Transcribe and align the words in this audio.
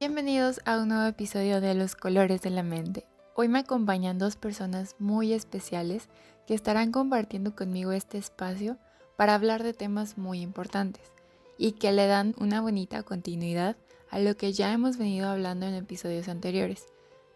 Bienvenidos 0.00 0.62
a 0.64 0.78
un 0.78 0.88
nuevo 0.88 1.04
episodio 1.04 1.60
de 1.60 1.74
Los 1.74 1.94
Colores 1.94 2.40
de 2.40 2.48
la 2.48 2.62
Mente. 2.62 3.04
Hoy 3.34 3.48
me 3.48 3.58
acompañan 3.58 4.16
dos 4.16 4.34
personas 4.34 4.96
muy 4.98 5.34
especiales 5.34 6.08
que 6.46 6.54
estarán 6.54 6.90
compartiendo 6.90 7.54
conmigo 7.54 7.92
este 7.92 8.16
espacio 8.16 8.78
para 9.18 9.34
hablar 9.34 9.62
de 9.62 9.74
temas 9.74 10.16
muy 10.16 10.40
importantes 10.40 11.12
y 11.58 11.72
que 11.72 11.92
le 11.92 12.06
dan 12.06 12.34
una 12.38 12.62
bonita 12.62 13.02
continuidad 13.02 13.76
a 14.08 14.20
lo 14.20 14.38
que 14.38 14.54
ya 14.54 14.72
hemos 14.72 14.96
venido 14.96 15.28
hablando 15.28 15.66
en 15.66 15.74
episodios 15.74 16.28
anteriores. 16.28 16.86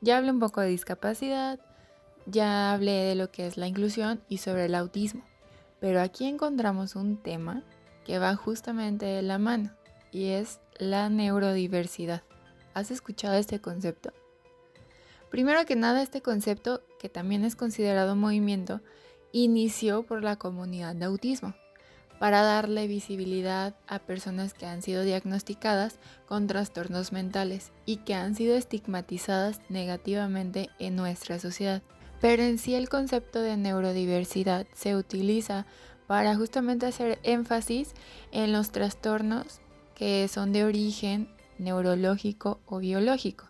Ya 0.01 0.17
hablé 0.17 0.31
un 0.31 0.41
poco 0.41 0.63
de 0.63 0.69
discapacidad, 0.69 1.61
ya 2.25 2.73
hablé 2.73 2.93
de 2.93 3.15
lo 3.15 3.31
que 3.31 3.47
es 3.47 3.59
la 3.59 3.67
inclusión 3.67 4.23
y 4.27 4.39
sobre 4.39 4.65
el 4.65 4.75
autismo, 4.75 5.23
pero 5.81 6.01
aquí 6.01 6.25
encontramos 6.25 6.97
un 6.97 7.19
tema 7.19 7.63
que 8.07 8.19
va 8.19 8.35
justamente 8.37 9.05
de 9.05 9.21
la 9.21 9.37
mano 9.37 9.71
y 10.11 10.29
es 10.29 10.61
la 10.79 11.11
neurodiversidad. 11.11 12.23
¿Has 12.75 12.91
escuchado 12.91 13.35
este 13.35 13.61
concepto? 13.61 14.13
Primero 15.31 15.65
que 15.65 15.77
nada, 15.77 16.03
este 16.03 16.23
concepto, 16.23 16.83
que 16.99 17.09
también 17.09 17.45
es 17.45 17.55
considerado 17.55 18.17
movimiento, 18.17 18.81
inició 19.31 20.03
por 20.03 20.25
la 20.25 20.37
comunidad 20.37 20.97
de 20.97 21.05
autismo, 21.05 21.55
para 22.19 22.43
darle 22.43 22.89
visibilidad 22.89 23.77
a 23.87 24.01
personas 24.01 24.55
que 24.55 24.67
han 24.67 24.83
sido 24.83 25.05
diagnosticadas 25.05 25.99
con 26.27 26.49
trastornos 26.49 27.13
mentales 27.13 27.71
y 27.87 27.99
que 27.99 28.15
han 28.15 28.35
sido 28.35 28.57
estigmatizadas 28.57 29.61
negativamente 29.69 30.69
en 30.81 30.97
nuestra 30.97 31.39
sociedad. 31.39 31.81
Pero 32.21 32.43
en 32.43 32.59
sí 32.59 32.75
el 32.75 32.89
concepto 32.89 33.41
de 33.41 33.57
neurodiversidad 33.57 34.67
se 34.75 34.97
utiliza 34.97 35.65
para 36.09 36.35
justamente 36.35 36.87
hacer 36.87 37.21
énfasis 37.23 37.93
en 38.33 38.53
los 38.53 38.71
trastornos 38.71 39.61
que 39.95 40.27
son 40.27 40.53
de 40.53 40.65
origen 40.65 41.29
neurológico 41.59 42.61
o 42.67 42.79
biológico, 42.79 43.47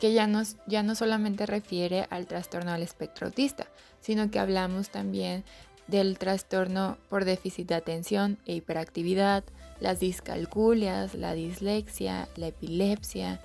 que 0.00 0.12
ya, 0.12 0.28
ya 0.66 0.82
no 0.82 0.94
solamente 0.94 1.46
refiere 1.46 2.06
al 2.10 2.26
trastorno 2.26 2.72
del 2.72 2.82
espectro 2.82 3.26
autista, 3.26 3.66
sino 4.00 4.30
que 4.30 4.38
hablamos 4.38 4.90
también 4.90 5.44
del 5.86 6.18
trastorno 6.18 6.96
por 7.08 7.24
déficit 7.24 7.68
de 7.68 7.74
atención 7.74 8.38
e 8.46 8.54
hiperactividad, 8.54 9.44
las 9.80 10.00
discalculias, 10.00 11.14
la 11.14 11.34
dislexia, 11.34 12.28
la 12.36 12.48
epilepsia, 12.48 13.40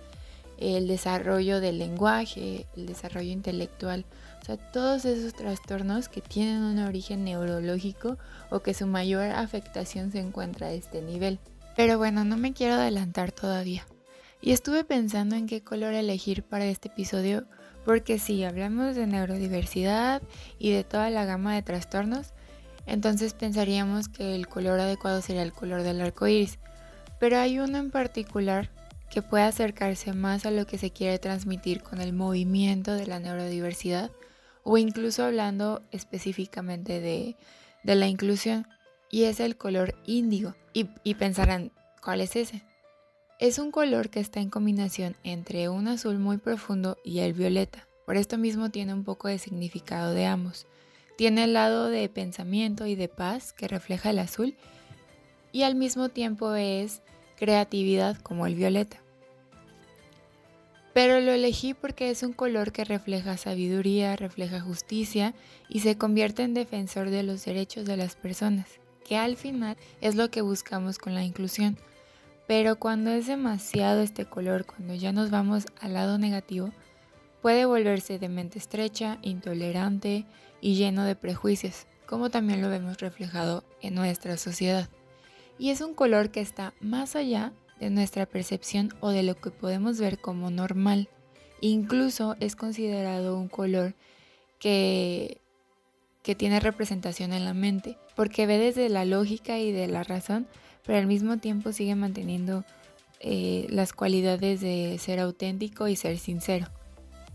el 0.57 0.87
desarrollo 0.87 1.59
del 1.59 1.79
lenguaje, 1.79 2.65
el 2.77 2.85
desarrollo 2.85 3.31
intelectual, 3.31 4.05
o 4.41 4.45
sea, 4.45 4.57
todos 4.57 5.05
esos 5.05 5.33
trastornos 5.33 6.07
que 6.07 6.21
tienen 6.21 6.61
un 6.61 6.79
origen 6.79 7.23
neurológico 7.23 8.17
o 8.51 8.59
que 8.59 8.73
su 8.73 8.85
mayor 8.85 9.31
afectación 9.31 10.11
se 10.11 10.19
encuentra 10.19 10.67
a 10.67 10.73
este 10.73 11.01
nivel. 11.01 11.39
Pero 11.75 11.97
bueno, 11.97 12.23
no 12.23 12.37
me 12.37 12.53
quiero 12.53 12.75
adelantar 12.75 13.31
todavía. 13.31 13.85
Y 14.41 14.51
estuve 14.51 14.83
pensando 14.83 15.35
en 15.35 15.47
qué 15.47 15.61
color 15.61 15.93
elegir 15.93 16.43
para 16.43 16.65
este 16.65 16.87
episodio 16.87 17.45
porque 17.83 18.17
si 18.17 18.43
hablamos 18.43 18.95
de 18.95 19.07
neurodiversidad 19.07 20.21
y 20.57 20.71
de 20.71 20.83
toda 20.83 21.09
la 21.09 21.25
gama 21.25 21.53
de 21.53 21.61
trastornos, 21.61 22.33
entonces 22.87 23.33
pensaríamos 23.33 24.09
que 24.09 24.35
el 24.35 24.47
color 24.47 24.79
adecuado 24.79 25.21
sería 25.21 25.43
el 25.43 25.53
color 25.53 25.83
del 25.83 26.01
arco 26.01 26.27
iris. 26.27 26.59
Pero 27.19 27.37
hay 27.37 27.59
uno 27.59 27.77
en 27.77 27.91
particular 27.91 28.69
que 29.09 29.21
puede 29.21 29.43
acercarse 29.43 30.13
más 30.13 30.45
a 30.45 30.51
lo 30.51 30.65
que 30.65 30.77
se 30.77 30.91
quiere 30.91 31.19
transmitir 31.19 31.81
con 31.81 32.01
el 32.01 32.13
movimiento 32.13 32.93
de 32.93 33.07
la 33.07 33.19
neurodiversidad 33.19 34.11
o 34.63 34.77
incluso 34.77 35.23
hablando 35.23 35.81
específicamente 35.91 36.99
de, 36.99 37.35
de 37.83 37.95
la 37.95 38.07
inclusión 38.07 38.67
y 39.15 39.23
es 39.23 39.39
el 39.39 39.55
color 39.55 39.95
índigo. 40.05 40.55
Y, 40.73 41.13
pensarán, 41.13 41.71
¿cuál 42.03 42.19
es 42.19 42.35
ese? 42.35 42.63
Es 43.39 43.59
un 43.59 43.71
color 43.71 44.09
que 44.09 44.19
está 44.19 44.41
en 44.41 44.49
combinación 44.49 45.15
entre 45.23 45.69
un 45.69 45.87
azul 45.87 46.19
muy 46.19 46.35
profundo 46.35 46.97
y 47.01 47.19
el 47.19 47.31
violeta. 47.31 47.87
Por 48.05 48.17
esto 48.17 48.37
mismo 48.37 48.71
tiene 48.71 48.93
un 48.93 49.05
poco 49.05 49.29
de 49.29 49.37
significado 49.37 50.11
de 50.11 50.25
ambos. 50.25 50.67
Tiene 51.17 51.45
el 51.45 51.53
lado 51.53 51.87
de 51.87 52.09
pensamiento 52.09 52.87
y 52.87 52.95
de 52.95 53.07
paz 53.07 53.53
que 53.53 53.69
refleja 53.69 54.09
el 54.09 54.19
azul 54.19 54.57
y 55.53 55.63
al 55.63 55.75
mismo 55.75 56.09
tiempo 56.09 56.53
es 56.53 57.01
creatividad 57.37 58.17
como 58.17 58.45
el 58.47 58.55
violeta. 58.55 58.97
Pero 60.93 61.21
lo 61.21 61.31
elegí 61.31 61.73
porque 61.73 62.09
es 62.09 62.21
un 62.21 62.33
color 62.33 62.73
que 62.73 62.83
refleja 62.83 63.37
sabiduría, 63.37 64.17
refleja 64.17 64.59
justicia 64.59 65.33
y 65.69 65.79
se 65.79 65.97
convierte 65.97 66.43
en 66.43 66.53
defensor 66.53 67.11
de 67.11 67.23
los 67.23 67.45
derechos 67.45 67.85
de 67.85 67.95
las 67.95 68.17
personas 68.17 68.67
que 69.05 69.15
al 69.15 69.37
final 69.37 69.77
es 70.01 70.15
lo 70.15 70.29
que 70.29 70.41
buscamos 70.41 70.97
con 70.97 71.13
la 71.13 71.23
inclusión. 71.23 71.77
Pero 72.47 72.77
cuando 72.77 73.11
es 73.11 73.27
demasiado 73.27 74.01
este 74.01 74.25
color, 74.25 74.65
cuando 74.65 74.93
ya 74.93 75.13
nos 75.13 75.31
vamos 75.31 75.65
al 75.79 75.93
lado 75.93 76.17
negativo, 76.17 76.71
puede 77.41 77.65
volverse 77.65 78.19
de 78.19 78.27
mente 78.27 78.59
estrecha, 78.59 79.19
intolerante 79.21 80.25
y 80.59 80.75
lleno 80.75 81.05
de 81.05 81.15
prejuicios, 81.15 81.87
como 82.05 82.29
también 82.29 82.61
lo 82.61 82.69
vemos 82.69 82.97
reflejado 82.97 83.63
en 83.81 83.95
nuestra 83.95 84.37
sociedad. 84.37 84.89
Y 85.57 85.69
es 85.69 85.81
un 85.81 85.93
color 85.93 86.31
que 86.31 86.41
está 86.41 86.73
más 86.81 87.15
allá 87.15 87.53
de 87.79 87.89
nuestra 87.89 88.25
percepción 88.25 88.93
o 88.99 89.09
de 89.09 89.23
lo 89.23 89.35
que 89.35 89.51
podemos 89.51 89.99
ver 89.99 90.19
como 90.19 90.49
normal. 90.49 91.09
Incluso 91.61 92.35
es 92.39 92.55
considerado 92.55 93.37
un 93.37 93.47
color 93.47 93.95
que 94.59 95.41
que 96.25 96.33
tiene 96.33 96.59
representación 96.59 97.33
en 97.33 97.45
la 97.45 97.53
mente, 97.53 97.99
porque 98.15 98.47
ve 98.47 98.57
desde 98.57 98.89
la 98.89 99.05
lógica 99.05 99.59
y 99.59 99.71
de 99.71 99.85
la 99.85 100.03
razón, 100.03 100.47
pero 100.83 100.97
al 100.97 101.05
mismo 101.05 101.37
tiempo 101.37 101.71
sigue 101.71 101.93
manteniendo 101.93 102.65
eh, 103.19 103.67
las 103.69 103.93
cualidades 103.93 104.59
de 104.59 104.97
ser 104.99 105.19
auténtico 105.19 105.87
y 105.87 105.95
ser 105.95 106.17
sincero. 106.17 106.67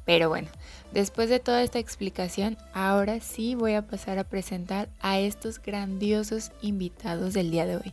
Pero 0.05 0.29
bueno, 0.29 0.49
después 0.93 1.29
de 1.29 1.39
toda 1.39 1.63
esta 1.63 1.79
explicación, 1.79 2.59
ahora 2.73 3.21
sí 3.21 3.55
voy 3.55 3.75
a 3.75 3.87
pasar 3.87 4.19
a 4.19 4.25
presentar 4.25 4.89
a 4.99 5.21
estos 5.21 5.63
grandiosos 5.63 6.51
invitados 6.61 7.33
del 7.33 7.53
día 7.53 7.67
de 7.67 7.77
hoy. 7.77 7.93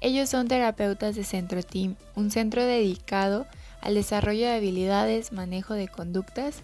Ellos 0.00 0.28
son 0.28 0.48
terapeutas 0.48 1.14
de 1.14 1.22
Centro 1.22 1.62
Team, 1.62 1.94
un 2.16 2.32
centro 2.32 2.64
dedicado 2.64 3.46
al 3.80 3.94
desarrollo 3.94 4.46
de 4.46 4.56
habilidades, 4.56 5.30
manejo 5.30 5.74
de 5.74 5.86
conductas 5.86 6.62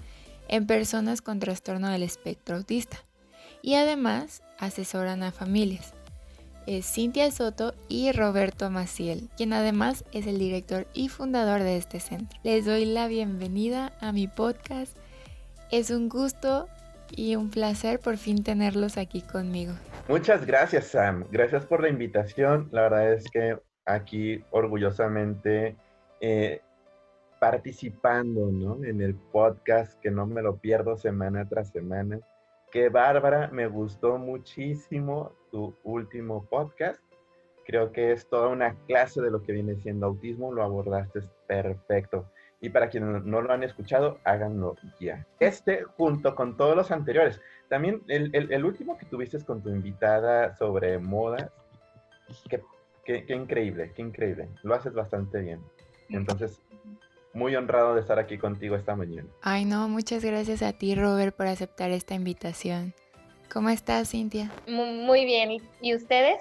en 0.48 0.66
personas 0.66 1.22
con 1.22 1.38
trastorno 1.38 1.88
del 1.90 2.02
espectro 2.02 2.56
autista 2.56 3.04
y 3.62 3.76
además 3.76 4.42
asesoran 4.58 5.22
a 5.22 5.32
familias. 5.32 5.94
Es 6.66 6.86
Cintia 6.86 7.30
Soto 7.30 7.74
y 7.88 8.12
Roberto 8.12 8.70
Maciel, 8.70 9.28
quien 9.36 9.52
además 9.52 10.04
es 10.12 10.26
el 10.26 10.38
director 10.38 10.86
y 10.94 11.08
fundador 11.08 11.62
de 11.62 11.76
este 11.76 11.98
centro. 11.98 12.38
Les 12.44 12.64
doy 12.64 12.84
la 12.84 13.08
bienvenida 13.08 13.92
a 14.00 14.12
mi 14.12 14.28
podcast. 14.28 14.96
Es 15.70 15.90
un 15.90 16.08
gusto 16.08 16.68
y 17.10 17.34
un 17.36 17.50
placer 17.50 17.98
por 17.98 18.16
fin 18.16 18.44
tenerlos 18.44 18.96
aquí 18.96 19.22
conmigo. 19.22 19.72
Muchas 20.08 20.46
gracias 20.46 20.86
Sam, 20.88 21.24
gracias 21.30 21.66
por 21.66 21.82
la 21.82 21.88
invitación. 21.88 22.68
La 22.72 22.82
verdad 22.82 23.12
es 23.12 23.28
que 23.30 23.58
aquí 23.84 24.44
orgullosamente 24.50 25.76
eh, 26.20 26.60
participando 27.40 28.48
en 28.84 29.00
el 29.00 29.16
podcast 29.16 29.98
que 30.00 30.12
no 30.12 30.26
me 30.26 30.42
lo 30.42 30.58
pierdo 30.58 30.96
semana 30.96 31.48
tras 31.48 31.70
semana. 31.70 32.20
Qué 32.72 32.88
bárbara, 32.88 33.50
me 33.52 33.66
gustó 33.66 34.16
muchísimo 34.16 35.32
tu 35.50 35.74
último 35.84 36.46
podcast. 36.46 36.98
Creo 37.66 37.92
que 37.92 38.12
es 38.12 38.26
toda 38.26 38.48
una 38.48 38.74
clase 38.86 39.20
de 39.20 39.30
lo 39.30 39.42
que 39.42 39.52
viene 39.52 39.76
siendo 39.76 40.06
autismo, 40.06 40.54
lo 40.54 40.62
abordaste 40.62 41.20
perfecto. 41.46 42.24
Y 42.62 42.70
para 42.70 42.88
quienes 42.88 43.24
no 43.24 43.42
lo 43.42 43.52
han 43.52 43.62
escuchado, 43.62 44.20
háganlo 44.24 44.76
ya. 44.98 45.26
Este, 45.38 45.82
junto 45.82 46.34
con 46.34 46.56
todos 46.56 46.74
los 46.74 46.90
anteriores, 46.90 47.42
también 47.68 48.02
el, 48.08 48.30
el, 48.34 48.64
último 48.64 48.96
que 48.96 49.04
tuviste 49.04 49.38
con 49.44 49.62
tu 49.62 49.68
invitada 49.68 50.56
sobre 50.56 50.98
modas, 50.98 51.50
qué, 52.48 52.62
qué, 53.04 53.26
qué 53.26 53.34
increíble, 53.34 53.92
qué 53.94 54.00
increíble. 54.00 54.48
Lo 54.62 54.74
haces 54.74 54.94
bastante 54.94 55.40
bien. 55.40 55.60
Entonces, 56.08 56.62
muy 57.34 57.56
honrado 57.56 57.94
de 57.94 58.00
estar 58.00 58.18
aquí 58.18 58.38
contigo 58.38 58.76
esta 58.76 58.94
mañana. 58.94 59.28
Ay, 59.42 59.64
no, 59.64 59.88
muchas 59.88 60.24
gracias 60.24 60.62
a 60.62 60.72
ti, 60.72 60.94
Robert, 60.94 61.34
por 61.34 61.46
aceptar 61.46 61.90
esta 61.90 62.14
invitación. 62.14 62.94
¿Cómo 63.52 63.68
estás, 63.68 64.10
Cintia? 64.10 64.50
Muy 64.66 65.24
bien, 65.24 65.58
¿y 65.80 65.94
ustedes? 65.94 66.40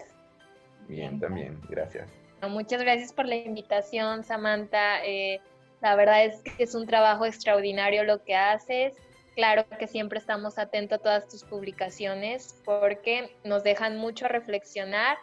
Bien, 0.87 1.19
también, 1.19 1.59
gracias. 1.69 2.09
Muchas 2.49 2.81
gracias 2.81 3.13
por 3.13 3.25
la 3.25 3.35
invitación, 3.35 4.23
Samantha. 4.23 5.05
Eh, 5.05 5.39
La 5.81 5.95
verdad 5.95 6.25
es 6.25 6.41
que 6.41 6.63
es 6.63 6.75
un 6.75 6.85
trabajo 6.85 7.25
extraordinario 7.25 8.03
lo 8.03 8.23
que 8.23 8.35
haces. 8.35 8.95
Claro 9.35 9.65
que 9.79 9.87
siempre 9.87 10.19
estamos 10.19 10.59
atentos 10.59 10.99
a 10.99 11.01
todas 11.01 11.27
tus 11.27 11.43
publicaciones 11.43 12.61
porque 12.65 13.35
nos 13.43 13.63
dejan 13.63 13.97
mucho 13.97 14.25
a 14.25 14.29
reflexionar 14.29 15.17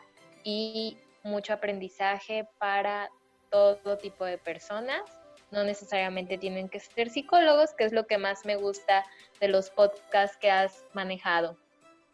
y 0.45 0.97
mucho 1.23 1.53
aprendizaje 1.53 2.49
para 2.59 3.11
todo 3.51 3.99
tipo 3.99 4.25
de 4.25 4.39
personas. 4.39 5.03
No 5.51 5.65
necesariamente 5.65 6.39
tienen 6.39 6.69
que 6.69 6.81
ser 6.81 7.11
psicólogos, 7.11 7.73
que 7.75 7.85
es 7.85 7.93
lo 7.93 8.07
que 8.07 8.19
más 8.19 8.45
me 8.45 8.57
gusta 8.57 9.05
de 9.41 9.49
los 9.49 9.71
podcasts 9.71 10.37
que 10.37 10.51
has 10.51 10.85
manejado. 10.93 11.57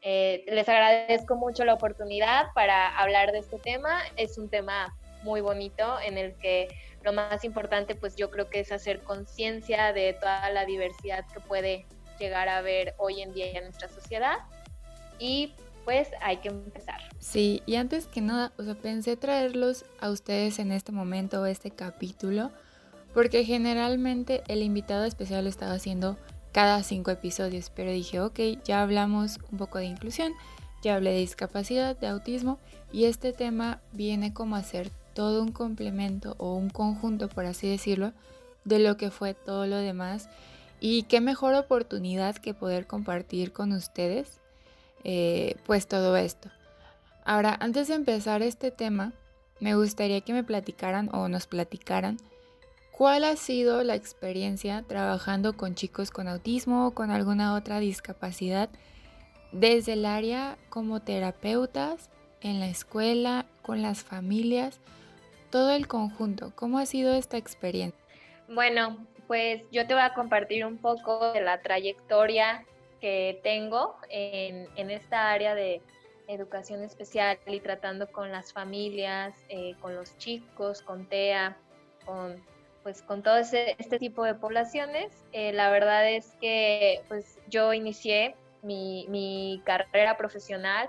Eh, 0.03 0.45
les 0.49 0.69
agradezco 0.69 1.35
mucho 1.35 1.65
la 1.65 1.75
oportunidad 1.75 2.47
para 2.55 2.97
hablar 2.99 3.33
de 3.33 3.39
este 3.39 3.59
tema. 3.59 4.03
Es 4.17 4.37
un 4.39 4.49
tema 4.49 4.95
muy 5.23 5.41
bonito 5.41 5.99
en 6.01 6.19
el 6.19 6.35
que 6.35 6.69
lo 7.03 7.13
más 7.13 7.45
importante 7.45 7.95
pues 7.95 8.15
yo 8.15 8.31
creo 8.31 8.49
que 8.49 8.61
es 8.61 8.71
hacer 8.71 9.03
conciencia 9.03 9.93
de 9.93 10.13
toda 10.15 10.51
la 10.51 10.65
diversidad 10.65 11.25
que 11.33 11.41
puede 11.41 11.87
llegar 12.19 12.49
a 12.49 12.59
haber 12.59 12.95
hoy 12.99 13.23
en 13.23 13.33
día 13.33 13.47
en 13.53 13.65
nuestra 13.65 13.89
sociedad 13.89 14.37
y 15.19 15.55
pues 15.85 16.09
hay 16.21 16.39
que 16.39 16.49
empezar. 16.49 17.01
Sí, 17.19 17.63
y 17.67 17.77
antes 17.77 18.07
que 18.07 18.21
nada, 18.21 18.53
o 18.59 18.63
sea, 18.63 18.75
pensé 18.75 19.17
traerlos 19.17 19.85
a 20.01 20.11
ustedes 20.11 20.59
en 20.59 20.73
este 20.73 20.93
momento, 20.93 21.45
este 21.47 21.71
capítulo, 21.71 22.51
porque 23.15 23.45
generalmente 23.45 24.43
el 24.49 24.63
invitado 24.63 25.05
especial 25.05 25.45
lo 25.45 25.51
estaba 25.51 25.73
haciendo 25.73 26.19
cada 26.53 26.83
cinco 26.83 27.11
episodios, 27.11 27.71
pero 27.75 27.91
dije, 27.91 28.21
ok, 28.21 28.39
ya 28.65 28.83
hablamos 28.83 29.39
un 29.51 29.59
poco 29.59 29.79
de 29.79 29.87
inclusión, 29.87 30.33
ya 30.83 30.97
hablé 30.97 31.13
de 31.13 31.19
discapacidad, 31.19 31.97
de 31.97 32.09
autismo, 32.09 32.59
y 32.93 33.05
este 33.05 33.33
tema 33.33 33.81
viene 33.93 34.35
como 34.35 34.57
a 34.57 34.63
ser 34.63 34.91
todo 35.15 35.43
un 35.43 35.53
complemento 35.53 36.35
o 36.39 36.55
un 36.55 36.71
conjunto, 36.71 37.29
por 37.29 37.47
así 37.47 37.69
decirlo, 37.69 38.13
de 38.65 38.81
lo 38.81 38.97
que 38.97 39.11
fue 39.11 39.35
todo 39.35 39.67
lo 39.67 39.77
demás. 39.79 40.29
Y 40.81 41.05
qué 41.05 41.21
mejor 41.21 41.55
oportunidad 41.55 42.37
que 42.37 42.53
poder 42.53 42.87
compartir 42.87 43.53
con 43.53 43.73
ustedes 43.73 44.41
eh, 45.05 45.57
pues 45.67 45.87
todo 45.87 46.17
esto. 46.17 46.51
Ahora, 47.25 47.57
antes 47.61 47.89
de 47.89 47.95
empezar 47.95 48.43
este 48.43 48.71
tema, 48.71 49.13
me 49.61 49.75
gustaría 49.77 50.21
que 50.21 50.33
me 50.33 50.45
platicaran 50.45 51.09
o 51.13 51.29
nos 51.29 51.47
platicaran 51.47 52.19
cuál 52.97 53.25
ha 53.25 53.35
sido 53.35 53.83
la 53.83 53.97
experiencia 53.97 54.85
trabajando 54.87 55.57
con 55.57 55.75
chicos 55.75 56.13
con 56.13 56.29
autismo 56.29 56.87
o 56.87 56.95
con 56.95 57.11
alguna 57.11 57.55
otra 57.55 57.81
discapacidad 57.81 58.71
desde 59.51 59.95
el 59.95 60.05
área 60.05 60.57
como 60.69 61.01
terapeutas, 61.01 62.11
en 62.41 62.61
la 62.61 62.69
escuela, 62.69 63.47
con 63.63 63.83
las 63.83 64.03
familias, 64.03 64.81
todo 65.51 65.71
el 65.71 65.89
conjunto. 65.89 66.53
¿Cómo 66.55 66.79
ha 66.79 66.87
sido 66.87 67.15
esta 67.15 67.37
experiencia? 67.37 67.99
Bueno, 68.49 68.99
pues 69.27 69.63
yo 69.73 69.87
te 69.87 69.95
voy 69.95 70.03
a 70.03 70.15
compartir 70.15 70.65
un 70.67 70.79
poco 70.79 71.33
de 71.33 71.41
la 71.41 71.63
trayectoria 71.63 72.65
que 73.01 73.41
tengo 73.43 73.97
en, 74.09 74.91
esta 74.91 75.33
área 75.33 75.55
de 75.55 75.81
educación 76.29 76.83
especial 76.83 77.39
y 77.47 77.61
tratando 77.61 78.11
con 78.11 78.31
las 78.31 78.53
familias, 78.53 79.35
eh, 79.49 79.75
con 79.81 79.95
los 79.95 80.17
chicos, 80.19 80.83
con 80.83 81.07
TEA, 81.07 81.57
con 82.05 82.43
pues 82.85 83.03
con 83.03 83.23
todo 83.23 83.39
ese, 83.39 83.75
este 83.79 83.99
tipo 83.99 84.23
de 84.23 84.35
poblaciones. 84.35 85.11
Eh, 85.33 85.53
la 85.53 85.71
verdad 85.71 86.09
es 86.09 86.37
que 86.41 87.03
pues 87.09 87.39
yo 87.49 87.73
inicié 87.73 88.37
mi, 88.63 89.07
mi, 89.09 89.61
carrera 89.65 90.17
profesional 90.17 90.89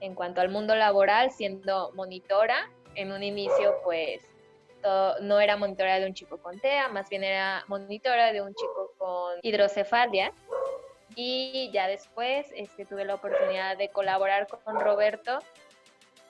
en 0.00 0.14
cuanto 0.14 0.40
al 0.40 0.48
mundo 0.48 0.74
laboral 0.74 1.30
siendo 1.30 1.92
monitora. 1.92 2.68
En 2.96 3.12
un 3.12 3.22
inicio 3.22 3.76
pues 3.84 4.22
no 5.20 5.40
era 5.40 5.56
monitora 5.56 5.98
de 5.98 6.06
un 6.06 6.14
chico 6.14 6.38
con 6.38 6.58
TEA, 6.60 6.88
más 6.88 7.08
bien 7.08 7.24
era 7.24 7.64
monitora 7.68 8.32
de 8.32 8.42
un 8.42 8.54
chico 8.54 8.92
con 8.98 9.38
hidrocefalia 9.42 10.32
y 11.16 11.70
ya 11.72 11.88
después 11.88 12.46
este, 12.54 12.84
tuve 12.84 13.04
la 13.04 13.14
oportunidad 13.14 13.78
de 13.78 13.88
colaborar 13.88 14.46
con 14.46 14.78
Roberto 14.78 15.38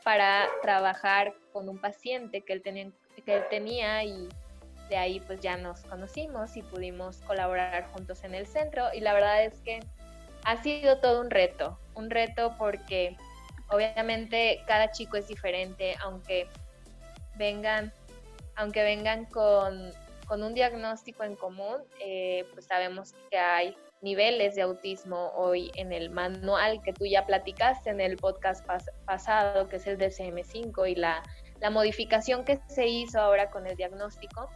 para 0.04 0.48
trabajar 0.62 1.34
con 1.52 1.68
un 1.68 1.78
paciente 1.78 2.42
que 2.42 2.52
él, 2.52 2.62
tenía, 2.62 2.90
que 3.24 3.36
él 3.36 3.44
tenía 3.50 4.04
y 4.04 4.28
de 4.94 5.00
ahí 5.00 5.18
pues 5.18 5.40
ya 5.40 5.56
nos 5.56 5.80
conocimos 5.80 6.56
y 6.56 6.62
pudimos 6.62 7.16
colaborar 7.22 7.88
juntos 7.92 8.22
en 8.22 8.32
el 8.32 8.46
centro 8.46 8.86
y 8.94 9.00
la 9.00 9.12
verdad 9.12 9.42
es 9.42 9.60
que 9.62 9.80
ha 10.44 10.62
sido 10.62 10.98
todo 10.98 11.20
un 11.20 11.30
reto, 11.30 11.80
un 11.96 12.10
reto 12.10 12.54
porque 12.56 13.16
obviamente 13.70 14.62
cada 14.68 14.92
chico 14.92 15.16
es 15.16 15.26
diferente, 15.26 15.96
aunque 16.00 16.46
vengan, 17.34 17.92
aunque 18.54 18.84
vengan 18.84 19.24
con, 19.24 19.90
con 20.28 20.44
un 20.44 20.54
diagnóstico 20.54 21.24
en 21.24 21.34
común, 21.34 21.78
eh, 21.98 22.46
pues 22.52 22.66
sabemos 22.66 23.14
que 23.32 23.38
hay 23.38 23.76
niveles 24.00 24.54
de 24.54 24.62
autismo 24.62 25.32
hoy 25.34 25.72
en 25.74 25.92
el 25.92 26.10
manual 26.10 26.82
que 26.84 26.92
tú 26.92 27.04
ya 27.04 27.26
platicaste 27.26 27.90
en 27.90 28.00
el 28.00 28.16
podcast 28.16 28.64
pasado, 29.06 29.68
que 29.68 29.76
es 29.76 29.88
el 29.88 29.98
DCM5 29.98 30.88
y 30.88 30.94
la, 30.94 31.20
la 31.60 31.70
modificación 31.70 32.44
que 32.44 32.60
se 32.68 32.86
hizo 32.86 33.18
ahora 33.18 33.50
con 33.50 33.66
el 33.66 33.74
diagnóstico. 33.74 34.48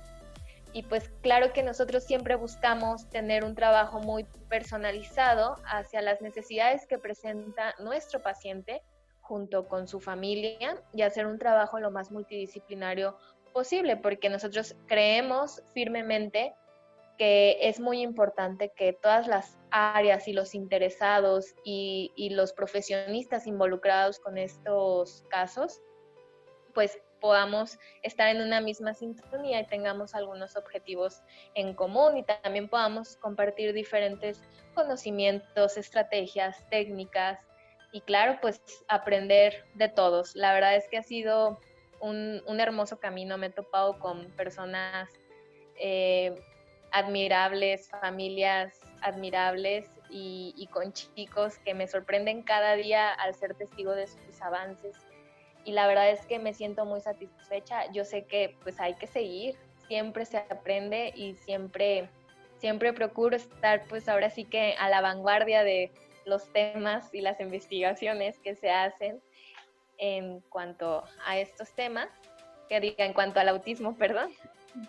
Y 0.73 0.83
pues 0.83 1.11
claro 1.23 1.53
que 1.53 1.63
nosotros 1.63 2.05
siempre 2.05 2.37
buscamos 2.37 3.09
tener 3.11 3.45
un 3.45 3.55
trabajo 3.55 4.01
muy 4.01 4.25
personalizado 4.49 5.57
hacia 5.65 6.03
las 6.03 6.21
necesidades 6.21 6.87
que 6.87 6.99
presenta 6.99 7.75
nuestro 7.79 8.23
paciente 8.23 8.83
junto 9.21 9.69
con 9.69 9.89
su 9.89 10.01
familia 10.01 10.83
y 10.95 11.03
hacer 11.03 11.27
un 11.27 11.39
trabajo 11.39 11.79
lo 11.81 11.91
más 11.91 12.11
multidisciplinario 12.11 13.17
posible, 13.53 13.97
porque 13.97 14.29
nosotros 14.29 14.77
creemos 14.87 15.63
firmemente 15.75 16.55
que 17.19 17.59
es 17.61 17.81
muy 17.81 18.01
importante 18.01 18.73
que 18.75 18.93
todas 18.93 19.27
las 19.27 19.59
áreas 19.71 20.29
y 20.29 20.33
los 20.33 20.55
interesados 20.55 21.55
y, 21.65 22.31
los 22.31 22.53
profesionistas 22.53 23.47
involucrados 23.47 24.21
con 24.21 24.39
estos 24.39 25.25
casos, 25.29 25.83
pues 26.73 26.99
podamos 27.21 27.79
estar 28.03 28.29
en 28.29 28.43
una 28.43 28.61
misma 28.61 28.95
sintonía 28.95 29.61
y 29.61 29.67
tengamos 29.67 30.15
algunos 30.15 30.57
objetivos 30.57 31.23
en 31.55 31.75
común 31.75 32.17
y 32.17 32.23
también 32.23 32.69
podamos 32.69 33.17
compartir 33.17 33.73
diferentes 33.73 34.43
conocimientos, 34.75 35.77
estrategias, 35.77 36.69
técnicas 36.71 37.39
y 37.93 38.01
claro, 38.03 38.39
pues 38.41 38.63
aprender 38.89 39.65
de 39.75 39.89
todos. 39.89 40.37
La 40.37 40.53
verdad 40.53 40.77
es 40.77 40.89
que 40.89 40.99
ha 40.99 41.03
sido 41.03 41.59
un, 42.01 42.43
hermoso 42.61 43.01
camino, 43.01 43.39
me 43.39 43.47
he 43.47 43.51
topado 43.51 43.99
con 43.99 44.31
personas 44.33 45.09
eh, 45.77 46.35
admirables, 46.93 47.89
familias 47.89 48.81
admirables 49.03 49.89
y, 50.11 50.69
con 50.73 50.93
chicos 50.93 51.59
que 51.59 51.75
me 51.75 51.87
sorprenden 51.87 52.43
cada 52.43 52.75
día 52.75 53.13
al 53.13 53.35
ser 53.35 53.55
testigo 53.55 53.95
de 53.95 54.07
sus 54.07 54.41
avances. 54.41 54.97
Y 55.69 55.73
la 55.73 55.87
verdad 55.87 56.09
es 56.09 56.25
que 56.25 56.39
me 56.39 56.55
siento 56.55 56.87
muy 56.87 57.03
satisfecha. 57.03 57.93
Yo 57.93 58.07
sé 58.07 58.25
que 58.25 58.57
pues 58.63 58.81
hay 58.81 58.95
que 58.95 59.07
seguir, 59.07 59.55
siempre 59.87 60.25
se 60.25 60.39
aprende 60.39 61.13
y 61.15 61.35
siempre, 61.35 62.09
siempre 62.57 62.95
procuro 62.95 63.37
estar 63.37 63.85
pues 63.85 64.09
ahora 64.09 64.31
sí 64.31 64.47
que 64.47 64.77
a 64.79 64.89
la 64.89 65.03
vanguardia 65.03 65.65
de 65.65 65.93
los 66.25 66.51
temas 66.55 67.13
y 67.13 67.21
las 67.21 67.39
investigaciones 67.39 68.39
que 68.39 68.55
se 68.55 68.71
hacen 68.71 69.21
en 69.99 70.41
cuanto 70.49 71.05
a 71.27 71.39
estos 71.39 71.71
temas, 71.75 72.09
que 72.71 72.81
diga 72.81 73.05
en 73.05 73.13
cuanto 73.13 73.39
al 73.39 73.51
autismo, 73.51 73.95
perdón 73.95 74.33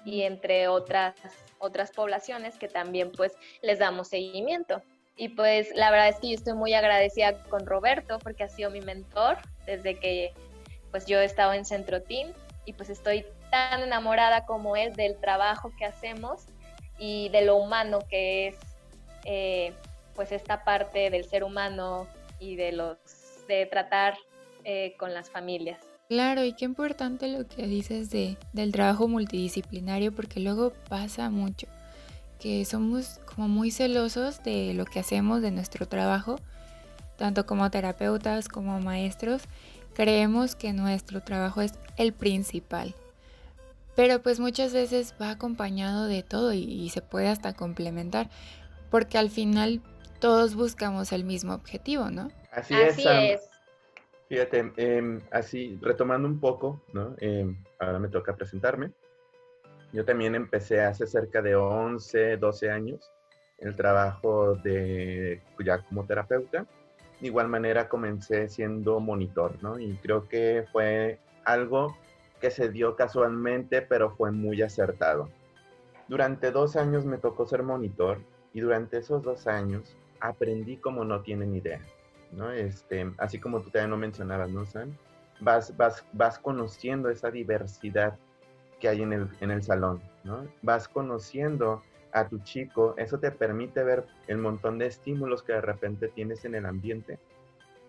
y 0.05 0.21
entre 0.21 0.69
otras, 0.69 1.13
otras 1.57 1.91
poblaciones 1.91 2.57
que 2.57 2.69
también 2.69 3.11
pues 3.11 3.33
les 3.61 3.79
damos 3.79 4.07
seguimiento. 4.07 4.81
Y 5.17 5.27
pues 5.27 5.75
la 5.75 5.91
verdad 5.91 6.07
es 6.07 6.19
que 6.21 6.29
yo 6.29 6.35
estoy 6.35 6.53
muy 6.53 6.73
agradecida 6.73 7.43
con 7.49 7.65
Roberto 7.65 8.17
porque 8.19 8.45
ha 8.45 8.47
sido 8.47 8.71
mi 8.71 8.79
mentor 8.79 9.39
desde 9.65 9.95
que 9.95 10.31
pues 10.91 11.05
yo 11.05 11.19
he 11.19 11.25
estado 11.25 11.53
en 11.53 11.65
Centro 11.65 12.01
Team 12.01 12.31
y 12.65 12.73
pues 12.73 12.89
estoy 12.89 13.25
tan 13.51 13.81
enamorada 13.81 14.45
como 14.45 14.75
él 14.75 14.93
del 14.95 15.17
trabajo 15.17 15.71
que 15.77 15.85
hacemos 15.85 16.45
y 16.97 17.29
de 17.29 17.45
lo 17.45 17.57
humano 17.57 17.99
que 18.09 18.49
es 18.49 18.55
eh, 19.25 19.73
pues 20.15 20.31
esta 20.31 20.63
parte 20.63 21.09
del 21.09 21.25
ser 21.25 21.43
humano 21.43 22.07
y 22.39 22.55
de 22.55 22.71
los 22.71 22.97
de 23.47 23.65
tratar 23.65 24.15
eh, 24.63 24.95
con 24.97 25.13
las 25.13 25.29
familias. 25.29 25.79
Claro, 26.09 26.43
y 26.43 26.53
qué 26.53 26.65
importante 26.65 27.27
lo 27.27 27.47
que 27.47 27.67
dices 27.67 28.09
de, 28.09 28.37
del 28.53 28.71
trabajo 28.71 29.07
multidisciplinario, 29.07 30.11
porque 30.11 30.39
luego 30.39 30.73
pasa 30.87 31.29
mucho 31.29 31.67
que 32.39 32.65
somos 32.65 33.19
como 33.25 33.47
muy 33.47 33.69
celosos 33.69 34.41
de 34.43 34.73
lo 34.73 34.85
que 34.85 34.99
hacemos, 34.99 35.41
de 35.41 35.51
nuestro 35.51 35.87
trabajo, 35.87 36.37
tanto 37.17 37.45
como 37.45 37.69
terapeutas 37.69 38.47
como 38.47 38.79
maestros, 38.79 39.43
creemos 39.93 40.55
que 40.55 40.73
nuestro 40.73 41.21
trabajo 41.21 41.61
es 41.61 41.73
el 41.97 42.13
principal. 42.13 42.95
Pero 43.95 44.21
pues 44.21 44.39
muchas 44.39 44.73
veces 44.73 45.13
va 45.21 45.31
acompañado 45.31 46.05
de 46.05 46.23
todo 46.23 46.53
y, 46.53 46.89
se 46.89 47.01
puede 47.01 47.27
hasta 47.27 47.53
complementar, 47.53 48.29
porque 48.89 49.17
al 49.17 49.29
final 49.29 49.81
todos 50.19 50.55
buscamos 50.55 51.11
el 51.11 51.23
mismo 51.25 51.53
objetivo, 51.53 52.09
¿no? 52.09 52.31
Así, 52.51 52.73
es. 52.75 53.49
Fíjate, 54.29 54.71
em, 54.77 55.21
así 55.31 55.77
retomando 55.81 56.27
un 56.27 56.39
poco, 56.39 56.81
¿no? 56.93 57.15
Em, 57.19 57.61
ahora 57.79 57.99
me 57.99 58.09
toca 58.09 58.35
presentarme. 58.35 58.91
Yo 59.91 60.05
también 60.05 60.35
empecé 60.35 60.81
hace 60.81 61.07
cerca 61.07 61.41
de 61.41 61.55
11, 61.55 62.37
12 62.37 62.69
años 62.69 63.11
el 63.57 63.75
trabajo 63.75 64.55
de 64.55 65.41
ya 65.63 65.79
como 65.79 66.05
terapeuta. 66.05 66.65
De 67.19 67.27
igual 67.27 67.47
manera 67.47 67.89
comencé 67.89 68.47
siendo 68.47 68.99
monitor, 68.99 69.61
¿no? 69.61 69.79
Y 69.79 69.93
creo 69.95 70.27
que 70.27 70.65
fue 70.71 71.19
algo 71.43 71.97
que 72.39 72.51
se 72.51 72.69
dio 72.69 72.95
casualmente, 72.95 73.81
pero 73.81 74.11
fue 74.11 74.31
muy 74.31 74.61
acertado. 74.61 75.29
Durante 76.07 76.51
dos 76.51 76.75
años 76.75 77.05
me 77.05 77.17
tocó 77.17 77.45
ser 77.45 77.63
monitor 77.63 78.19
y 78.53 78.61
durante 78.61 78.97
esos 78.97 79.21
dos 79.21 79.47
años 79.47 79.95
aprendí 80.19 80.77
como 80.77 81.05
no 81.05 81.21
tienen 81.21 81.55
idea, 81.55 81.81
¿no? 82.31 82.51
Este, 82.51 83.11
así 83.17 83.39
como 83.39 83.61
tú 83.61 83.69
también 83.69 83.91
lo 83.91 83.97
mencionabas, 83.97 84.49
¿no, 84.49 84.65
Sam? 84.65 84.95
Vas, 85.41 85.75
vas, 85.77 86.05
vas 86.13 86.39
conociendo 86.39 87.09
esa 87.09 87.31
diversidad 87.31 88.17
que 88.79 88.87
hay 88.87 89.01
en 89.01 89.13
el, 89.13 89.29
en 89.41 89.51
el 89.51 89.61
salón, 89.61 90.01
¿no? 90.23 90.47
Vas 90.61 90.87
conociendo 90.87 91.83
a 92.11 92.27
tu 92.27 92.39
chico, 92.39 92.95
eso 92.97 93.19
te 93.19 93.31
permite 93.31 93.83
ver 93.83 94.05
el 94.27 94.37
montón 94.37 94.77
de 94.77 94.87
estímulos 94.87 95.43
que 95.43 95.53
de 95.53 95.61
repente 95.61 96.07
tienes 96.07 96.45
en 96.45 96.55
el 96.55 96.65
ambiente, 96.65 97.19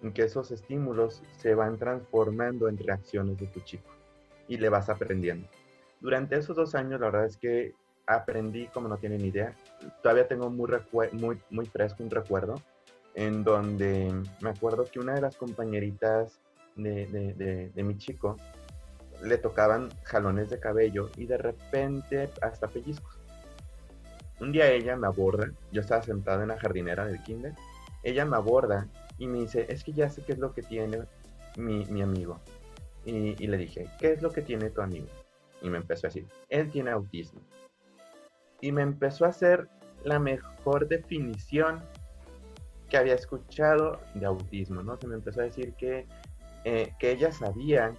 en 0.02 0.12
que 0.12 0.22
esos 0.22 0.50
estímulos 0.50 1.22
se 1.38 1.54
van 1.54 1.78
transformando 1.78 2.68
en 2.68 2.78
reacciones 2.78 3.38
de 3.38 3.46
tu 3.46 3.60
chico 3.60 3.90
y 4.48 4.56
le 4.58 4.68
vas 4.68 4.88
aprendiendo. 4.88 5.48
Durante 6.00 6.36
esos 6.36 6.56
dos 6.56 6.74
años, 6.74 7.00
la 7.00 7.06
verdad 7.06 7.26
es 7.26 7.36
que 7.36 7.74
aprendí 8.06 8.66
como 8.68 8.88
no 8.88 8.96
tienen 8.96 9.24
idea. 9.24 9.54
Todavía 10.02 10.26
tengo 10.26 10.50
muy, 10.50 10.70
muy, 11.50 11.66
fresco 11.66 12.02
un 12.02 12.10
recuerdo 12.10 12.56
en 13.14 13.44
donde 13.44 14.12
me 14.40 14.50
acuerdo 14.50 14.84
que 14.84 14.98
una 14.98 15.14
de 15.14 15.20
las 15.20 15.36
compañeritas 15.36 16.40
de, 16.76 17.06
de, 17.06 17.70
de 17.74 17.82
mi 17.82 17.96
chico 17.98 18.36
le 19.22 19.36
tocaban 19.38 19.90
jalones 20.04 20.48
de 20.50 20.58
cabello 20.58 21.10
y 21.16 21.26
de 21.26 21.36
repente 21.36 22.30
hasta 22.40 22.68
pellizcos. 22.68 23.19
Un 24.40 24.52
día 24.52 24.70
ella 24.70 24.96
me 24.96 25.06
aborda, 25.06 25.50
yo 25.70 25.80
estaba 25.80 26.02
sentado 26.02 26.42
en 26.42 26.48
la 26.48 26.58
jardinera 26.58 27.06
del 27.06 27.22
kinder, 27.22 27.54
ella 28.02 28.24
me 28.24 28.36
aborda 28.36 28.88
y 29.18 29.26
me 29.26 29.40
dice, 29.40 29.66
es 29.68 29.84
que 29.84 29.92
ya 29.92 30.08
sé 30.08 30.22
qué 30.22 30.32
es 30.32 30.38
lo 30.38 30.54
que 30.54 30.62
tiene 30.62 31.02
mi, 31.56 31.84
mi 31.86 32.02
amigo. 32.02 32.40
Y, 33.04 33.46
le 33.46 33.56
dije, 33.56 33.88
¿qué 33.98 34.12
es 34.12 34.22
lo 34.22 34.30
que 34.30 34.42
tiene 34.42 34.70
tu 34.70 34.82
amigo? 34.82 35.06
Y 35.62 35.70
me 35.70 35.78
empezó 35.78 36.06
a 36.06 36.10
decir, 36.10 36.26
él 36.48 36.70
tiene 36.70 36.90
autismo. 36.90 37.40
Y 38.60 38.72
me 38.72 38.82
empezó 38.82 39.24
a 39.24 39.28
hacer 39.28 39.68
la 40.04 40.18
mejor 40.18 40.86
definición 40.88 41.82
que 42.88 42.96
había 42.96 43.14
escuchado 43.14 44.00
de 44.14 44.26
autismo, 44.26 44.82
¿no? 44.82 44.96
Se 44.98 45.06
me 45.06 45.14
empezó 45.14 45.40
a 45.40 45.44
decir 45.44 45.74
que, 45.74 46.06
eh, 46.64 46.92
que 46.98 47.12
ella 47.12 47.32
sabía 47.32 47.94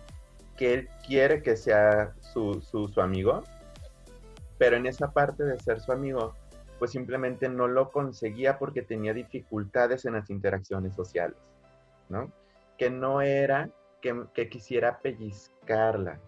que 0.56 0.74
él 0.74 0.90
quiere 1.08 1.42
que 1.42 1.56
sea 1.56 2.14
su, 2.20 2.62
su, 2.62 2.88
su 2.88 3.02
amigo, 3.02 3.44
pero 4.62 4.77
en 4.77 4.86
esa 4.86 5.12
parte 5.12 5.44
de 5.44 5.58
ser 5.58 5.80
su 5.80 5.91
amigo, 5.91 6.36
pues 6.77 6.91
simplemente 6.91 7.50
no 7.50 7.68
lo 7.68 7.89
conseguía 7.89 8.60
porque 8.60 8.84
tenía 8.84 9.12
dificultades 9.12 10.06
en 10.06 10.13
las 10.13 10.30
interacciones 10.30 10.94
sociales, 10.94 11.36
¿no? 12.10 12.32
Que 12.77 12.91
no 12.91 13.24
era 13.24 13.72
que, 14.03 14.25
que 14.36 14.50
quisiera 14.50 15.00
pellizcarla, 15.00 16.20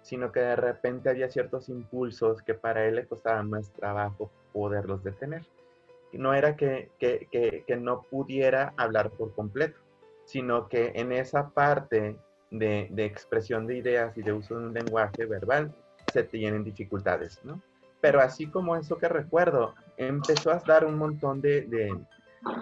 sino 0.00 0.32
que 0.32 0.40
de 0.40 0.56
repente 0.56 1.10
había 1.10 1.28
ciertos 1.28 1.68
impulsos 1.68 2.40
que 2.40 2.54
para 2.54 2.86
él 2.86 2.94
le 2.94 3.06
costaba 3.06 3.42
más 3.42 3.70
trabajo 3.74 4.30
poderlos 4.54 5.04
detener. 5.04 5.42
No 6.14 6.32
era 6.32 6.56
que, 6.56 6.90
que, 6.98 7.28
que, 7.30 7.64
que 7.66 7.76
no 7.76 8.00
pudiera 8.00 8.72
hablar 8.78 9.10
por 9.10 9.34
completo, 9.34 9.78
sino 10.24 10.70
que 10.70 10.92
en 10.94 11.12
esa 11.12 11.50
parte 11.50 12.16
de, 12.50 12.88
de, 12.90 13.04
expresión 13.04 13.66
de 13.66 13.76
ideas 13.76 14.16
y 14.16 14.22
de 14.22 14.32
uso 14.32 14.58
de 14.58 14.68
un 14.68 14.72
lenguaje 14.72 15.26
verbal 15.26 15.74
se 16.10 16.22
tienen 16.22 16.64
dificultades, 16.64 17.44
¿no? 17.44 17.60
Pero 18.04 18.20
así 18.20 18.48
como 18.48 18.76
eso 18.76 18.98
que 18.98 19.08
recuerdo, 19.08 19.74
empezó 19.96 20.50
a 20.50 20.58
dar 20.58 20.84
un 20.84 20.98
montón 20.98 21.40
de, 21.40 21.62
de, 21.62 21.90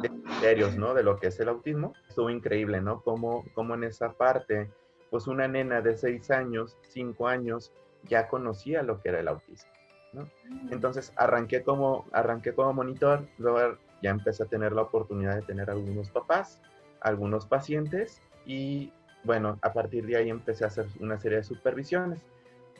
de 0.00 0.08
criterios, 0.08 0.76
¿no? 0.76 0.94
De 0.94 1.02
lo 1.02 1.18
que 1.18 1.26
es 1.26 1.40
el 1.40 1.48
autismo. 1.48 1.94
Estuvo 2.08 2.30
increíble, 2.30 2.80
¿no? 2.80 3.02
Como, 3.02 3.44
como 3.52 3.74
en 3.74 3.82
esa 3.82 4.12
parte, 4.12 4.70
pues 5.10 5.26
una 5.26 5.48
nena 5.48 5.80
de 5.80 5.96
seis 5.96 6.30
años, 6.30 6.78
cinco 6.86 7.26
años, 7.26 7.72
ya 8.04 8.28
conocía 8.28 8.84
lo 8.84 9.00
que 9.00 9.08
era 9.08 9.18
el 9.18 9.26
autismo, 9.26 9.72
¿no? 10.12 10.28
Entonces 10.70 11.12
arranqué 11.16 11.64
como, 11.64 12.06
arranqué 12.12 12.54
como 12.54 12.72
monitor, 12.72 13.26
luego 13.38 13.76
ya 14.00 14.10
empecé 14.10 14.44
a 14.44 14.46
tener 14.46 14.70
la 14.70 14.82
oportunidad 14.82 15.34
de 15.34 15.42
tener 15.42 15.70
algunos 15.70 16.08
papás, 16.10 16.62
algunos 17.00 17.46
pacientes 17.46 18.22
y 18.46 18.92
bueno, 19.24 19.58
a 19.62 19.72
partir 19.72 20.06
de 20.06 20.18
ahí 20.18 20.30
empecé 20.30 20.62
a 20.62 20.68
hacer 20.68 20.86
una 21.00 21.18
serie 21.18 21.38
de 21.38 21.42
supervisiones. 21.42 22.20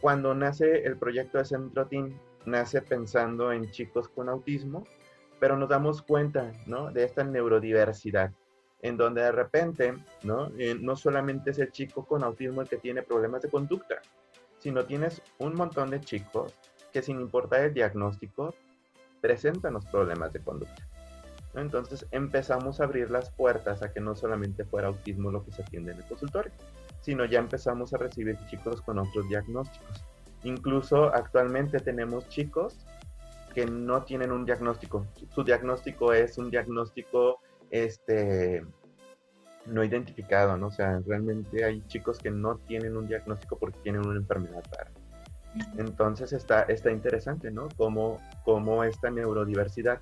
Cuando 0.00 0.32
nace 0.32 0.84
el 0.84 0.96
proyecto 0.96 1.38
de 1.38 1.44
Centro 1.44 1.86
Team, 1.86 2.18
nace 2.46 2.82
pensando 2.82 3.52
en 3.52 3.70
chicos 3.70 4.08
con 4.08 4.28
autismo, 4.28 4.84
pero 5.40 5.56
nos 5.56 5.68
damos 5.68 6.02
cuenta, 6.02 6.52
¿no? 6.66 6.90
De 6.90 7.04
esta 7.04 7.24
neurodiversidad, 7.24 8.32
en 8.80 8.96
donde 8.96 9.22
de 9.22 9.32
repente, 9.32 9.94
¿no? 10.22 10.50
Eh, 10.58 10.76
no 10.80 10.96
solamente 10.96 11.50
es 11.50 11.58
el 11.58 11.72
chico 11.72 12.04
con 12.04 12.22
autismo 12.22 12.62
el 12.62 12.68
que 12.68 12.76
tiene 12.76 13.02
problemas 13.02 13.42
de 13.42 13.50
conducta, 13.50 14.00
sino 14.58 14.84
tienes 14.84 15.20
un 15.38 15.54
montón 15.54 15.90
de 15.90 16.00
chicos 16.00 16.54
que 16.92 17.02
sin 17.02 17.20
importar 17.20 17.60
el 17.64 17.74
diagnóstico, 17.74 18.54
presentan 19.20 19.74
los 19.74 19.86
problemas 19.86 20.32
de 20.32 20.40
conducta. 20.40 20.88
Entonces 21.54 22.06
empezamos 22.10 22.80
a 22.80 22.84
abrir 22.84 23.10
las 23.10 23.30
puertas 23.30 23.82
a 23.82 23.92
que 23.92 24.00
no 24.00 24.14
solamente 24.14 24.64
fuera 24.64 24.88
autismo 24.88 25.30
lo 25.30 25.44
que 25.44 25.52
se 25.52 25.62
atiende 25.62 25.92
en 25.92 25.98
el 25.98 26.04
consultorio, 26.04 26.52
sino 27.00 27.24
ya 27.24 27.40
empezamos 27.40 27.92
a 27.92 27.98
recibir 27.98 28.38
chicos 28.46 28.80
con 28.82 28.98
otros 28.98 29.28
diagnósticos. 29.28 30.04
Incluso 30.44 31.14
actualmente 31.14 31.78
tenemos 31.78 32.28
chicos 32.28 32.86
que 33.54 33.66
no 33.66 34.02
tienen 34.02 34.32
un 34.32 34.44
diagnóstico. 34.44 35.06
Su 35.34 35.44
diagnóstico 35.44 36.12
es 36.12 36.38
un 36.38 36.50
diagnóstico 36.50 37.40
este, 37.70 38.64
no 39.66 39.84
identificado, 39.84 40.56
¿no? 40.56 40.68
O 40.68 40.70
sea, 40.70 41.00
realmente 41.06 41.64
hay 41.64 41.82
chicos 41.86 42.18
que 42.18 42.30
no 42.30 42.56
tienen 42.56 42.96
un 42.96 43.06
diagnóstico 43.06 43.58
porque 43.58 43.78
tienen 43.82 44.06
una 44.06 44.18
enfermedad 44.18 44.62
rara. 44.70 44.90
Entonces 45.76 46.32
está, 46.32 46.62
está 46.62 46.90
interesante, 46.90 47.50
¿no? 47.50 47.68
Como, 47.76 48.20
como 48.44 48.84
esta 48.84 49.10
neurodiversidad, 49.10 50.00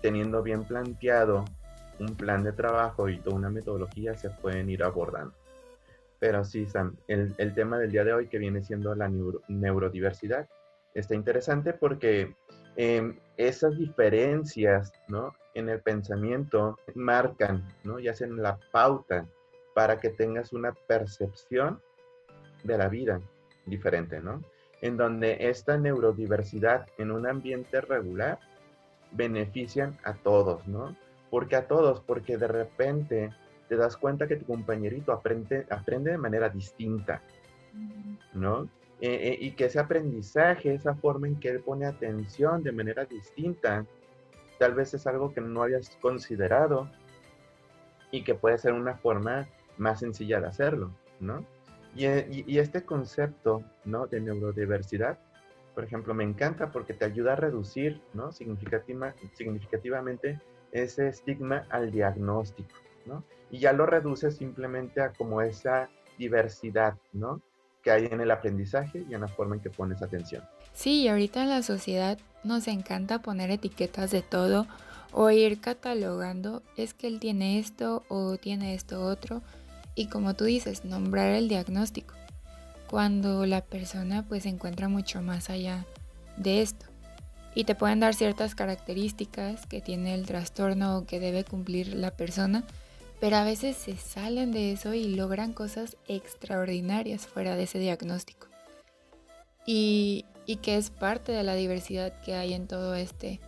teniendo 0.00 0.42
bien 0.42 0.64
planteado 0.64 1.44
un 1.98 2.14
plan 2.14 2.44
de 2.44 2.52
trabajo 2.52 3.08
y 3.08 3.18
toda 3.18 3.36
una 3.36 3.50
metodología, 3.50 4.16
se 4.16 4.30
pueden 4.30 4.70
ir 4.70 4.84
abordando. 4.84 5.34
Pero 6.20 6.44
sí, 6.44 6.66
Sam, 6.66 6.96
el, 7.06 7.34
el, 7.38 7.54
tema 7.54 7.78
del 7.78 7.92
día 7.92 8.04
de 8.04 8.12
hoy 8.12 8.26
que 8.28 8.38
viene 8.38 8.62
siendo 8.62 8.94
la 8.94 9.08
neuro, 9.08 9.42
neurodiversidad 9.48 10.48
está 10.94 11.14
interesante 11.14 11.72
porque 11.72 12.34
eh, 12.76 13.16
esas 13.36 13.78
diferencias 13.78 14.92
¿no? 15.08 15.32
en 15.54 15.68
el 15.68 15.80
pensamiento 15.80 16.78
marcan, 16.94 17.68
¿no? 17.84 17.98
y 17.98 18.08
hacen 18.08 18.36
la 18.42 18.58
pauta 18.72 19.26
para 19.74 20.00
que 20.00 20.10
tengas 20.10 20.52
una 20.52 20.72
percepción 20.72 21.80
de 22.64 22.78
la 22.78 22.88
vida 22.88 23.20
diferente, 23.66 24.20
¿no? 24.20 24.42
En 24.80 24.96
donde 24.96 25.48
esta 25.48 25.76
neurodiversidad 25.76 26.86
en 26.98 27.10
un 27.10 27.26
ambiente 27.26 27.80
regular 27.80 28.38
benefician 29.12 29.96
a 30.04 30.14
todos, 30.14 30.66
¿no? 30.66 30.96
Porque 31.30 31.56
a 31.56 31.68
todos, 31.68 32.00
porque 32.00 32.38
de 32.38 32.48
repente 32.48 33.30
te 33.68 33.76
das 33.76 33.96
cuenta 33.96 34.26
que 34.26 34.36
tu 34.36 34.46
compañerito 34.46 35.12
aprende, 35.12 35.66
aprende 35.70 36.12
de 36.12 36.18
manera 36.18 36.48
distinta, 36.48 37.22
¿no? 38.34 38.64
Eh, 39.00 39.28
eh, 39.30 39.38
y 39.40 39.52
que 39.52 39.66
ese 39.66 39.78
aprendizaje, 39.78 40.74
esa 40.74 40.94
forma 40.94 41.28
en 41.28 41.38
que 41.38 41.50
él 41.50 41.60
pone 41.60 41.86
atención 41.86 42.62
de 42.62 42.72
manera 42.72 43.04
distinta, 43.04 43.86
tal 44.58 44.74
vez 44.74 44.92
es 44.94 45.06
algo 45.06 45.32
que 45.32 45.40
no 45.40 45.62
habías 45.62 45.90
considerado 46.00 46.90
y 48.10 48.24
que 48.24 48.34
puede 48.34 48.58
ser 48.58 48.72
una 48.72 48.96
forma 48.96 49.46
más 49.76 50.00
sencilla 50.00 50.40
de 50.40 50.48
hacerlo, 50.48 50.90
¿no? 51.20 51.44
Y, 51.94 52.06
eh, 52.06 52.26
y, 52.30 52.52
y 52.52 52.58
este 52.58 52.82
concepto, 52.82 53.62
¿no? 53.84 54.06
De 54.06 54.20
neurodiversidad, 54.20 55.18
por 55.78 55.84
ejemplo, 55.84 56.12
me 56.12 56.24
encanta 56.24 56.72
porque 56.72 56.92
te 56.92 57.04
ayuda 57.04 57.34
a 57.34 57.36
reducir, 57.36 58.00
¿no? 58.12 58.32
Significativa, 58.32 59.14
significativamente 59.34 60.40
ese 60.72 61.06
estigma 61.06 61.66
al 61.70 61.92
diagnóstico, 61.92 62.74
¿no? 63.06 63.22
Y 63.50 63.58
ya 63.58 63.72
lo 63.72 63.86
reduce 63.86 64.30
simplemente 64.30 65.00
a 65.00 65.12
como 65.12 65.42
esa 65.42 65.88
diversidad, 66.18 66.94
¿no? 67.12 67.40
Que 67.82 67.90
hay 67.90 68.06
en 68.06 68.20
el 68.20 68.30
aprendizaje 68.30 69.04
y 69.08 69.14
en 69.14 69.20
la 69.20 69.28
forma 69.28 69.56
en 69.56 69.62
que 69.62 69.70
pones 69.70 70.02
atención. 70.02 70.44
Sí, 70.72 71.02
y 71.02 71.08
ahorita 71.08 71.42
en 71.42 71.48
la 71.48 71.62
sociedad 71.62 72.18
nos 72.44 72.68
encanta 72.68 73.22
poner 73.22 73.50
etiquetas 73.50 74.10
de 74.10 74.22
todo 74.22 74.66
o 75.12 75.30
ir 75.30 75.60
catalogando, 75.60 76.62
es 76.76 76.94
que 76.94 77.06
él 77.06 77.18
tiene 77.18 77.58
esto 77.58 78.04
o 78.08 78.36
tiene 78.36 78.74
esto 78.74 79.04
otro, 79.04 79.42
y 79.94 80.08
como 80.08 80.34
tú 80.34 80.44
dices, 80.44 80.84
nombrar 80.84 81.30
el 81.30 81.48
diagnóstico, 81.48 82.14
cuando 82.88 83.46
la 83.46 83.62
persona 83.62 84.24
pues 84.28 84.44
se 84.44 84.50
encuentra 84.50 84.88
mucho 84.88 85.22
más 85.22 85.50
allá 85.50 85.86
de 86.36 86.62
esto. 86.62 86.86
Y 87.54 87.64
te 87.64 87.74
pueden 87.74 87.98
dar 87.98 88.14
ciertas 88.14 88.54
características 88.54 89.66
que 89.66 89.80
tiene 89.80 90.14
el 90.14 90.26
trastorno 90.26 90.98
o 90.98 91.06
que 91.06 91.18
debe 91.18 91.44
cumplir 91.44 91.94
la 91.94 92.12
persona, 92.12 92.64
pero 93.20 93.36
a 93.36 93.44
veces 93.44 93.76
se 93.76 93.96
salen 93.96 94.52
de 94.52 94.72
eso 94.72 94.94
y 94.94 95.14
logran 95.14 95.52
cosas 95.52 95.96
extraordinarias 96.06 97.26
fuera 97.26 97.56
de 97.56 97.64
ese 97.64 97.78
diagnóstico. 97.78 98.48
Y, 99.66 100.24
y 100.46 100.56
que 100.56 100.76
es 100.76 100.90
parte 100.90 101.32
de 101.32 101.42
la 101.42 101.54
diversidad 101.54 102.20
que 102.22 102.34
hay 102.34 102.54
en 102.54 102.66
todo 102.68 102.94
este 102.94 103.40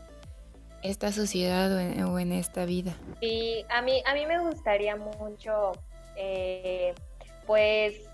esta 0.83 1.13
sociedad 1.13 1.73
o 2.07 2.19
en, 2.19 2.33
esta 2.33 2.65
vida. 2.65 2.95
Y 3.21 3.65
a 3.69 3.83
mí, 3.83 4.03
a 4.07 4.15
mí 4.15 4.27
me 4.27 4.41
gustaría 4.41 4.97
mucho, 4.97 5.73
eh, 6.17 6.95
pues, 7.47 8.09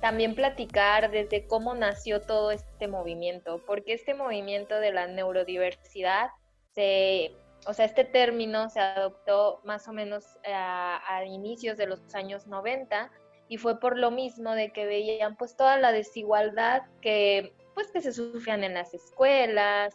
también 0.00 0.34
platicar 0.34 1.10
desde 1.10 1.46
cómo 1.46 1.74
nació 1.74 2.20
todo 2.20 2.50
este 2.50 2.88
movimiento, 2.88 3.60
porque 3.66 3.94
este 3.94 4.14
movimiento 4.14 4.78
de 4.80 4.92
la 4.92 5.06
neurodiversidad, 5.06 6.30
se, 6.74 7.32
o 7.66 7.74
sea, 7.74 7.84
este 7.84 8.04
término 8.04 8.70
se 8.70 8.80
adoptó 8.80 9.60
más 9.64 9.88
o 9.88 9.92
menos 9.92 10.24
a, 10.46 11.02
a 11.06 11.24
inicios 11.24 11.76
de 11.76 11.86
los 11.86 12.14
años 12.14 12.46
90 12.46 13.10
y 13.48 13.56
fue 13.56 13.80
por 13.80 13.98
lo 13.98 14.10
mismo 14.10 14.54
de 14.54 14.70
que 14.72 14.86
veían 14.86 15.36
pues 15.36 15.56
toda 15.56 15.78
la 15.78 15.92
desigualdad 15.92 16.82
que 17.00 17.54
pues 17.74 17.92
que 17.92 18.00
se 18.00 18.12
sufrían 18.12 18.64
en 18.64 18.74
las 18.74 18.92
escuelas, 18.92 19.94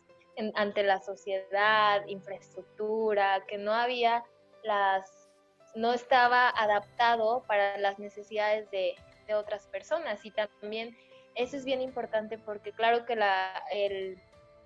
ante 0.56 0.84
la 0.84 1.02
sociedad, 1.02 2.06
infraestructura, 2.08 3.44
que 3.48 3.58
no 3.58 3.74
había 3.74 4.24
las, 4.64 5.30
no 5.76 5.94
estaba 5.94 6.50
adaptado 6.50 7.44
para 7.48 7.78
las 7.78 8.00
necesidades 8.00 8.70
de, 8.72 8.96
de 9.28 9.36
otras 9.36 9.68
personas. 9.68 10.26
Y 10.26 10.32
también 10.32 10.96
eso 11.36 11.58
es 11.58 11.66
bien 11.66 11.82
importante 11.82 12.38
porque 12.38 12.72
claro 12.72 13.06
que 13.06 13.16
la, 13.16 13.64
el, 13.72 14.18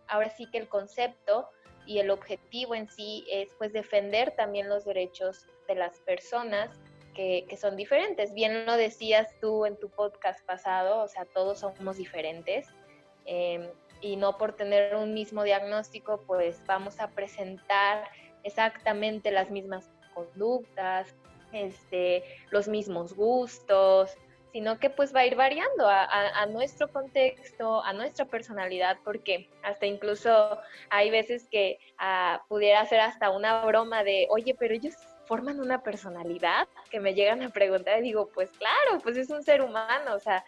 ahora 0.08 0.30
sí 0.30 0.50
que 0.52 0.58
el 0.58 0.70
concepto 0.70 1.50
y 1.88 2.00
el 2.00 2.12
objetivo 2.12 2.76
en 2.76 2.90
sí 2.90 3.26
es 3.32 3.50
pues 3.58 3.74
defender 3.74 4.36
también 4.36 4.70
los 4.70 4.86
derechos 4.86 5.48
de 5.68 5.76
las 5.76 6.00
personas 6.02 6.70
que, 7.16 7.46
que, 7.50 7.58
son 7.58 7.76
diferentes. 7.76 8.34
Bien 8.34 8.66
lo 8.66 8.78
decías 8.78 9.28
tú 9.42 9.66
en 9.66 9.78
tu 9.78 9.90
podcast 9.90 10.46
pasado, 10.46 11.02
o 11.02 11.08
sea, 11.08 11.26
todos 11.26 11.60
somos 11.60 11.98
diferentes. 11.98 12.68
Eh, 13.26 13.72
y 14.02 14.16
no 14.16 14.38
por 14.38 14.54
tener 14.54 14.96
un 14.96 15.14
mismo 15.14 15.44
diagnóstico, 15.44 16.22
pues 16.28 16.62
vamos 16.68 17.00
a 17.00 17.10
presentar 17.10 18.08
exactamente 18.44 19.32
las 19.32 19.50
mismas 19.50 19.90
conductas, 20.14 21.16
este, 21.52 22.24
los 22.52 22.68
mismos 22.68 23.14
gustos, 23.14 24.16
sino 24.58 24.80
que 24.80 24.90
pues 24.90 25.14
va 25.16 25.20
a 25.20 25.26
ir 25.28 25.36
variando 25.36 25.88
a, 25.88 26.44
nuestro 26.48 26.92
contexto, 26.92 27.84
a 27.84 27.94
nuestra 27.94 28.26
personalidad, 28.26 28.98
porque 29.04 29.48
hasta 29.62 29.86
incluso 29.86 30.58
hay 30.90 31.12
veces 31.12 31.48
que 31.52 31.78
ah, 32.00 32.42
pudiera 32.48 32.84
ser 32.88 33.02
hasta 33.02 33.30
una 33.30 33.64
broma 33.66 34.04
de, 34.04 34.26
oye, 34.32 34.56
pero 34.58 34.74
ellos 34.74 34.96
forman 35.28 35.60
una 35.60 35.84
personalidad, 35.84 36.68
que 36.90 37.00
me 37.00 37.14
llegan 37.14 37.44
a 37.44 37.50
preguntar 37.52 38.00
y 38.00 38.02
digo, 38.02 38.32
pues 38.34 38.50
claro, 38.58 39.00
pues 39.04 39.16
es 39.18 39.30
un 39.30 39.44
ser 39.44 39.62
humano, 39.62 40.16
o 40.16 40.20
sea, 40.20 40.44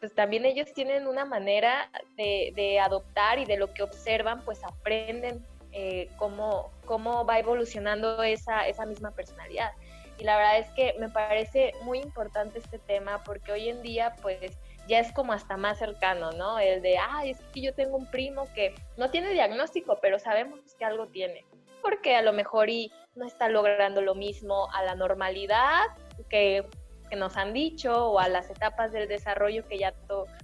pues 0.00 0.14
también 0.14 0.46
ellos 0.46 0.72
tienen 0.72 1.06
una 1.06 1.26
manera 1.26 1.90
de, 2.16 2.80
adoptar 2.80 3.38
y 3.38 3.44
de 3.44 3.58
lo 3.58 3.74
que 3.74 3.82
observan, 3.82 4.42
pues 4.46 4.64
aprenden 4.64 5.44
eh, 5.72 6.08
cómo, 6.16 6.70
cómo 6.86 7.26
va 7.26 7.38
evolucionando 7.38 8.22
esa, 8.22 8.66
esa 8.66 8.86
misma 8.86 9.10
personalidad. 9.10 9.72
Y 10.18 10.24
la 10.24 10.36
verdad 10.36 10.58
es 10.58 10.70
que 10.70 10.94
me 10.98 11.08
parece 11.08 11.72
muy 11.82 11.98
importante 11.98 12.58
este 12.58 12.78
tema 12.78 13.22
porque 13.24 13.52
hoy 13.52 13.68
en 13.68 13.82
día 13.82 14.14
pues 14.22 14.58
ya 14.88 14.98
es 14.98 15.12
como 15.12 15.32
hasta 15.32 15.56
más 15.56 15.78
cercano, 15.78 16.32
¿no? 16.32 16.58
El 16.58 16.82
de, 16.82 16.98
ay, 16.98 17.30
es 17.30 17.40
que 17.52 17.60
yo 17.60 17.74
tengo 17.74 17.96
un 17.96 18.10
primo 18.10 18.46
que 18.54 18.74
no 18.96 19.10
tiene 19.10 19.30
diagnóstico, 19.30 19.98
pero 20.00 20.18
sabemos 20.18 20.60
que 20.78 20.84
algo 20.84 21.06
tiene. 21.08 21.44
Porque 21.80 22.14
a 22.14 22.22
lo 22.22 22.32
mejor 22.32 22.70
y 22.70 22.92
no 23.14 23.26
está 23.26 23.48
logrando 23.48 24.00
lo 24.02 24.14
mismo 24.14 24.68
a 24.72 24.82
la 24.82 24.94
normalidad 24.94 25.84
que 26.28 26.64
que 27.12 27.16
nos 27.16 27.36
han 27.36 27.52
dicho 27.52 28.06
o 28.10 28.18
a 28.20 28.28
las 28.28 28.48
etapas 28.48 28.90
del 28.90 29.06
desarrollo 29.06 29.68
que 29.68 29.76
ya, 29.76 29.92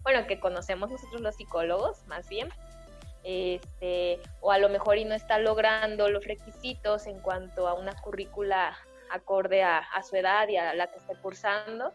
bueno, 0.02 0.26
que 0.26 0.38
conocemos 0.38 0.90
nosotros 0.90 1.22
los 1.22 1.34
psicólogos, 1.34 2.06
más 2.08 2.28
bien, 2.28 2.50
este, 3.24 4.20
o 4.42 4.52
a 4.52 4.58
lo 4.58 4.68
mejor 4.68 4.98
y 4.98 5.06
no 5.06 5.14
está 5.14 5.38
logrando 5.38 6.10
los 6.10 6.26
requisitos 6.26 7.06
en 7.06 7.20
cuanto 7.20 7.68
a 7.68 7.72
una 7.72 7.94
currícula 7.94 8.76
acorde 9.10 9.62
a, 9.62 9.84
su 10.02 10.16
edad 10.16 10.48
y 10.48 10.56
a 10.56 10.74
la 10.74 10.88
que 10.88 10.98
esté 10.98 11.14
cursando. 11.16 11.92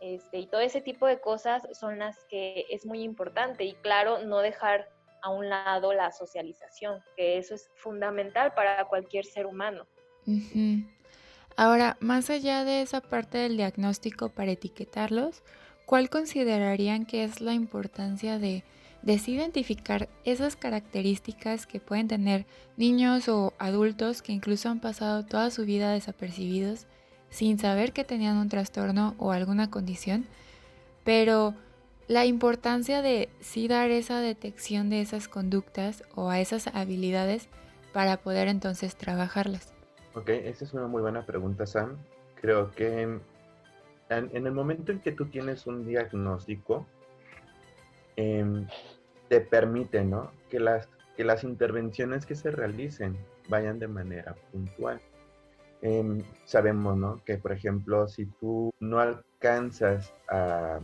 Este, 0.00 0.38
y 0.38 0.46
todo 0.46 0.60
ese 0.60 0.80
tipo 0.80 1.06
de 1.06 1.20
cosas 1.20 1.66
son 1.72 1.98
las 1.98 2.24
que 2.24 2.66
es 2.68 2.84
muy 2.84 3.02
importante 3.02 3.64
y 3.64 3.74
claro, 3.74 4.18
no 4.18 4.40
dejar 4.40 4.88
a 5.22 5.30
un 5.30 5.48
lado 5.48 5.94
la 5.94 6.12
socialización, 6.12 7.02
que 7.16 7.38
eso 7.38 7.54
es 7.54 7.70
fundamental 7.76 8.52
para 8.52 8.84
cualquier 8.84 9.24
ser 9.24 9.46
humano. 9.46 9.86
Ahora, 11.56 11.96
más 12.00 12.28
allá 12.28 12.64
de 12.64 12.82
esa 12.82 13.00
parte 13.00 13.38
del 13.38 13.56
diagnóstico 13.56 14.28
para 14.28 14.52
etiquetarlos, 14.52 15.42
¿cuál 15.86 16.10
considerarían 16.10 17.06
que 17.06 17.24
es 17.24 17.40
la 17.40 17.54
importancia 17.54 18.38
de 18.38 18.64
desidentificar 19.04 20.08
esas 20.24 20.56
características 20.56 21.66
que 21.66 21.78
pueden 21.78 22.08
tener 22.08 22.46
niños 22.76 23.28
o 23.28 23.52
adultos 23.58 24.22
que 24.22 24.32
incluso 24.32 24.70
han 24.70 24.80
pasado 24.80 25.24
toda 25.24 25.50
su 25.50 25.64
vida 25.64 25.92
desapercibidos 25.92 26.86
sin 27.28 27.58
saber 27.58 27.92
que 27.92 28.04
tenían 28.04 28.36
un 28.38 28.48
trastorno 28.48 29.14
o 29.18 29.32
alguna 29.32 29.70
condición, 29.70 30.24
pero 31.04 31.54
la 32.06 32.24
importancia 32.24 33.02
de 33.02 33.28
sí 33.40 33.68
dar 33.68 33.90
esa 33.90 34.20
detección 34.20 34.88
de 34.88 35.00
esas 35.00 35.28
conductas 35.28 36.04
o 36.14 36.30
a 36.30 36.40
esas 36.40 36.68
habilidades 36.68 37.48
para 37.92 38.18
poder 38.18 38.48
entonces 38.48 38.96
trabajarlas. 38.96 39.74
Ok, 40.14 40.28
esa 40.28 40.64
es 40.64 40.72
una 40.72 40.86
muy 40.86 41.02
buena 41.02 41.26
pregunta, 41.26 41.66
Sam. 41.66 41.96
Creo 42.40 42.70
que 42.70 43.02
en, 43.02 44.46
el 44.46 44.52
momento 44.52 44.92
en 44.92 45.00
que 45.00 45.12
tú 45.12 45.26
tienes 45.26 45.66
un 45.66 45.86
diagnóstico, 45.86 46.86
em, 48.16 48.66
te 49.28 49.40
permite, 49.40 50.04
¿no? 50.04 50.30
Que 50.50 50.60
las, 50.60 50.88
que 51.16 51.24
las 51.24 51.44
intervenciones 51.44 52.26
que 52.26 52.34
se 52.34 52.50
realicen 52.50 53.16
vayan 53.48 53.78
de 53.78 53.88
manera 53.88 54.34
puntual. 54.52 55.00
Em, 55.82 56.22
sabemos, 56.44 56.96
¿no? 56.96 57.22
Que, 57.24 57.36
por 57.36 57.52
ejemplo, 57.52 58.08
si 58.08 58.26
tú 58.26 58.72
no 58.80 59.00
alcanzas 59.00 60.14
a, 60.28 60.80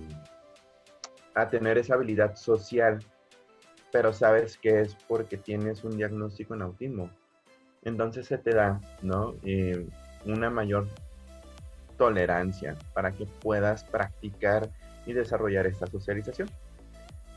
tener 1.51 1.79
esa 1.79 1.95
habilidad 1.95 2.37
social, 2.37 2.99
pero 3.91 4.13
sabes 4.13 4.59
que 4.59 4.83
es 4.83 4.95
porque 5.09 5.39
tienes 5.39 5.85
un 5.85 5.97
diagnóstico 5.97 6.55
en 6.55 6.61
autismo, 6.61 7.11
entonces 7.83 8.27
se 8.27 8.37
te 8.37 8.51
da, 8.51 8.79
¿no? 9.01 9.35
Eh, 9.43 9.89
una 10.27 10.51
mayor 10.51 10.87
tolerancia 11.97 12.77
para 12.93 13.13
que 13.13 13.25
puedas 13.25 13.85
practicar 13.85 14.69
y 15.07 15.15
desarrollar 15.15 15.67
esta 15.67 15.87
socialización. 15.87 16.49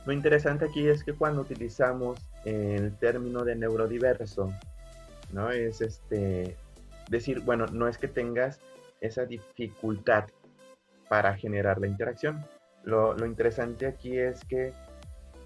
Lo 0.05 0.11
interesante 0.11 0.65
aquí 0.65 0.87
es 0.87 1.03
que 1.03 1.13
cuando 1.13 1.41
utilizamos 1.41 2.19
el 2.43 2.95
término 2.97 3.43
de 3.45 3.55
neurodiverso, 3.55 4.51
¿no? 5.31 5.49
Es 5.49 5.81
este, 5.81 6.57
decir, 7.09 7.39
bueno, 7.41 7.67
no 7.67 7.87
es 7.87 7.97
que 7.97 8.09
tengas 8.09 8.59
esa 8.99 9.25
dificultad 9.25 10.25
para 11.07 11.35
generar 11.35 11.79
la 11.79 11.87
interacción. 11.87 12.45
Lo, 12.83 13.13
lo 13.13 13.25
interesante 13.25 13.85
aquí 13.85 14.17
es 14.17 14.43
que 14.43 14.73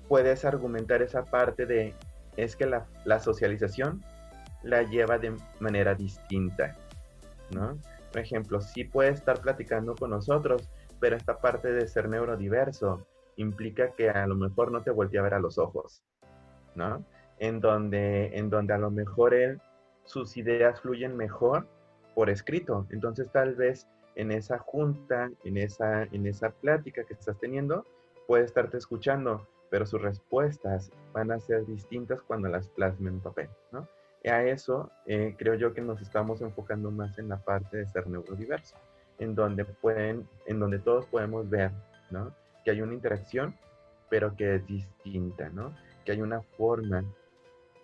puedes 0.07 0.43
argumentar 0.43 1.03
esa 1.03 1.23
parte 1.23 1.65
de, 1.65 1.93
es 2.35 2.55
que 2.55 2.65
la, 2.65 2.87
la 3.05 3.19
socialización 3.19 4.03
la 4.63 4.81
lleva 4.81 5.19
de 5.19 5.35
manera 5.59 5.93
distinta, 5.93 6.75
¿no? 7.51 7.77
Por 8.11 8.21
ejemplo, 8.21 8.59
sí 8.59 8.85
puede 8.85 9.11
estar 9.11 9.39
platicando 9.39 9.95
con 9.95 10.09
nosotros, 10.09 10.67
pero 10.99 11.15
esta 11.15 11.37
parte 11.37 11.71
de 11.71 11.87
ser 11.87 12.09
neurodiverso 12.09 13.05
implica 13.37 13.91
que 13.91 14.09
a 14.09 14.27
lo 14.27 14.35
mejor 14.35 14.71
no 14.71 14.83
te 14.83 14.91
voltea 14.91 15.21
a 15.21 15.23
ver 15.23 15.33
a 15.35 15.39
los 15.39 15.57
ojos, 15.57 16.03
¿no? 16.75 17.03
En 17.39 17.59
donde, 17.59 18.37
en 18.37 18.49
donde 18.49 18.73
a 18.73 18.77
lo 18.77 18.91
mejor 18.91 19.33
él, 19.33 19.61
sus 20.03 20.37
ideas 20.37 20.81
fluyen 20.81 21.15
mejor 21.15 21.67
por 22.15 22.29
escrito. 22.29 22.85
Entonces 22.89 23.31
tal 23.31 23.55
vez 23.55 23.87
en 24.15 24.31
esa 24.31 24.57
junta, 24.57 25.29
en 25.43 25.57
esa, 25.57 26.03
en 26.03 26.25
esa 26.25 26.49
plática 26.49 27.03
que 27.03 27.13
estás 27.13 27.37
teniendo, 27.39 27.85
puede 28.27 28.43
estarte 28.43 28.77
escuchando, 28.77 29.47
pero 29.69 29.85
sus 29.85 30.01
respuestas 30.01 30.91
van 31.13 31.31
a 31.31 31.39
ser 31.39 31.65
distintas 31.65 32.21
cuando 32.21 32.49
las 32.49 32.67
plasmen 32.69 33.15
en 33.15 33.19
papel, 33.21 33.49
¿no? 33.71 33.87
a 34.29 34.43
eso 34.43 34.91
eh, 35.05 35.35
creo 35.37 35.55
yo 35.55 35.73
que 35.73 35.81
nos 35.81 36.01
estamos 36.01 36.41
enfocando 36.41 36.91
más 36.91 37.17
en 37.17 37.29
la 37.29 37.37
parte 37.37 37.77
de 37.77 37.87
ser 37.87 38.07
neurodiverso, 38.07 38.75
en 39.19 39.35
donde 39.35 39.65
pueden, 39.65 40.27
en 40.45 40.59
donde 40.59 40.79
todos 40.79 41.05
podemos 41.05 41.49
ver, 41.49 41.71
¿no? 42.11 42.33
Que 42.67 42.71
hay 42.71 42.81
una 42.81 42.95
interacción, 42.95 43.55
pero 44.09 44.35
que 44.35 44.55
es 44.55 44.67
distinta, 44.67 45.47
¿no? 45.47 45.73
Que 46.03 46.11
hay 46.11 46.21
una 46.21 46.41
forma 46.41 47.05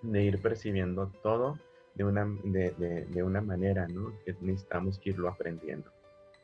de 0.02 0.24
ir 0.24 0.42
percibiendo 0.42 1.10
todo 1.22 1.58
de 1.96 2.04
una, 2.04 2.28
de, 2.44 3.06
de, 3.08 3.24
una 3.24 3.40
manera, 3.40 3.88
¿no? 3.88 4.12
Que 4.26 4.36
necesitamos 4.42 5.00
irlo 5.06 5.30
aprendiendo. 5.30 5.90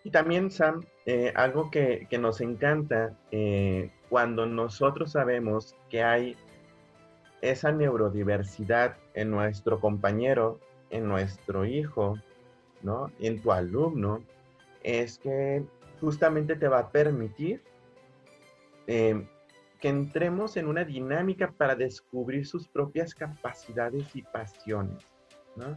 Y 0.05 0.11
también, 0.11 0.51
Sam, 0.51 0.85
eh, 1.05 1.33
algo 1.35 1.69
que, 1.69 2.07
que, 2.09 2.17
nos 2.17 2.39
encanta 2.39 3.13
eh, 3.31 3.91
cuando 4.07 4.45
nosotros 4.45 5.11
sabemos 5.11 5.75
que 5.89 6.01
hay 6.01 6.37
esa 7.41 7.73
neurodiversidad 7.73 8.95
en 9.15 9.31
nuestro 9.31 9.81
compañero, 9.81 10.61
en 10.91 11.09
nuestro 11.09 11.65
hijo, 11.65 12.17
¿no? 12.83 13.11
En 13.19 13.41
tu 13.41 13.51
alumno, 13.51 14.23
es 14.81 15.19
que 15.19 15.61
justamente 15.99 16.55
te 16.55 16.69
va 16.69 16.79
a 16.79 16.89
permitir 16.89 17.67
eh, 18.91 19.23
que 19.79 19.87
entremos 19.87 20.57
en 20.57 20.67
una 20.67 20.83
dinámica 20.83 21.53
para 21.55 21.75
descubrir 21.75 22.47
sus 22.47 22.67
propias 22.67 23.13
capacidades 23.13 24.15
y 24.15 24.23
pasiones, 24.23 25.05
¿no? 25.55 25.75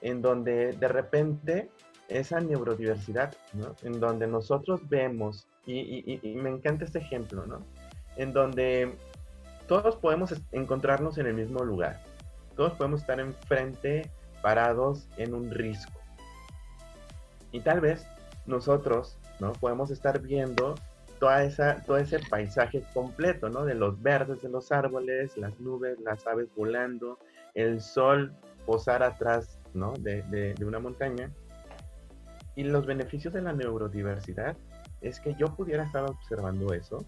En 0.00 0.22
donde 0.22 0.72
de 0.72 0.86
repente 0.88 1.68
esa 2.06 2.38
neurodiversidad, 2.38 3.34
¿no? 3.52 3.74
En 3.82 3.98
donde 3.98 4.28
nosotros 4.28 4.88
vemos, 4.88 5.48
y, 5.66 6.20
y 6.22 6.34
me 6.36 6.50
encanta 6.50 6.84
este 6.84 7.00
ejemplo, 7.00 7.44
¿no? 7.46 7.66
En 8.16 8.32
donde 8.32 8.94
todos 9.66 9.96
podemos 9.96 10.32
encontrarnos 10.52 11.18
en 11.18 11.26
el 11.26 11.34
mismo 11.34 11.64
lugar, 11.64 12.00
todos 12.54 12.74
podemos 12.74 13.00
estar 13.00 13.18
enfrente, 13.18 14.08
parados 14.40 15.08
en 15.16 15.34
un 15.34 15.50
risco. 15.50 16.00
Y 17.50 17.58
tal 17.58 17.80
vez 17.80 18.06
nosotros, 18.46 19.18
¿no? 19.40 19.52
Podemos 19.52 19.90
estar 19.90 20.20
viendo 20.20 20.76
toda 21.22 21.44
esa, 21.44 21.80
todo 21.86 21.98
ese 21.98 22.18
paisaje 22.18 22.82
completo, 22.92 23.48
¿no? 23.48 23.64
De 23.64 23.76
los 23.76 24.02
verdes 24.02 24.42
de 24.42 24.48
los 24.48 24.72
árboles, 24.72 25.36
las 25.36 25.60
nubes, 25.60 26.00
las 26.00 26.26
aves 26.26 26.48
volando, 26.56 27.16
el 27.54 27.80
sol 27.80 28.34
posar 28.66 29.04
atrás, 29.04 29.60
¿no? 29.72 29.92
De, 29.92 30.22
de 30.22 30.64
una 30.64 30.80
montaña. 30.80 31.30
Y 32.56 32.64
los 32.64 32.86
beneficios 32.86 33.32
de 33.32 33.40
la 33.40 33.52
neurodiversidad 33.52 34.56
es 35.00 35.20
que 35.20 35.36
yo 35.36 35.54
pudiera 35.54 35.84
estar 35.84 36.02
observando 36.02 36.74
eso 36.74 37.06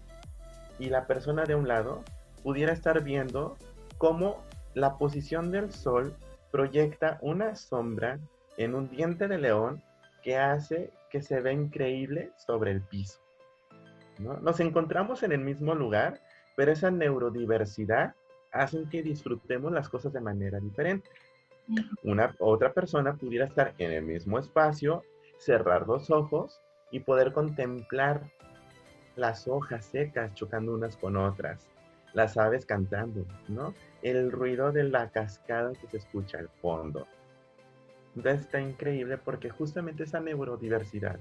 y 0.79 0.85
la 0.85 1.07
persona 1.07 1.43
de 1.43 1.55
un 1.55 1.67
lado 1.67 2.01
pudiera 2.41 2.71
estar 2.71 3.03
viendo 3.03 3.57
cómo 3.97 4.45
la 4.75 4.97
posición 4.97 5.51
del 5.51 5.73
sol 5.73 6.15
proyecta 6.53 7.17
una 7.21 7.57
sombra 7.57 8.17
en 8.55 8.75
un 8.75 8.89
diente 8.89 9.27
de 9.27 9.39
león 9.39 9.83
que 10.23 10.37
hace 10.37 10.93
que 11.09 11.21
se 11.21 11.41
vea 11.41 11.51
increíble 11.51 12.31
sobre 12.37 12.71
el 12.71 12.81
piso. 12.81 13.24
Nos 14.19 14.59
encontramos 14.59 15.23
en 15.23 15.31
el 15.31 15.41
mismo 15.41 15.75
lugar, 15.75 16.21
pero 16.55 16.71
esa 16.71 16.91
neurodiversidad 16.91 18.15
hace 18.51 18.85
que 18.89 19.03
disfrutemos 19.03 19.71
las 19.71 19.89
cosas 19.89 20.13
de 20.13 20.21
manera 20.21 20.59
diferente. 20.59 21.09
Una 22.03 22.35
otra 22.39 22.73
persona 22.73 23.15
pudiera 23.15 23.45
estar 23.45 23.73
en 23.77 23.91
el 23.91 24.03
mismo 24.03 24.39
espacio, 24.39 25.03
cerrar 25.37 25.87
los 25.87 26.09
ojos 26.09 26.61
y 26.91 27.01
poder 27.01 27.33
contemplar 27.33 28.31
las 29.15 29.47
hojas 29.47 29.85
secas 29.85 30.33
chocando 30.33 30.73
unas 30.73 30.95
con 30.97 31.17
otras, 31.17 31.67
las 32.13 32.37
aves 32.37 32.65
cantando, 32.65 33.25
¿no? 33.47 33.73
El 34.01 34.31
ruido 34.31 34.71
de 34.71 34.83
la 34.83 35.09
cascada 35.09 35.73
que 35.73 35.87
se 35.87 35.97
escucha 35.97 36.37
al 36.37 36.49
fondo. 36.49 37.07
Entonces 38.15 38.41
está 38.41 38.61
increíble 38.61 39.17
porque 39.17 39.49
justamente 39.49 40.03
esa 40.03 40.21
neurodiversidad 40.21 41.19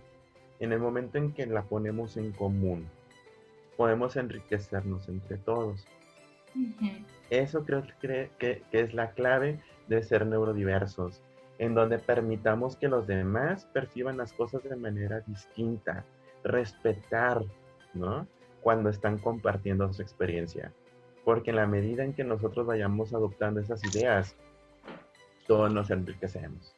en 0.61 0.73
el 0.73 0.79
momento 0.79 1.19
en 1.19 1.33
que 1.33 1.47
la 1.47 1.63
ponemos 1.63 2.17
en 2.17 2.33
común, 2.33 2.89
podemos 3.77 4.17
enriquecernos 4.17 5.09
entre 5.09 5.37
todos. 5.39 5.87
Eso 7.31 7.65
creo 7.65 7.85
que, 8.01 8.31
que, 8.39 8.63
es 8.73 8.95
la 8.95 9.13
clave 9.13 9.61
de 9.89 10.03
ser 10.03 10.27
neurodiversos, 10.27 11.21
en 11.59 11.75
donde 11.75 11.99
permitamos 11.99 12.77
que 12.77 12.89
los 12.89 13.07
demás 13.07 13.67
perciban 13.73 14.17
las 14.17 14.33
cosas 14.33 14.63
de 14.63 14.77
manera 14.77 15.21
distinta, 15.21 16.05
respetar, 16.45 17.43
¿no? 17.93 18.27
Cuando 18.61 18.89
están 18.89 19.19
compartiendo 19.19 19.93
su 19.93 20.03
experiencia. 20.03 20.73
Porque 21.25 21.51
en 21.51 21.57
la 21.57 21.67
medida 21.67 22.05
en 22.05 22.13
que 22.13 22.25
nosotros 22.25 22.67
vayamos 22.67 23.13
adoptando 23.13 23.61
esas 23.61 23.83
ideas, 23.85 24.37
todos 25.47 25.73
nos 25.73 25.91
enriquecemos. 25.91 26.77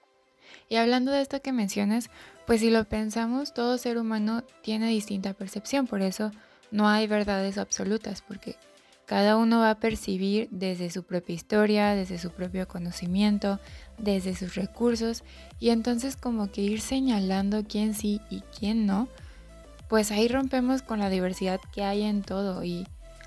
Y 0.69 0.77
hablando 0.77 1.13
de 1.13 1.21
esto 1.21 1.41
que 1.41 1.53
mencionas, 1.53 2.11
pues 2.47 2.61
si 2.61 2.71
lo 2.71 2.85
pensamos, 2.85 3.55
todo 3.55 3.79
ser 3.79 3.99
humano 3.99 4.45
tiene 4.63 4.89
distinta 4.89 5.33
percepción, 5.33 5.87
por 5.87 6.03
eso 6.03 6.31
no 6.71 6.89
hay 6.89 7.07
verdades 7.07 7.59
absolutas, 7.59 8.23
porque 8.23 8.57
cada 9.07 9.37
uno 9.37 9.61
va 9.61 9.71
a 9.71 9.79
percibir 9.79 10.49
desde 10.51 10.91
su 10.91 11.05
propia 11.05 11.35
historia, 11.35 11.95
desde 11.95 12.19
su 12.19 12.31
propio 12.31 12.67
conocimiento, 12.67 13.61
desde 13.99 14.35
sus 14.35 14.57
recursos, 14.57 15.23
y 15.61 15.71
entonces 15.71 16.17
como 16.17 16.51
que 16.51 16.63
ir 16.63 16.81
señalando 16.81 17.65
quién 17.65 17.95
sí 17.95 18.21
y 18.31 18.41
quién 18.59 18.85
no, 18.87 19.09
pues 19.89 20.11
ahí 20.11 20.27
rompemos 20.29 20.83
con 20.83 20.99
la 20.99 21.11
diversidad 21.11 21.61
que 21.73 21.85
hay 21.85 22.03
en 22.03 22.23
todo. 22.23 22.65
Y 22.65 22.87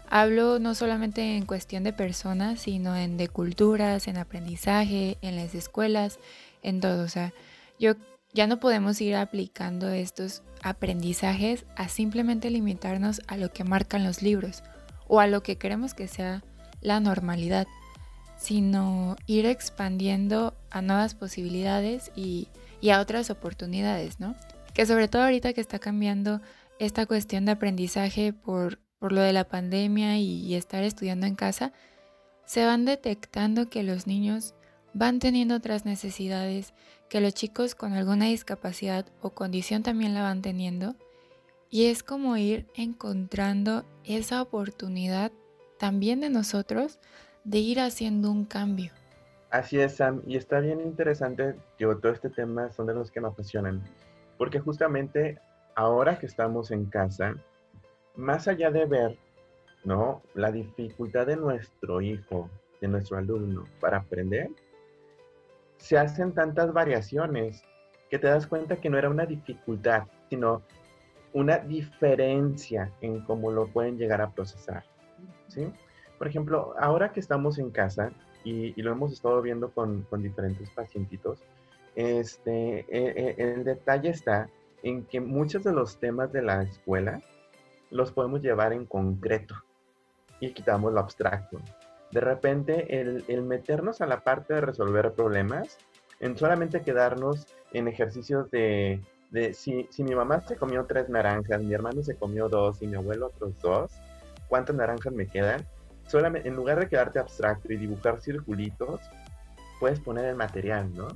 hablo 0.09 0.59
no 0.59 0.75
solamente 0.75 1.37
en 1.37 1.45
cuestión 1.45 1.83
de 1.83 1.93
personas, 1.93 2.61
sino 2.61 2.95
en 2.95 3.15
de 3.15 3.29
culturas, 3.29 4.07
en 4.07 4.17
aprendizaje, 4.17 5.17
en 5.21 5.37
las 5.37 5.55
escuelas, 5.55 6.19
en 6.63 6.81
todo. 6.81 7.03
O 7.03 7.07
sea, 7.07 7.33
yo 7.79 7.95
ya 8.33 8.47
no 8.47 8.59
podemos 8.59 8.99
ir 9.01 9.15
aplicando 9.15 9.89
estos 9.89 10.43
aprendizajes 10.61 11.65
a 11.75 11.87
simplemente 11.87 12.49
limitarnos 12.49 13.21
a 13.27 13.37
lo 13.37 13.51
que 13.51 13.63
marcan 13.63 14.03
los 14.03 14.21
libros 14.21 14.63
o 15.07 15.19
a 15.19 15.27
lo 15.27 15.41
que 15.41 15.57
queremos 15.57 15.93
que 15.93 16.07
sea 16.07 16.43
la 16.81 16.99
normalidad, 16.99 17.67
sino 18.37 19.15
ir 19.25 19.45
expandiendo 19.45 20.55
a 20.69 20.81
nuevas 20.81 21.15
posibilidades 21.15 22.11
y, 22.15 22.47
a 22.89 22.99
otras 23.01 23.29
oportunidades, 23.29 24.19
¿no? 24.19 24.35
Que 24.73 24.85
sobre 24.85 25.07
todo 25.07 25.23
ahorita 25.23 25.53
que 25.53 25.61
está 25.61 25.79
cambiando 25.79 26.39
esta 26.79 27.05
cuestión 27.05 27.43
de 27.45 27.51
aprendizaje 27.51 28.31
por, 28.31 28.79
por 28.99 29.11
lo 29.11 29.21
de 29.21 29.33
la 29.33 29.43
pandemia 29.43 30.17
y 30.17 30.53
estar 30.55 30.83
estudiando 30.83 31.25
en 31.25 31.35
casa, 31.35 31.73
se 32.45 32.65
van 32.65 32.85
detectando 32.85 33.69
que 33.69 33.83
los 33.83 34.07
niños 34.07 34.55
van 34.93 35.19
teniendo 35.19 35.55
otras 35.55 35.85
necesidades 35.85 36.73
que 37.09 37.21
los 37.21 37.33
chicos 37.33 37.75
con 37.75 37.93
alguna 37.93 38.25
discapacidad 38.25 39.05
o 39.21 39.31
condición 39.31 39.83
también 39.83 40.13
la 40.13 40.23
van 40.23 40.41
teniendo. 40.41 40.95
Y 41.69 41.85
es 41.85 42.03
como 42.03 42.37
ir 42.37 42.67
encontrando 42.75 43.85
esa 44.03 44.41
oportunidad 44.41 45.31
también 45.77 46.19
de 46.19 46.29
nosotros 46.29 46.99
de 47.43 47.59
ir 47.59 47.79
haciendo 47.79 48.31
un 48.31 48.45
cambio. 48.45 48.91
Así 49.49 49.79
es, 49.79 49.95
Sam, 49.95 50.21
y 50.27 50.37
está 50.37 50.59
bien 50.59 50.79
interesante, 50.81 51.55
que 51.77 51.85
todo 51.85 52.11
este 52.11 52.29
tema 52.29 52.71
son 52.71 52.85
de 52.85 52.93
los 52.93 53.09
que 53.09 53.19
me 53.19 53.29
apasionan, 53.29 53.83
porque 54.37 54.59
justamente 54.59 55.39
ahora 55.75 56.19
que 56.19 56.27
estamos 56.27 56.69
en 56.69 56.85
casa, 56.85 57.35
más 58.15 58.47
allá 58.47 58.69
de 58.69 58.85
ver, 58.85 59.17
¿no? 59.83 60.21
La 60.35 60.51
dificultad 60.51 61.25
de 61.25 61.37
nuestro 61.37 62.01
hijo, 62.01 62.49
de 62.81 62.87
nuestro 62.89 63.17
alumno 63.17 63.65
para 63.79 63.97
aprender, 63.97 64.49
se 65.79 65.97
hacen 65.97 66.33
tantas 66.33 66.71
variaciones 66.71 67.63
que 68.09 68.19
te 68.19 68.27
das 68.27 68.45
cuenta 68.45 68.75
que 68.75 68.89
no 68.89 68.97
era 68.97 69.09
una 69.09 69.25
dificultad, 69.25 70.03
sino 70.29 70.61
una 71.33 71.57
diferencia 71.57 72.91
en 73.01 73.21
cómo 73.21 73.51
lo 73.51 73.67
pueden 73.67 73.97
llegar 73.97 74.21
a 74.21 74.29
procesar. 74.29 74.83
¿sí? 75.47 75.71
Por 76.17 76.27
ejemplo, 76.27 76.75
ahora 76.79 77.11
que 77.11 77.19
estamos 77.19 77.57
en 77.59 77.71
casa 77.71 78.11
y, 78.43 78.79
lo 78.81 78.91
hemos 78.91 79.13
estado 79.13 79.41
viendo 79.41 79.71
con, 79.71 80.05
diferentes 80.21 80.69
pacientitos, 80.71 81.39
este, 81.95 82.85
e, 82.89 83.35
e, 83.35 83.35
el 83.37 83.63
detalle 83.63 84.09
está 84.09 84.49
en 84.83 85.05
que 85.05 85.19
muchos 85.19 85.63
de 85.63 85.73
los 85.73 85.97
temas 85.99 86.31
de 86.31 86.41
la 86.41 86.63
escuela 86.63 87.21
los 87.89 88.11
podemos 88.11 88.41
llevar 88.41 88.73
en 88.73 88.85
concreto 88.85 89.55
y 90.39 90.51
quitamos 90.51 90.93
lo 90.93 90.99
abstracto 90.99 91.59
de 92.11 92.21
repente 92.21 92.99
el, 92.99 93.43
meternos 93.43 94.01
a 94.01 94.05
la 94.05 94.21
parte 94.21 94.55
de 94.55 94.61
resolver 94.61 95.13
problemas, 95.13 95.77
en 96.19 96.37
solamente 96.37 96.81
quedarnos 96.81 97.47
en 97.71 97.87
ejercicios 97.87 98.49
de, 98.51 99.01
si, 99.53 99.87
mi 99.99 100.15
mamá 100.15 100.41
se 100.41 100.55
comió 100.55 100.85
tres 100.85 101.09
naranjas, 101.09 101.61
mi 101.61 101.73
hermano 101.73 102.03
se 102.03 102.15
comió 102.15 102.49
dos 102.49 102.81
y 102.81 102.87
mi 102.87 102.95
abuelo 102.95 103.27
otros 103.27 103.57
dos, 103.61 103.91
¿cuántas 104.47 104.75
naranjas 104.75 105.13
me 105.13 105.27
quedan? 105.27 105.65
Solamente, 106.07 106.47
en 106.47 106.55
lugar 106.55 106.79
de 106.79 106.87
quedarte 106.87 107.19
abstracto 107.19 107.71
y 107.71 107.77
dibujar 107.77 108.19
circulitos, 108.19 108.99
puedes 109.79 109.99
poner 109.99 110.25
el 110.25 110.35
material, 110.35 110.91
¿no? 110.93 111.07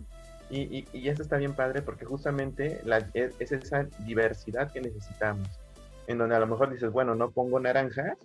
Y, 0.49 0.85
y, 0.93 1.09
eso 1.09 1.23
está 1.23 1.37
bien 1.37 1.55
padre 1.55 1.81
porque 1.81 2.05
justamente 2.05 2.79
es, 3.15 3.33
es, 3.39 3.51
esa 3.51 3.87
diversidad 4.05 4.71
que 4.71 4.81
necesitamos. 4.81 5.47
En 6.05 6.19
donde 6.19 6.35
a 6.35 6.39
lo 6.39 6.45
mejor 6.45 6.69
dices, 6.71 6.91
bueno, 6.91 7.15
no 7.15 7.31
pongo 7.31 7.59
naranjas, 7.59 8.17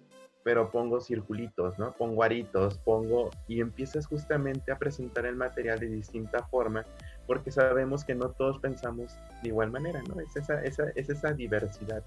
pero 0.49 0.71
pongo 0.71 0.99
circulitos, 0.99 1.79
¿no? 1.79 1.93
Pongo 1.93 2.23
aritos, 2.23 2.79
pongo 2.79 3.29
y 3.49 3.61
empiezas 3.61 4.07
justamente 4.07 4.73
a 4.73 4.79
presentar 4.79 5.27
el 5.27 5.37
material 5.37 5.79
de 5.79 5.89
distinta 5.89 6.43
forma 6.45 6.87
porque 7.27 7.51
sabemos 7.51 8.03
que 8.03 8.15
no 8.15 8.31
todos 8.31 8.59
pensamos 8.59 9.15
de 9.43 9.51
igual 9.51 9.71
manera, 9.71 10.03
¿no? 10.09 10.19
Es 10.23 10.35
esa, 10.37 10.65
esa, 10.65 10.85
es 10.95 11.11
esa 11.11 11.35
diversidad 11.35 12.03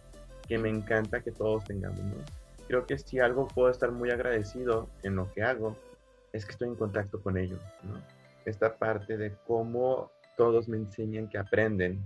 que 0.47 0.57
me 0.57 0.69
encanta 0.69 1.21
que 1.21 1.31
todos 1.31 1.65
tengamos, 1.65 1.99
¿no? 1.99 2.15
Creo 2.67 2.87
que 2.87 2.97
si 2.97 3.19
algo 3.19 3.47
puedo 3.47 3.69
estar 3.69 3.91
muy 3.91 4.09
agradecido 4.09 4.89
en 5.03 5.17
lo 5.17 5.31
que 5.33 5.43
hago, 5.43 5.77
es 6.33 6.43
que 6.43 6.53
estoy 6.53 6.69
en 6.69 6.75
contacto 6.77 7.21
con 7.21 7.37
ellos, 7.37 7.61
¿no? 7.83 8.01
Esta 8.45 8.75
parte 8.75 9.17
de 9.17 9.35
cómo 9.45 10.09
todos 10.35 10.67
me 10.67 10.77
enseñan 10.77 11.27
que 11.27 11.37
aprenden 11.37 12.03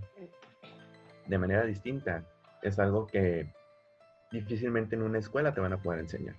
de 1.26 1.38
manera 1.38 1.64
distinta 1.64 2.26
es 2.60 2.78
algo 2.78 3.06
que 3.06 3.55
difícilmente 4.30 4.96
en 4.96 5.02
una 5.02 5.18
escuela 5.18 5.54
te 5.54 5.60
van 5.60 5.72
a 5.72 5.82
poder 5.82 6.00
enseñar. 6.00 6.36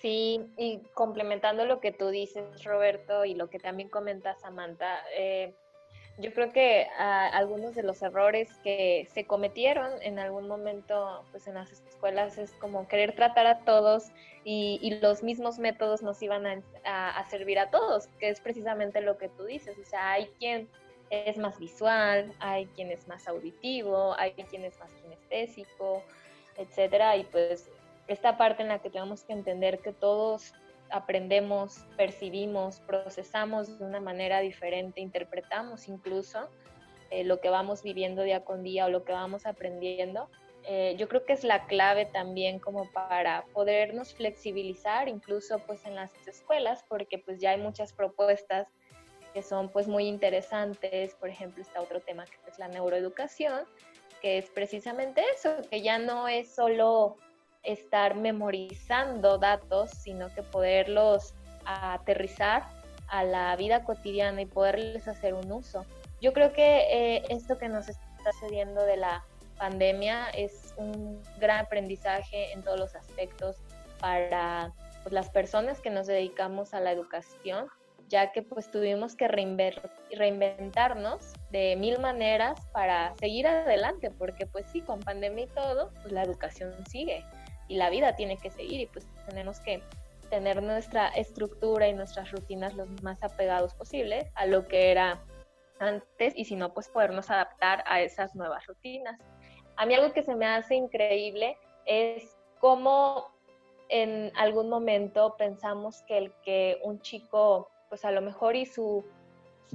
Sí, 0.00 0.50
y 0.56 0.80
complementando 0.94 1.66
lo 1.66 1.80
que 1.80 1.92
tú 1.92 2.08
dices, 2.08 2.64
Roberto, 2.64 3.24
y 3.26 3.34
lo 3.34 3.50
que 3.50 3.58
también 3.58 3.90
comenta 3.90 4.34
Samantha, 4.34 5.00
eh, 5.14 5.52
yo 6.20 6.32
creo 6.32 6.52
que 6.52 6.86
ah, 6.98 7.28
algunos 7.32 7.74
de 7.74 7.82
los 7.82 8.02
errores 8.02 8.48
que 8.62 9.08
se 9.12 9.26
cometieron 9.26 9.90
en 10.02 10.18
algún 10.18 10.48
momento 10.48 11.24
pues 11.30 11.46
en 11.46 11.54
las 11.54 11.70
escuelas 11.72 12.36
es 12.36 12.52
como 12.52 12.86
querer 12.88 13.14
tratar 13.14 13.46
a 13.46 13.60
todos 13.60 14.10
y, 14.44 14.98
los 15.02 15.22
mismos 15.22 15.58
métodos 15.58 16.02
nos 16.02 16.20
iban 16.22 16.46
a, 16.84 17.26
servir 17.30 17.58
a 17.58 17.70
todos, 17.70 18.06
que 18.18 18.30
es 18.30 18.40
precisamente 18.40 19.00
lo 19.02 19.18
que 19.18 19.28
tú 19.28 19.44
dices. 19.44 19.76
O 19.78 19.84
sea, 19.84 20.12
hay 20.12 20.26
quien 20.38 20.68
es 21.10 21.36
más 21.36 21.58
visual, 21.58 22.32
hay 22.38 22.66
quien 22.66 22.90
es 22.90 23.06
más 23.08 23.26
auditivo, 23.28 24.14
hay 24.18 24.32
quien 24.32 24.64
es 24.64 24.78
más 24.78 24.92
kinestésico, 24.94 26.02
etcétera. 26.56 27.16
Y 27.16 27.24
pues 27.24 27.68
esta 28.06 28.36
parte 28.38 28.62
en 28.62 28.68
la 28.68 28.78
que 28.78 28.90
tenemos 28.90 29.24
que 29.24 29.32
entender 29.32 29.80
que 29.80 29.92
todos 29.92 30.54
aprendemos, 30.90 31.84
percibimos, 31.96 32.80
procesamos 32.80 33.78
de 33.78 33.84
una 33.84 34.00
manera 34.00 34.40
diferente, 34.40 35.00
interpretamos 35.00 35.88
incluso 35.88 36.48
eh, 37.10 37.24
lo 37.24 37.40
que 37.40 37.50
vamos 37.50 37.82
viviendo 37.82 38.22
día 38.22 38.44
con 38.44 38.62
día 38.62 38.86
o 38.86 38.88
lo 38.88 39.04
que 39.04 39.12
vamos 39.12 39.46
aprendiendo. 39.46 40.28
Eh, 40.64 40.94
yo 40.98 41.08
creo 41.08 41.24
que 41.24 41.32
es 41.32 41.42
la 41.42 41.66
clave 41.66 42.04
también 42.06 42.58
como 42.58 42.90
para 42.92 43.44
podernos 43.54 44.14
flexibilizar 44.14 45.08
incluso 45.08 45.58
pues 45.60 45.86
en 45.86 45.94
las 45.94 46.12
escuelas 46.28 46.84
porque 46.86 47.18
pues 47.18 47.40
ya 47.40 47.52
hay 47.52 47.60
muchas 47.60 47.94
propuestas 47.94 48.68
que 49.32 49.42
son 49.42 49.68
pues 49.68 49.88
muy 49.88 50.06
interesantes, 50.06 51.14
por 51.14 51.28
ejemplo 51.28 51.62
está 51.62 51.80
otro 51.80 52.00
tema 52.00 52.24
que 52.24 52.50
es 52.50 52.58
la 52.58 52.68
neuroeducación, 52.68 53.64
que 54.20 54.38
es 54.38 54.50
precisamente 54.50 55.22
eso, 55.34 55.56
que 55.70 55.82
ya 55.82 55.98
no 55.98 56.28
es 56.28 56.54
solo 56.54 57.16
estar 57.62 58.14
memorizando 58.14 59.38
datos, 59.38 59.90
sino 59.90 60.32
que 60.34 60.42
poderlos 60.42 61.34
aterrizar 61.64 62.64
a 63.08 63.24
la 63.24 63.56
vida 63.56 63.84
cotidiana 63.84 64.42
y 64.42 64.46
poderles 64.46 65.08
hacer 65.08 65.34
un 65.34 65.50
uso. 65.52 65.84
Yo 66.20 66.32
creo 66.32 66.52
que 66.52 67.16
eh, 67.16 67.22
esto 67.28 67.58
que 67.58 67.68
nos 67.68 67.88
está 67.88 68.32
sucediendo 68.32 68.84
de 68.84 68.96
la 68.96 69.24
pandemia 69.58 70.30
es 70.30 70.74
un 70.76 71.22
gran 71.38 71.64
aprendizaje 71.66 72.52
en 72.52 72.62
todos 72.62 72.78
los 72.78 72.94
aspectos 72.94 73.56
para 74.00 74.72
pues, 75.02 75.12
las 75.12 75.28
personas 75.30 75.80
que 75.80 75.90
nos 75.90 76.06
dedicamos 76.06 76.72
a 76.72 76.80
la 76.80 76.92
educación, 76.92 77.68
ya 78.10 78.32
que 78.32 78.42
pues 78.42 78.70
tuvimos 78.70 79.14
que 79.14 79.28
reinventarnos 79.28 81.32
de 81.50 81.76
mil 81.76 81.98
maneras 82.00 82.60
para 82.72 83.14
seguir 83.18 83.46
adelante, 83.46 84.10
porque 84.10 84.46
pues 84.46 84.66
sí, 84.70 84.82
con 84.82 85.00
pandemia 85.00 85.44
y 85.44 85.48
todo, 85.48 85.92
pues 86.02 86.12
la 86.12 86.24
educación 86.24 86.74
sigue 86.86 87.24
y 87.68 87.76
la 87.76 87.88
vida 87.88 88.16
tiene 88.16 88.36
que 88.36 88.50
seguir 88.50 88.80
y 88.80 88.86
pues 88.86 89.06
tenemos 89.28 89.60
que 89.60 89.82
tener 90.28 90.62
nuestra 90.62 91.08
estructura 91.08 91.88
y 91.88 91.92
nuestras 91.92 92.30
rutinas 92.32 92.74
lo 92.74 92.86
más 93.02 93.22
apegados 93.22 93.74
posibles 93.74 94.26
a 94.34 94.46
lo 94.46 94.66
que 94.66 94.90
era 94.90 95.24
antes 95.78 96.34
y 96.36 96.44
si 96.44 96.56
no, 96.56 96.74
pues 96.74 96.88
podernos 96.88 97.30
adaptar 97.30 97.84
a 97.86 98.00
esas 98.00 98.34
nuevas 98.34 98.66
rutinas. 98.66 99.18
A 99.76 99.86
mí 99.86 99.94
algo 99.94 100.12
que 100.12 100.22
se 100.22 100.34
me 100.34 100.46
hace 100.46 100.74
increíble 100.74 101.56
es 101.86 102.36
cómo 102.58 103.28
en 103.88 104.32
algún 104.36 104.68
momento 104.68 105.36
pensamos 105.38 106.02
que 106.02 106.18
el 106.18 106.32
que 106.44 106.78
un 106.82 107.00
chico, 107.00 107.70
pues 107.90 108.06
a 108.06 108.10
lo 108.10 108.22
mejor 108.22 108.56
y 108.56 108.64
su, 108.64 109.04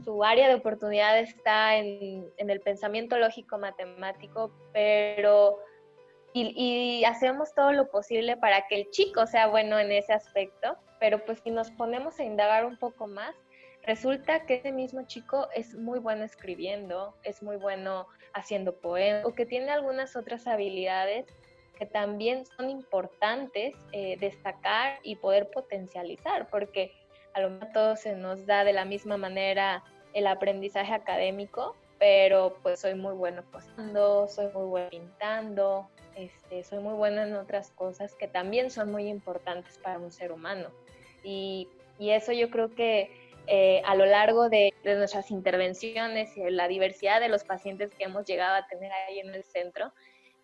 su 0.04 0.24
área 0.24 0.48
de 0.48 0.56
oportunidad 0.56 1.20
está 1.20 1.78
en, 1.78 2.28
en 2.38 2.50
el 2.50 2.62
pensamiento 2.62 3.20
lógico 3.20 3.60
matemático, 3.60 4.52
pero 4.74 5.60
y, 6.38 7.04
hacemos 7.06 7.54
todo 7.56 7.72
lo 7.72 7.90
posible 7.90 8.36
para 8.36 8.68
que 8.68 8.76
el 8.76 8.92
chico 8.92 9.26
sea 9.26 9.48
bueno 9.48 9.80
en 9.80 9.92
ese 9.92 10.12
aspecto, 10.12 10.78
pero 11.00 11.24
pues 11.24 11.40
si 11.40 11.50
nos 11.50 11.72
ponemos 11.72 12.20
a 12.20 12.24
indagar 12.24 12.66
un 12.66 12.78
poco 12.78 13.08
más, 13.08 13.36
resulta 13.84 14.46
que 14.46 14.56
ese 14.56 14.72
mismo 14.72 15.06
chico 15.08 15.48
es 15.56 15.76
muy 15.76 16.00
bueno 16.00 16.26
escribiendo, 16.26 17.16
es 17.24 17.42
muy 17.42 17.56
bueno 17.56 18.08
haciendo 18.34 18.76
poemas 18.76 19.24
o 19.24 19.34
que 19.34 19.46
tiene 19.46 19.72
algunas 19.72 20.16
otras 20.18 20.46
habilidades 20.46 21.26
que 21.78 21.86
también 21.86 22.46
son 22.46 22.70
importantes 22.70 23.74
eh, 23.92 24.18
destacar 24.20 25.00
y 25.04 25.16
poder 25.16 25.50
potencializar, 25.52 26.50
porque 26.50 26.92
a 27.36 27.42
lo 27.42 27.50
mejor 27.50 27.68
todo 27.74 27.96
se 27.98 28.16
nos 28.16 28.46
da 28.46 28.64
de 28.64 28.72
la 28.72 28.86
misma 28.86 29.18
manera 29.18 29.84
el 30.14 30.26
aprendizaje 30.26 30.94
académico, 30.94 31.76
pero 32.00 32.58
pues 32.64 32.80
soy 32.80 32.96
muy 32.96 33.14
bueno 33.14 33.44
postando, 33.52 34.28
soy 34.30 34.48
muy 34.54 34.66
bueno 34.66 34.90
pintando, 34.90 35.90
este, 36.16 36.64
soy 36.64 36.80
muy 36.80 36.94
buena 36.94 37.24
en 37.24 37.36
otras 37.36 37.72
cosas 37.72 38.16
que 38.16 38.30
también 38.30 38.72
son 38.72 38.90
muy 38.90 39.10
importantes 39.10 39.78
para 39.80 40.00
un 40.00 40.12
ser 40.12 40.32
humano. 40.32 40.70
Y, 41.24 41.68
eso 42.00 42.34
yo 42.34 42.50
creo 42.50 42.76
que 42.76 43.10
eh, 43.48 43.82
a 43.86 43.96
lo 43.96 44.06
largo 44.06 44.50
de, 44.50 44.74
nuestras 44.84 45.32
intervenciones 45.32 46.36
y 46.36 46.50
la 46.50 46.68
diversidad 46.68 47.22
de 47.22 47.30
los 47.30 47.46
pacientes 47.46 47.94
que 47.96 48.04
hemos 48.04 48.26
llegado 48.26 48.56
a 48.56 48.68
tener 48.68 48.92
ahí 48.92 49.20
en 49.20 49.34
el 49.34 49.44
centro, 49.44 49.94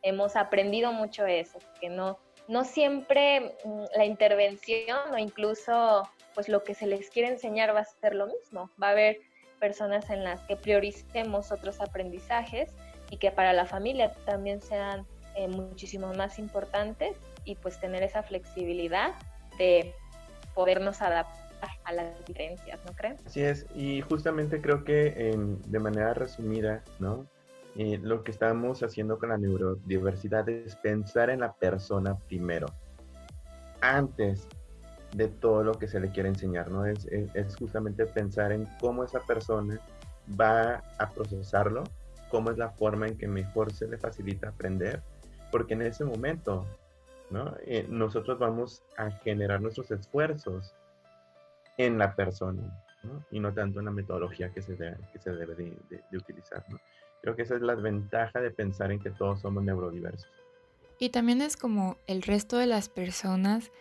hemos 0.02 0.36
aprendido 0.36 0.94
mucho 0.94 1.26
eso, 1.26 1.60
que 1.80 1.90
no, 1.90 2.20
no 2.48 2.64
siempre 2.64 3.56
mm, 3.66 3.84
la 3.98 4.06
intervención 4.06 5.14
o 5.14 5.18
incluso 5.18 6.10
pues 6.34 6.50
lo 6.50 6.64
que 6.64 6.74
se 6.74 6.88
les 6.88 7.10
quiere 7.10 7.30
enseñar 7.30 7.76
va 7.76 7.82
a 7.82 7.86
ser 7.86 8.16
lo 8.16 8.28
mismo. 8.28 8.70
Va 8.82 8.90
a 8.90 8.92
haber 8.92 9.20
personas 9.60 10.10
en 10.10 10.24
las 10.24 10.42
que 10.42 10.56
prioricemos 10.56 11.52
otros 11.52 11.82
aprendizajes 11.82 12.72
y 13.10 13.18
que 13.18 13.32
para 13.32 13.54
la 13.54 13.66
familia 13.66 14.14
también 14.26 14.62
sean 14.62 15.06
eh, 15.36 15.48
muchísimo 15.48 16.14
más 16.14 16.40
importantes 16.40 17.16
y 17.46 17.56
pues 17.56 17.80
tener 17.80 18.04
esa 18.04 18.24
flexibilidad 18.24 19.14
de 19.58 19.94
podernos 20.54 21.02
adaptar 21.02 21.42
a 21.84 21.94
las 21.94 22.26
diferencias, 22.26 22.80
¿no 22.86 22.94
creen? 22.94 23.18
Así 23.26 23.42
es, 23.42 23.66
y 23.76 24.02
justamente 24.02 24.62
creo 24.62 24.84
que 24.84 25.36
de 25.68 25.80
manera 25.80 26.14
resumida, 26.14 26.84
¿no? 27.00 27.28
Eh, 27.78 28.00
lo 28.02 28.24
que 28.24 28.32
estamos 28.32 28.84
haciendo 28.84 29.18
con 29.18 29.30
la 29.30 29.38
neurodiversidad 29.38 30.50
es 30.50 30.76
pensar 30.76 31.30
en 31.30 31.40
la 31.40 31.54
persona 31.54 32.18
primero, 32.28 32.68
antes 33.80 34.48
de 35.14 35.28
todo 35.28 35.64
lo 35.64 35.74
que 35.74 35.88
se 35.88 36.00
le 36.00 36.10
quiere 36.12 36.30
enseñar, 36.30 36.72
¿no? 36.72 36.86
Es, 36.86 37.06
es 37.06 37.56
justamente 37.58 38.06
pensar 38.06 38.52
en 38.52 38.68
cómo 38.80 39.04
esa 39.04 39.20
persona 39.20 39.80
va 40.40 40.84
a 40.98 41.10
procesarlo, 41.10 41.84
cómo 42.30 42.52
es 42.52 42.58
la 42.58 42.70
forma 42.70 43.08
en 43.08 43.18
que 43.18 43.28
mejor 43.28 43.74
se 43.74 43.88
le 43.88 43.98
facilita 43.98 44.50
aprender 44.50 45.02
porque 45.52 45.74
en 45.74 45.84
ese 45.84 46.06
momento, 46.06 46.66
¿no? 47.30 47.54
Eh, 47.66 47.86
nosotros 47.88 48.40
vamos 48.40 48.82
a 48.98 49.12
generar 49.12 49.62
nuestros 49.62 49.92
esfuerzos 49.92 50.74
en 51.78 51.98
la 51.98 52.16
persona, 52.16 52.62
¿no? 53.04 53.24
Y 53.30 53.40
no 53.40 53.54
tanto 53.54 53.80
en 53.80 53.86
la 53.86 53.92
metodología 53.92 54.52
que 54.52 54.62
se, 54.62 54.76
debe, 54.76 55.56
de, 55.56 56.18
utilizar, 56.18 56.64
¿no? 56.70 56.80
Creo 57.22 57.36
que 57.36 57.44
esa 57.44 57.56
es 57.56 57.62
la 57.62 57.76
ventaja 57.76 58.40
de 58.40 58.50
pensar 58.50 58.92
en 58.92 59.00
que 59.00 59.12
todos 59.12 59.42
somos 59.42 59.64
neurodiversos. 59.64 60.32
Y 60.98 61.10
también 61.10 61.42
es 61.42 61.58
como 61.58 61.98
el 62.08 62.22
resto 62.24 62.58
de 62.58 62.68
las 62.68 62.90
personas 62.90 63.72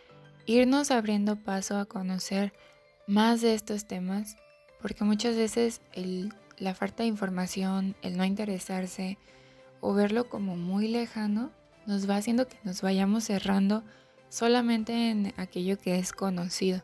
irnos 0.50 0.90
abriendo 0.90 1.36
paso 1.36 1.78
a 1.78 1.84
conocer 1.84 2.52
más 3.06 3.40
de 3.40 3.54
estos 3.54 3.86
temas, 3.86 4.36
porque 4.82 5.04
muchas 5.04 5.36
veces 5.36 5.80
la 6.58 6.74
falta 6.74 7.04
de 7.04 7.08
información, 7.08 7.94
el 8.02 8.16
no 8.16 8.24
interesarse 8.24 9.16
o 9.80 9.94
verlo 9.94 10.28
como 10.28 10.56
muy 10.56 10.88
lejano, 10.88 11.52
nos 11.86 12.10
va 12.10 12.16
haciendo 12.16 12.48
que 12.48 12.58
nos 12.64 12.82
vayamos 12.82 13.24
cerrando 13.24 13.84
solamente 14.28 15.10
en 15.10 15.34
aquello 15.36 15.78
que 15.78 15.98
es 15.98 16.12
conocido. 16.12 16.82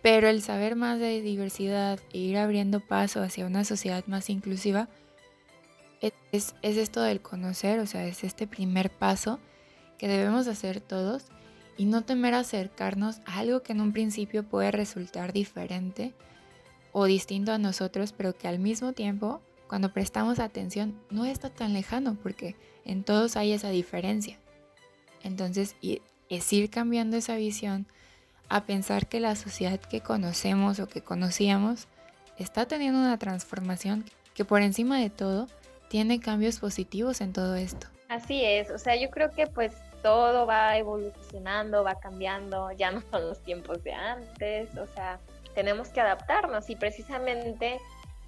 Pero 0.00 0.26
el 0.26 0.40
saber 0.40 0.74
más 0.74 0.98
de 0.98 1.20
diversidad 1.20 2.00
e 2.14 2.18
ir 2.18 2.38
abriendo 2.38 2.80
paso 2.80 3.22
hacia 3.22 3.46
una 3.46 3.64
sociedad 3.64 4.04
más 4.06 4.30
inclusiva 4.30 4.88
es, 6.32 6.54
esto 6.62 7.02
del 7.02 7.20
conocer, 7.20 7.78
o 7.78 7.86
sea, 7.86 8.06
es 8.06 8.24
este 8.24 8.46
primer 8.46 8.90
paso 8.90 9.38
que 9.98 10.08
debemos 10.08 10.48
hacer 10.48 10.80
todos 10.80 11.26
y 11.76 11.86
no 11.86 12.02
temer 12.02 12.34
acercarnos 12.34 13.20
a 13.24 13.38
algo 13.38 13.62
que 13.62 13.72
en 13.72 13.80
un 13.80 13.92
principio 13.92 14.42
puede 14.42 14.70
resultar 14.70 15.32
diferente 15.32 16.12
o 16.92 17.06
distinto 17.06 17.52
a 17.52 17.58
nosotros, 17.58 18.12
pero 18.12 18.36
que 18.36 18.48
al 18.48 18.58
mismo 18.58 18.92
tiempo, 18.92 19.40
cuando 19.68 19.92
prestamos 19.92 20.38
atención, 20.38 20.94
no 21.10 21.24
está 21.24 21.50
tan 21.50 21.72
lejano 21.72 22.16
porque 22.22 22.56
en 22.84 23.04
todos 23.04 23.36
hay 23.36 23.52
esa 23.52 23.70
diferencia. 23.70 24.38
Entonces 25.22 25.76
es 26.28 26.52
ir 26.52 26.70
cambiando 26.70 27.16
esa 27.16 27.36
visión 27.36 27.86
a 28.48 28.66
pensar 28.66 29.08
que 29.08 29.20
la 29.20 29.34
sociedad 29.36 29.80
que 29.80 30.00
conocemos 30.00 30.78
o 30.78 30.88
que 30.88 31.00
conocíamos 31.00 31.88
está 32.38 32.66
teniendo 32.66 32.98
una 32.98 33.18
transformación 33.18 34.04
que 34.34 34.44
por 34.44 34.60
encima 34.62 34.98
de 34.98 35.10
todo 35.10 35.46
tiene 35.88 36.20
cambios 36.20 36.58
positivos 36.58 37.20
en 37.20 37.32
todo 37.32 37.54
esto. 37.54 37.86
Así 38.12 38.44
es, 38.44 38.70
o 38.70 38.76
sea, 38.76 38.94
yo 38.94 39.08
creo 39.08 39.30
que 39.30 39.46
pues 39.46 39.72
todo 40.02 40.44
va 40.44 40.76
evolucionando, 40.76 41.82
va 41.82 41.94
cambiando, 41.94 42.70
ya 42.72 42.90
no 42.90 43.00
son 43.10 43.26
los 43.26 43.42
tiempos 43.42 43.82
de 43.84 43.94
antes, 43.94 44.76
o 44.76 44.86
sea, 44.86 45.18
tenemos 45.54 45.88
que 45.88 46.02
adaptarnos 46.02 46.68
y 46.68 46.76
precisamente 46.76 47.80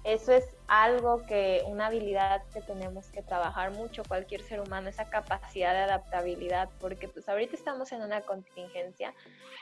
eso 0.03 0.33
es 0.33 0.43
algo 0.67 1.23
que, 1.27 1.61
una 1.67 1.85
habilidad 1.85 2.41
que 2.51 2.61
tenemos 2.61 3.11
que 3.11 3.21
trabajar 3.21 3.73
mucho 3.73 4.01
cualquier 4.07 4.41
ser 4.41 4.59
humano, 4.59 4.89
esa 4.89 5.07
capacidad 5.07 5.73
de 5.73 5.81
adaptabilidad, 5.81 6.67
porque 6.79 7.07
pues 7.07 7.29
ahorita 7.29 7.55
estamos 7.55 7.91
en 7.91 8.01
una 8.01 8.21
contingencia, 8.21 9.13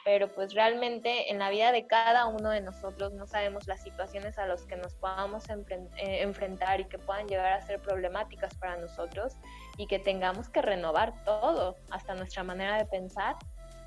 pero 0.05 0.29
pues 0.29 0.53
realmente 0.53 1.31
en 1.31 1.39
la 1.39 1.49
vida 1.49 1.73
de 1.73 1.85
cada 1.85 2.27
uno 2.27 2.49
de 2.49 2.61
nosotros 2.61 3.11
no 3.11 3.27
sabemos 3.27 3.67
las 3.67 3.83
situaciones 3.83 4.37
a 4.37 4.47
las 4.47 4.63
que 4.63 4.77
nos 4.77 4.93
podamos 4.95 5.49
eh, 5.49 6.21
enfrentar 6.21 6.79
y 6.79 6.85
que 6.85 6.97
puedan 6.97 7.27
llegar 7.27 7.51
a 7.51 7.61
ser 7.61 7.81
problemáticas 7.81 8.55
para 8.55 8.77
nosotros 8.77 9.35
y 9.77 9.87
que 9.87 9.99
tengamos 9.99 10.49
que 10.49 10.61
renovar 10.61 11.23
todo, 11.23 11.75
hasta 11.89 12.15
nuestra 12.15 12.43
manera 12.43 12.77
de 12.77 12.85
pensar. 12.85 13.35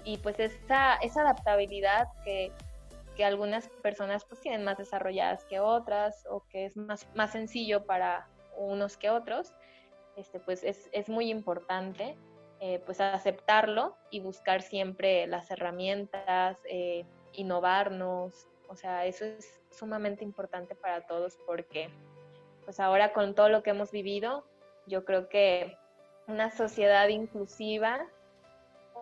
Y 0.05 0.18
pues 0.18 0.38
esa, 0.38 0.94
esa 0.96 1.22
adaptabilidad 1.22 2.09
que, 2.25 2.53
que 3.16 3.25
algunas 3.25 3.68
personas 3.83 4.25
pues 4.25 4.40
tienen 4.40 4.64
más 4.64 4.79
desarrolladas 4.79 5.44
que 5.44 5.61
otras 5.61 6.27
o 6.31 6.44
que 6.49 6.66
es 6.66 6.77
más, 6.77 7.07
más 7.14 7.33
sencillo 7.33 7.85
para 7.85 8.29
unos 8.57 8.96
que 8.96 9.11
otros, 9.11 9.53
este, 10.16 10.40
pues 10.40 10.64
es, 10.64 10.88
es 10.92 11.09
muy 11.09 11.31
importante 11.31 12.16
eh, 12.61 12.81
pues 12.87 13.01
aceptarlo 13.01 13.96
y 14.11 14.20
buscar 14.20 14.62
siempre 14.62 15.27
las 15.27 15.51
herramientas, 15.51 16.57
eh, 16.64 17.05
innovarnos, 17.35 18.49
o 18.68 18.77
sea, 18.77 19.05
eso 19.05 19.27
es 19.27 19.61
sumamente 19.70 20.25
importante 20.25 20.75
para 20.75 21.07
todos 21.07 21.37
porque 21.46 21.90
pues 22.64 22.81
ahora 22.81 23.12
con 23.12 23.35
todo 23.35 23.51
lo 23.51 23.62
que 23.62 23.70
hemos 23.70 23.90
vivido, 23.90 24.46
yo 24.87 25.05
creo 25.05 25.29
que 25.29 25.77
una 26.27 26.51
sociedad 26.51 27.09
inclusiva 27.09 28.07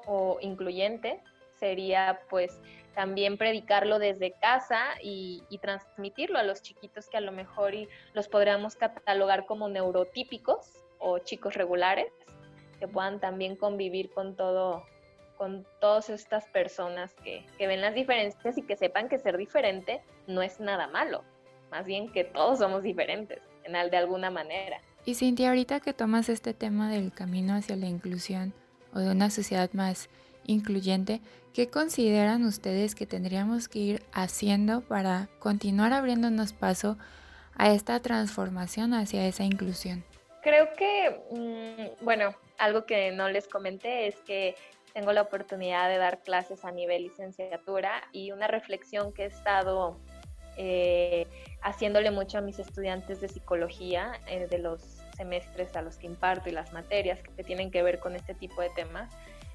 o 0.06 0.38
incluyente 0.40 1.20
sería 1.58 2.20
pues 2.28 2.60
también 2.94 3.38
predicarlo 3.38 3.98
desde 3.98 4.32
casa 4.32 4.80
y, 5.02 5.42
transmitirlo 5.62 6.38
a 6.38 6.42
los 6.42 6.62
chiquitos 6.62 7.08
que 7.08 7.16
a 7.16 7.20
lo 7.20 7.32
mejor 7.32 7.72
los 8.12 8.28
podríamos 8.28 8.76
catalogar 8.76 9.46
como 9.46 9.68
neurotípicos 9.68 10.84
o 10.98 11.18
chicos 11.18 11.54
regulares, 11.54 12.12
que 12.78 12.86
puedan 12.86 13.20
también 13.20 13.56
convivir 13.56 14.10
con 14.10 14.36
todo 14.36 14.84
con 15.36 15.66
todas 15.80 16.10
estas 16.10 16.46
personas 16.50 17.12
que, 17.24 17.44
que 17.58 17.66
ven 17.66 17.80
las 17.80 17.94
diferencias 17.94 18.56
y 18.56 18.62
que 18.62 18.76
sepan 18.76 19.08
que 19.08 19.18
ser 19.18 19.36
diferente 19.36 20.00
no 20.28 20.42
es 20.42 20.60
nada 20.60 20.86
malo, 20.86 21.24
más 21.72 21.86
bien 21.86 22.12
que 22.12 22.22
todos 22.22 22.60
somos 22.60 22.84
diferentes 22.84 23.42
en 23.64 23.72
de 23.72 23.96
alguna 23.96 24.30
manera. 24.30 24.80
Y 25.06 25.16
Cintia, 25.16 25.50
ahorita 25.50 25.80
que 25.80 25.92
tomas 25.92 26.30
este 26.30 26.54
tema 26.54 26.90
del 26.90 27.12
camino 27.12 27.54
hacia 27.54 27.76
la 27.76 27.86
inclusión 27.86 28.54
o 28.94 29.00
de 29.00 29.10
una 29.10 29.28
sociedad 29.28 29.70
más 29.74 30.08
incluyente, 30.46 31.20
¿qué 31.52 31.68
consideran 31.68 32.44
ustedes 32.44 32.94
que 32.94 33.06
tendríamos 33.06 33.68
que 33.68 33.78
ir 33.80 34.02
haciendo 34.12 34.80
para 34.80 35.28
continuar 35.40 35.92
abriéndonos 35.92 36.54
paso 36.54 36.96
a 37.54 37.70
esta 37.70 38.00
transformación 38.00 38.94
hacia 38.94 39.26
esa 39.26 39.44
inclusión? 39.44 40.04
Creo 40.42 40.68
que, 40.74 41.20
mm, 41.30 42.04
bueno, 42.04 42.34
algo 42.56 42.86
que 42.86 43.12
no 43.12 43.28
les 43.28 43.46
comenté 43.46 44.06
es 44.06 44.16
que 44.22 44.54
tengo 44.94 45.12
la 45.12 45.22
oportunidad 45.22 45.88
de 45.90 45.98
dar 45.98 46.22
clases 46.22 46.64
a 46.64 46.70
nivel 46.70 47.02
licenciatura 47.02 48.02
y 48.12 48.30
una 48.30 48.46
reflexión 48.46 49.12
que 49.12 49.24
he 49.24 49.26
estado 49.26 49.98
eh, 50.56 51.26
haciéndole 51.62 52.10
mucho 52.10 52.38
a 52.38 52.40
mis 52.40 52.58
estudiantes 52.58 53.20
de 53.20 53.28
psicología 53.28 54.12
eh, 54.26 54.46
de 54.48 54.58
los 54.58 54.82
semestres 55.16 55.74
a 55.76 55.82
los 55.82 55.96
que 55.96 56.06
imparto 56.06 56.48
y 56.48 56.52
las 56.52 56.72
materias 56.72 57.18
que 57.36 57.44
tienen 57.44 57.70
que 57.70 57.82
ver 57.82 58.00
con 58.00 58.14
este 58.14 58.34
tipo 58.34 58.60
de 58.60 58.70
temas. 58.70 59.10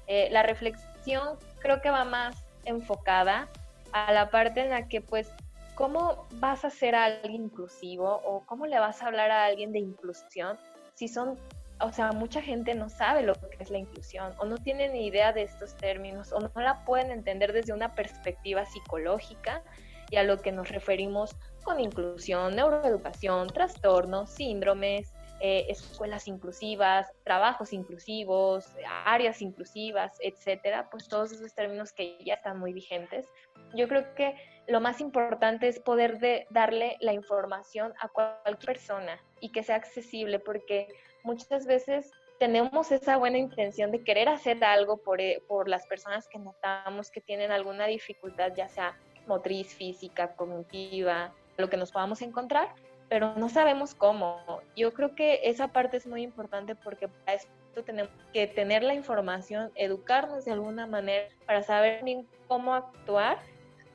Eh, 0.06 0.28
la 0.30 0.42
reflexión 0.42 1.38
creo 1.60 1.80
que 1.80 1.90
va 1.90 2.04
más 2.04 2.36
enfocada 2.64 3.48
a 3.92 4.12
la 4.12 4.30
parte 4.30 4.60
en 4.60 4.70
la 4.70 4.88
que 4.88 5.00
pues 5.00 5.30
cómo 5.74 6.26
vas 6.34 6.64
a 6.64 6.70
ser 6.70 6.94
alguien 6.94 7.44
inclusivo 7.44 8.20
o 8.24 8.44
cómo 8.44 8.66
le 8.66 8.78
vas 8.78 9.02
a 9.02 9.06
hablar 9.06 9.30
a 9.30 9.44
alguien 9.44 9.72
de 9.72 9.78
inclusión 9.78 10.58
si 10.94 11.08
son, 11.08 11.38
o 11.80 11.92
sea, 11.92 12.12
mucha 12.12 12.42
gente 12.42 12.74
no 12.74 12.90
sabe 12.90 13.22
lo 13.22 13.32
que 13.32 13.56
es 13.58 13.70
la 13.70 13.78
inclusión 13.78 14.34
o 14.38 14.44
no 14.44 14.58
tiene 14.58 14.88
ni 14.90 15.06
idea 15.06 15.32
de 15.32 15.44
estos 15.44 15.74
términos 15.76 16.32
o 16.32 16.40
no 16.40 16.50
la 16.56 16.84
pueden 16.84 17.10
entender 17.10 17.54
desde 17.54 17.72
una 17.72 17.94
perspectiva 17.94 18.66
psicológica 18.66 19.62
y 20.10 20.16
a 20.16 20.24
lo 20.24 20.40
que 20.40 20.52
nos 20.52 20.68
referimos 20.68 21.36
con 21.62 21.80
inclusión, 21.80 22.56
neuroeducación, 22.56 23.48
trastornos, 23.48 24.30
síndromes, 24.30 25.12
eh, 25.42 25.66
escuelas 25.70 26.28
inclusivas, 26.28 27.10
trabajos 27.24 27.72
inclusivos, 27.72 28.66
áreas 29.06 29.40
inclusivas, 29.40 30.12
etcétera, 30.20 30.90
pues 30.90 31.08
todos 31.08 31.32
esos 31.32 31.54
términos 31.54 31.94
que 31.94 32.18
ya 32.22 32.34
están 32.34 32.58
muy 32.58 32.74
vigentes. 32.74 33.26
Yo 33.74 33.88
creo 33.88 34.14
que 34.14 34.34
lo 34.66 34.80
más 34.80 35.00
importante 35.00 35.66
es 35.68 35.80
poder 35.80 36.18
de 36.18 36.46
darle 36.50 36.98
la 37.00 37.14
información 37.14 37.94
a 38.00 38.08
cualquier 38.08 38.58
persona 38.58 39.18
y 39.40 39.50
que 39.50 39.62
sea 39.62 39.76
accesible, 39.76 40.40
porque 40.40 40.88
muchas 41.22 41.66
veces 41.66 42.10
tenemos 42.38 42.92
esa 42.92 43.16
buena 43.16 43.38
intención 43.38 43.90
de 43.92 44.04
querer 44.04 44.28
hacer 44.28 44.62
algo 44.62 44.98
por, 44.98 45.20
eh, 45.20 45.42
por 45.48 45.68
las 45.68 45.86
personas 45.86 46.28
que 46.28 46.38
notamos 46.38 47.10
que 47.10 47.20
tienen 47.20 47.50
alguna 47.50 47.86
dificultad, 47.86 48.52
ya 48.54 48.68
sea 48.68 48.94
motriz, 49.30 49.74
física, 49.74 50.34
cognitiva, 50.34 51.32
lo 51.56 51.70
que 51.70 51.76
nos 51.76 51.92
podamos 51.92 52.20
encontrar, 52.20 52.74
pero 53.08 53.34
no 53.36 53.48
sabemos 53.48 53.94
cómo. 53.94 54.60
Yo 54.76 54.92
creo 54.92 55.14
que 55.14 55.40
esa 55.44 55.68
parte 55.68 55.96
es 55.96 56.06
muy 56.06 56.22
importante 56.22 56.74
porque 56.74 57.08
para 57.08 57.34
esto 57.34 57.84
tenemos 57.84 58.12
que 58.32 58.48
tener 58.48 58.82
la 58.82 58.94
información, 58.94 59.70
educarnos 59.76 60.44
de 60.44 60.52
alguna 60.52 60.86
manera 60.86 61.28
para 61.46 61.62
saber 61.62 62.02
bien 62.04 62.26
cómo 62.48 62.74
actuar 62.74 63.38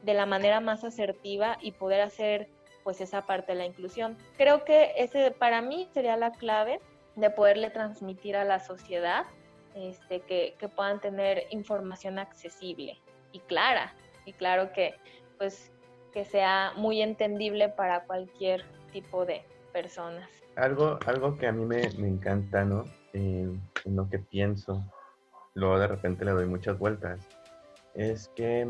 de 0.03 0.13
la 0.13 0.25
manera 0.25 0.61
más 0.61 0.83
asertiva 0.83 1.57
y 1.61 1.71
poder 1.71 2.01
hacer 2.01 2.47
pues 2.83 3.01
esa 3.01 3.25
parte 3.25 3.51
de 3.51 3.57
la 3.57 3.65
inclusión. 3.65 4.17
Creo 4.37 4.63
que 4.63 4.93
ese 4.95 5.31
para 5.31 5.61
mí 5.61 5.89
sería 5.93 6.15
la 6.15 6.31
clave 6.31 6.79
de 7.15 7.29
poderle 7.29 7.69
transmitir 7.71 8.37
a 8.37 8.45
la 8.45 8.59
sociedad 8.59 9.25
este, 9.75 10.21
que, 10.21 10.55
que 10.59 10.69
puedan 10.69 11.01
tener 11.01 11.47
información 11.49 12.19
accesible 12.19 13.01
y 13.31 13.39
clara 13.41 13.93
y 14.25 14.33
claro 14.33 14.71
que 14.73 14.95
pues 15.37 15.71
que 16.13 16.25
sea 16.25 16.73
muy 16.75 17.01
entendible 17.01 17.69
para 17.69 18.05
cualquier 18.05 18.63
tipo 18.91 19.25
de 19.25 19.43
personas. 19.73 20.29
Algo, 20.55 20.97
algo 21.05 21.37
que 21.37 21.47
a 21.47 21.51
mí 21.51 21.65
me, 21.65 21.81
encanta, 21.81 22.63
¿no? 22.63 22.85
en 23.13 23.61
lo 23.85 24.09
que 24.09 24.19
pienso, 24.19 24.83
luego 25.53 25.79
de 25.79 25.87
repente 25.87 26.25
le 26.25 26.31
doy 26.31 26.45
muchas 26.45 26.77
vueltas, 26.77 27.19
es 27.93 28.29
que 28.35 28.67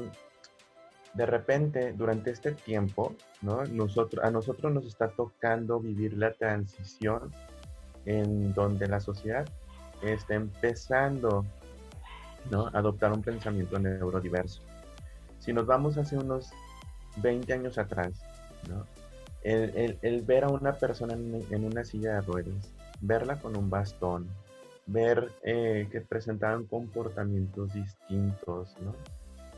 de 1.15 1.25
repente, 1.25 1.93
durante 1.93 2.31
este 2.31 2.51
tiempo, 2.51 3.15
¿no? 3.41 3.63
Nosotros, 3.65 4.23
a 4.23 4.29
nosotros 4.31 4.73
nos 4.73 4.85
está 4.85 5.07
tocando 5.07 5.79
vivir 5.79 6.17
la 6.17 6.33
transición 6.33 7.31
en 8.05 8.53
donde 8.53 8.87
la 8.87 8.99
sociedad 8.99 9.47
está 10.03 10.35
empezando 10.35 11.45
¿no? 12.51 12.67
a 12.67 12.77
adoptar 12.77 13.13
un 13.13 13.21
pensamiento 13.21 13.79
neurodiverso. 13.79 14.61
Si 15.45 15.53
nos 15.53 15.67
vamos 15.67 15.97
hace 15.97 16.17
unos 16.17 16.51
20 17.17 17.53
años 17.53 17.77
atrás, 17.77 18.19
¿no? 18.67 18.85
el, 19.43 20.23
ver 20.23 20.43
a 20.43 20.49
una 20.49 20.73
persona 20.73 21.13
en, 21.13 21.63
una 21.63 21.83
silla 21.83 22.15
de 22.15 22.21
ruedas, 22.21 22.73
verla 22.99 23.39
con 23.39 23.55
un 23.55 23.69
bastón, 23.69 24.27
ver 24.87 25.31
eh, 25.43 25.87
que 25.91 26.01
presentaban 26.01 26.65
comportamientos 26.65 27.71
distintos, 27.73 28.75
¿no? 28.81 28.95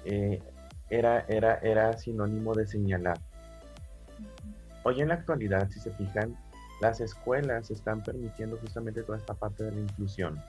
Eh, 0.04 0.42
era, 0.90 1.22
era, 1.30 1.56
era 1.60 1.98
sinónimo 1.98 2.54
de 2.54 2.68
señalar. 2.68 3.18
Hoy 4.84 5.02
en 5.02 5.08
la 5.08 5.16
actualidad, 5.16 5.70
si 5.70 5.80
se 5.80 5.92
fijan, 5.92 6.38
las 6.82 7.00
escuelas 7.00 7.72
están 7.72 8.04
permitiendo 8.04 8.58
justamente 8.58 9.04
toda 9.04 9.18
esta 9.18 9.34
parte 9.34 9.64
de 9.64 9.72
la 9.72 9.80
inclusión. 9.80 10.42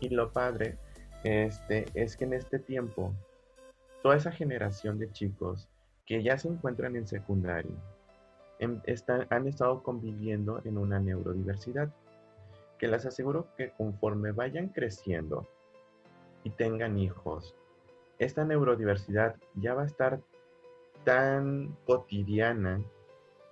Y 0.00 0.08
lo 0.08 0.32
padre 0.32 0.76
este, 1.22 1.86
es 1.94 2.16
que 2.16 2.24
en 2.24 2.34
este 2.34 2.58
tiempo, 2.58 3.12
toda 4.02 4.16
esa 4.16 4.32
generación 4.32 4.98
de 4.98 5.10
chicos 5.12 5.68
que 6.06 6.22
ya 6.22 6.38
se 6.38 6.48
encuentran 6.48 6.96
en 6.96 7.06
secundaria, 7.06 7.76
han 9.30 9.46
estado 9.46 9.82
conviviendo 9.82 10.60
en 10.64 10.78
una 10.78 10.98
neurodiversidad, 10.98 11.90
que 12.78 12.88
les 12.88 13.06
aseguro 13.06 13.48
que 13.56 13.70
conforme 13.70 14.32
vayan 14.32 14.68
creciendo 14.68 15.46
y 16.44 16.50
tengan 16.50 16.98
hijos, 16.98 17.54
esta 18.18 18.44
neurodiversidad 18.44 19.36
ya 19.54 19.74
va 19.74 19.82
a 19.82 19.86
estar 19.86 20.20
tan 21.04 21.76
cotidiana, 21.86 22.82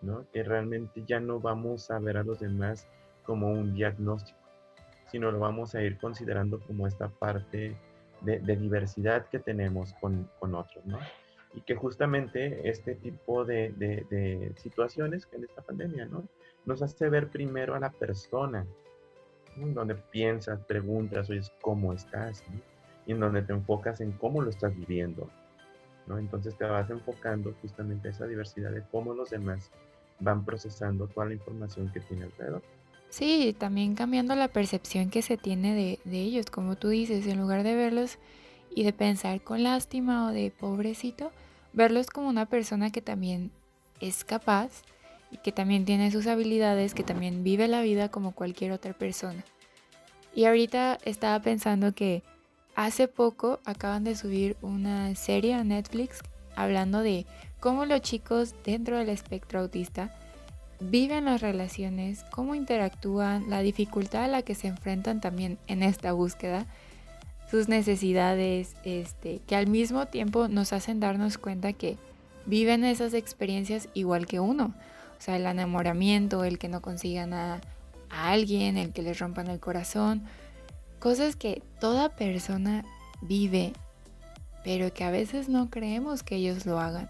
¿no? 0.03 0.27
Que 0.33 0.43
realmente 0.43 1.05
ya 1.07 1.21
no 1.21 1.41
vamos 1.41 1.91
a 1.91 1.99
ver 1.99 2.17
a 2.17 2.25
los 2.25 2.41
demás 2.41 2.89
como 3.25 3.51
un 3.51 3.75
diagnóstico, 3.75 4.39
sino 5.11 5.31
lo 5.31 5.39
vamos 5.39 5.75
a 5.75 5.83
ir 5.83 5.99
considerando 5.99 6.61
como 6.61 6.87
esta 6.87 7.09
parte 7.09 7.77
de, 8.23 8.39
diversidad 8.57 9.27
que 9.29 9.39
tenemos 9.39 9.93
con, 9.95 10.29
con 10.39 10.55
otros, 10.55 10.85
¿no? 10.87 10.99
y 11.57 11.63
que 11.63 11.75
justamente 11.75 12.69
este 12.69 12.95
tipo 12.95 13.45
de, 13.47 13.73
de, 13.79 14.53
situaciones 14.57 15.25
que 15.25 15.37
en 15.37 15.45
esta 15.45 15.63
pandemia, 15.63 16.05
¿no? 16.05 16.29
Nos 16.67 16.83
hace 16.83 17.09
ver 17.09 17.29
primero 17.29 17.75
a 17.75 17.81
la 17.81 17.91
persona, 17.91 18.67
donde 19.57 19.95
piensas, 19.95 20.61
preguntas, 20.67 21.31
oyes, 21.31 21.51
¿cómo 21.63 21.95
estás? 21.95 22.45
Y 23.07 23.13
en 23.13 23.21
donde 23.21 23.41
te 23.41 23.55
enfocas 23.55 24.03
en 24.03 24.13
cómo 24.13 24.43
lo 24.43 24.51
estás 24.51 24.77
viviendo, 24.77 25.31
¿no? 26.07 26.19
Entonces 26.19 26.55
te 26.59 26.65
vas 26.67 26.91
enfocando 26.91 27.55
justamente 27.63 28.09
a 28.09 28.11
esa 28.11 28.27
diversidad 28.27 28.73
de 28.73 28.83
cómo 28.91 29.15
los 29.15 29.31
demás 29.31 29.71
van 30.21 30.45
procesando 30.45 31.07
toda 31.07 31.27
la 31.27 31.35
información 31.35 31.91
que 31.91 32.01
tiene 32.01 32.25
alrededor. 32.25 32.63
Sí, 33.11 33.55
también 33.59 33.95
cambiando 33.95 34.35
la 34.35 34.49
percepción 34.49 35.11
que 35.11 35.23
se 35.23 35.37
tiene 35.37 35.99
de, 36.05 36.21
ellos, 36.21 36.47
como 36.47 36.77
tú 36.77 36.89
dices, 36.89 37.27
en 37.27 37.39
lugar 37.41 37.63
de 37.63 37.75
verlos 37.75 38.19
y 38.75 38.83
de 38.83 38.93
pensar 38.93 39.41
con 39.41 39.63
lástima 39.63 40.27
o 40.27 40.33
de 40.33 40.51
pobrecito, 40.51 41.33
verlos 41.73 42.09
como 42.09 42.29
una 42.29 42.47
persona 42.47 42.91
que 42.91 43.01
también 43.01 43.51
es 44.01 44.25
capaz 44.25 44.83
y 45.31 45.39
que 45.39 45.53
también 45.53 45.85
tiene 45.85 46.11
sus 46.11 46.27
habilidades, 46.27 46.95
que 46.95 47.03
también 47.03 47.43
vive 47.43 47.69
la 47.69 47.81
vida 47.81 48.11
como 48.11 48.33
cualquier 48.33 48.73
otra 48.73 48.93
persona. 48.93 49.45
Y 50.35 50.45
ahorita 50.45 50.99
estaba 51.05 51.41
pensando 51.41 51.95
que 51.95 52.23
hace 52.75 53.09
poco 53.09 53.61
acaban 53.65 54.05
de 54.05 54.15
subir 54.15 54.57
una 54.61 55.15
serie 55.15 55.55
a 55.55 55.65
Netflix 55.65 56.21
hablando 56.57 57.01
de 57.01 57.25
cómo 57.61 57.87
los 57.87 58.03
chicos 58.03 58.55
dentro 58.65 58.99
del 58.99 59.09
espectro 59.09 59.61
autista 59.61 60.15
viven 60.81 61.25
las 61.27 61.41
relaciones, 61.41 62.25
cómo 62.31 62.55
interactúan, 62.55 63.49
la 63.49 63.61
dificultad 63.61 64.25
a 64.25 64.29
la 64.29 64.43
que 64.43 64.55
se 64.55 64.69
enfrentan 64.69 65.21
también 65.21 65.59
en 65.67 65.83
esta 65.83 66.13
búsqueda, 66.13 66.67
sus 67.51 67.69
necesidades, 67.69 68.75
este, 68.85 69.41
que 69.47 69.57
al 69.57 69.67
mismo 69.67 70.07
tiempo 70.07 70.49
nos 70.49 70.73
hacen 70.73 71.01
darnos 71.01 71.39
cuenta 71.39 71.73
que 71.73 71.97
viven 72.45 72.85
esas 72.85 73.15
experiencias 73.15 73.89
igual 73.95 74.27
que 74.27 74.41
uno. 74.41 74.75
O 75.19 75.23
sea, 75.23 75.37
el 75.37 75.47
enamoramiento, 75.47 76.45
el 76.45 76.59
que 76.59 76.69
no 76.69 76.83
consigan 76.83 77.33
a, 77.33 77.61
a 78.11 78.31
alguien, 78.31 78.77
el 78.77 78.93
que 78.93 79.03
les 79.03 79.19
rompan 79.19 79.49
el 79.49 79.61
corazón, 79.61 80.25
cosas 80.99 81.37
que 81.37 81.63
toda 81.81 82.11
persona 82.11 82.85
vive, 83.23 83.73
pero 84.65 84.93
que 84.93 85.05
a 85.05 85.11
veces 85.11 85.49
no 85.49 85.71
creemos 85.71 86.23
que 86.23 86.37
ellos 86.37 86.67
lo 86.67 86.81
hagan. 86.81 87.09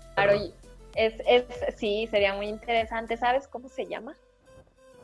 Es, 0.97 1.15
es, 1.27 1.45
sí, 1.77 2.09
sería 2.11 2.35
muy 2.35 2.49
interesante. 2.49 3.17
¿Sabes 3.17 3.47
cómo 3.47 3.69
se 3.69 3.87
llama? 3.87 4.17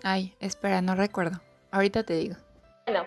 Ay, 0.03 0.35
espera, 0.41 0.81
no 0.83 0.95
recuerdo. 0.95 1.41
Ahorita 1.71 2.03
te 2.03 2.15
digo. 2.15 2.37
Bueno, 2.87 3.07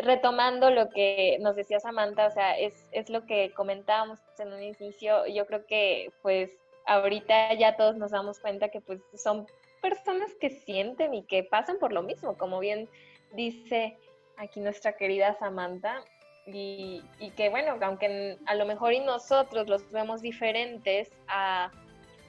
retomando 0.00 0.70
lo 0.70 0.88
que 0.90 1.38
nos 1.40 1.56
decía 1.56 1.80
Samantha, 1.80 2.26
o 2.26 2.30
sea, 2.30 2.58
es, 2.58 2.86
es 2.92 3.10
lo 3.10 3.26
que 3.26 3.52
comentábamos 3.54 4.20
en 4.38 4.52
un 4.52 4.62
inicio, 4.62 5.26
yo 5.26 5.46
creo 5.46 5.66
que 5.66 6.12
pues 6.22 6.50
ahorita 6.86 7.54
ya 7.54 7.76
todos 7.76 7.96
nos 7.96 8.12
damos 8.12 8.38
cuenta 8.38 8.68
que 8.68 8.80
pues 8.80 9.00
son 9.16 9.46
personas 9.82 10.32
que 10.40 10.50
sienten 10.50 11.14
y 11.14 11.22
que 11.24 11.42
pasan 11.42 11.78
por 11.78 11.92
lo 11.92 12.02
mismo, 12.02 12.36
como 12.36 12.60
bien 12.60 12.88
dice 13.32 13.96
aquí 14.36 14.60
nuestra 14.60 14.92
querida 14.92 15.34
Samantha, 15.38 16.02
y, 16.46 17.02
y 17.18 17.30
que 17.30 17.48
bueno, 17.48 17.76
aunque 17.80 18.38
a 18.46 18.54
lo 18.54 18.66
mejor 18.66 18.92
y 18.92 19.00
nosotros 19.00 19.68
los 19.68 19.90
vemos 19.90 20.22
diferentes 20.22 21.10
a, 21.26 21.72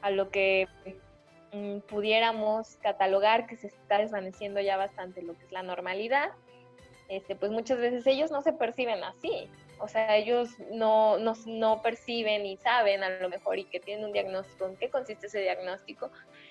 a 0.01 0.11
lo 0.11 0.29
que 0.29 0.67
mm, 1.51 1.79
pudiéramos 1.79 2.77
catalogar 2.77 3.47
que 3.47 3.57
se 3.57 3.67
está 3.67 3.99
desvaneciendo 3.99 4.59
ya 4.61 4.77
bastante 4.77 5.21
lo 5.21 5.37
que 5.37 5.45
es 5.45 5.51
la 5.51 5.63
normalidad, 5.63 6.29
este, 7.09 7.35
pues 7.35 7.51
muchas 7.51 7.77
veces 7.77 8.05
ellos 8.05 8.31
no 8.31 8.41
se 8.41 8.53
perciben 8.53 9.03
así. 9.03 9.49
O 9.79 9.87
sea, 9.87 10.17
ellos 10.17 10.49
no, 10.71 11.19
no, 11.19 11.33
no, 11.45 11.81
perciben 11.83 12.45
y 12.45 12.57
saben 12.57 13.03
a 13.03 13.09
lo 13.09 13.29
mejor 13.29 13.59
y 13.59 13.65
que 13.65 13.79
tienen 13.79 14.05
un 14.05 14.11
diagnóstico, 14.11 14.65
en 14.65 14.75
qué 14.75 14.89
consiste 14.89 15.27
ese 15.27 15.41
diagnóstico. 15.41 16.09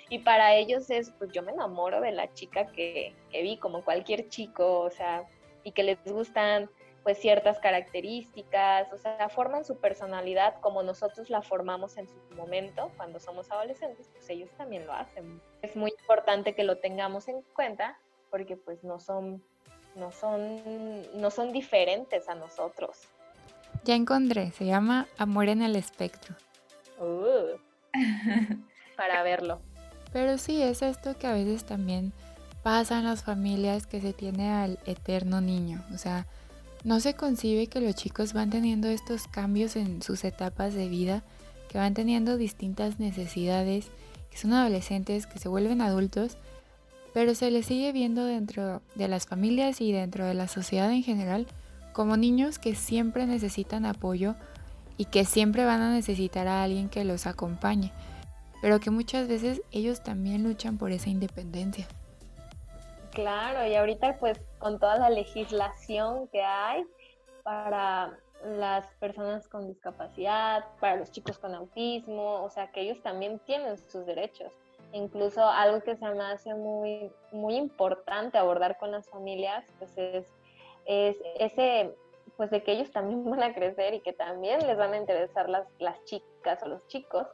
Y 0.09 0.21
para 0.21 0.55
ellos 0.55 0.89
es, 0.91 1.11
pues 1.11 1.33
yo 1.33 1.43
me 1.43 1.51
enamoro 1.51 2.01
de 2.01 2.13
la 2.13 2.33
chica 2.35 2.69
que, 2.69 3.13
que 3.33 3.43
vi, 3.43 3.57
como 3.57 3.85
cualquier 3.85 4.29
chico, 4.29 4.81
o 4.81 4.91
sea, 4.91 5.25
y 5.65 5.73
que 5.73 5.83
les 5.83 5.99
gustan 6.05 6.71
pues 7.07 7.19
ciertas 7.19 7.61
características, 7.61 8.93
o 8.93 8.99
sea, 8.99 9.29
forman 9.29 9.65
su 9.65 9.77
personalidad 9.77 10.59
como 10.61 10.83
nosotros 10.83 11.31
la 11.31 11.41
formamos 11.41 11.99
en 11.99 12.09
su 12.09 12.17
momento 12.35 12.91
cuando 12.97 13.21
somos 13.21 13.49
adolescentes, 13.53 14.09
pues 14.13 14.29
ellos 14.29 14.51
también 14.59 14.89
lo 14.89 14.93
hacen. 14.93 15.41
Es 15.63 15.77
muy 15.77 15.93
importante 16.01 16.57
que 16.57 16.65
lo 16.65 16.79
tengamos 16.79 17.29
en 17.29 17.43
cuenta 17.55 17.97
porque 18.29 18.57
pues 18.57 18.83
no 18.83 18.99
son 18.99 19.41
no 19.95 20.11
son, 20.11 20.61
no 21.21 21.31
son 21.31 21.53
diferentes 21.53 22.29
a 22.29 22.35
nosotros. 22.35 23.07
Ya 23.85 23.95
encontré, 23.95 24.51
se 24.51 24.67
llama 24.67 25.07
Amor 25.17 25.49
en 25.49 25.63
el 25.63 25.77
Espectro. 25.77 26.35
Uh, 26.99 27.57
para 28.97 29.23
verlo. 29.23 29.61
Pero 30.13 30.39
sí, 30.39 30.61
es 30.61 30.83
esto 30.83 31.17
que 31.17 31.29
a 31.29 31.35
veces 31.35 31.63
también 31.63 32.13
pasa 32.65 32.99
en 32.99 33.05
las 33.05 33.23
familias 33.23 33.87
que 33.87 34.01
se 34.01 34.13
tiene 34.13 34.53
al 34.53 34.81
eterno 34.87 35.41
niño. 35.41 35.85
O 35.95 35.99
sea, 35.99 36.27
no 36.85 37.01
se 37.01 37.15
concibe 37.15 37.67
que 37.67 37.81
los 37.81 37.95
chicos 37.95 38.33
van 38.33 38.51
teniendo 38.51 38.89
estos 38.89 39.27
cambios 39.27 39.77
en 39.77 40.03
sus 40.03 40.25
etapas 40.25 40.75
de 40.75 40.89
vida, 40.89 41.23
que 41.69 41.79
van 41.79 41.95
teniendo 41.95 42.37
distintas 42.37 42.99
necesidades, 42.99 43.89
que 44.31 44.39
son 44.39 44.53
adolescentes, 44.53 45.27
que 45.27 45.39
se 45.39 45.49
vuelven 45.49 45.81
adultos 45.81 46.37
pero 47.17 47.35
se 47.35 47.51
les 47.51 47.65
sigue 47.65 47.93
viendo 47.93 48.27
dentro 48.27 48.83
de 48.95 49.09
las 49.09 49.25
familias 49.25 49.81
y 49.81 49.91
dentro 49.91 50.27
de 50.27 50.35
la 50.35 50.49
sociedad 50.49 50.93
en 50.93 51.03
general 51.03 51.47
como 51.95 52.19
niños 52.19 52.59
que 52.59 52.75
siempre 52.75 53.25
necesitan 53.25 53.87
apoyo 53.87 54.35
y 54.99 55.07
que 55.07 55.25
siempre 55.25 55.65
van 55.65 55.81
a 55.81 55.91
necesitar 55.91 56.47
a 56.47 56.63
alguien 56.63 56.91
que 56.91 57.07
los 57.07 57.27
acompañe, 57.27 57.91
pero 58.61 58.81
que 58.81 58.91
muchas 58.91 59.29
veces 59.29 59.63
ellos 59.73 60.03
también 60.03 60.43
luchan 60.43 60.77
por 60.77 60.93
esa 60.93 61.09
independencia. 61.09 61.89
Claro, 63.17 63.67
y 63.67 63.75
ahorita 63.75 64.19
pues 64.19 64.39
con 64.59 64.79
toda 64.79 64.99
la 64.99 65.09
legislación 65.09 66.29
que 66.29 66.43
hay 66.43 66.85
para 67.45 68.19
las 68.45 68.87
personas 68.97 69.49
con 69.49 69.69
discapacidad, 69.69 70.67
para 70.81 70.97
los 70.97 71.11
chicos 71.13 71.39
con 71.39 71.55
autismo, 71.55 72.43
o 72.43 72.51
sea 72.51 72.71
que 72.73 72.83
ellos 72.83 73.03
también 73.03 73.39
tienen 73.47 73.79
sus 73.79 74.05
derechos. 74.05 74.53
Incluso 74.93 75.43
algo 75.43 75.81
que 75.81 75.97
se 75.97 76.05
me 76.11 76.25
hace 76.25 76.53
muy, 76.53 77.11
muy 77.33 77.57
importante 77.57 78.37
abordar 78.37 78.77
con 78.77 78.93
las 78.93 79.09
familias, 79.09 79.65
pues 79.79 79.97
es, 79.97 80.27
es 80.85 81.17
ese, 81.39 81.95
pues 82.37 82.51
de 82.51 82.63
que 82.63 82.73
ellos 82.73 82.91
también 82.91 83.25
van 83.31 83.43
a 83.43 83.55
crecer 83.55 83.95
y 83.95 84.01
que 84.01 84.13
también 84.13 84.67
les 84.67 84.77
van 84.77 84.93
a 84.93 84.99
interesar 84.99 85.49
las, 85.49 85.67
las 85.79 86.05
chicas 86.05 86.63
o 86.63 86.69
los 86.69 86.87
chicos. 86.89 87.27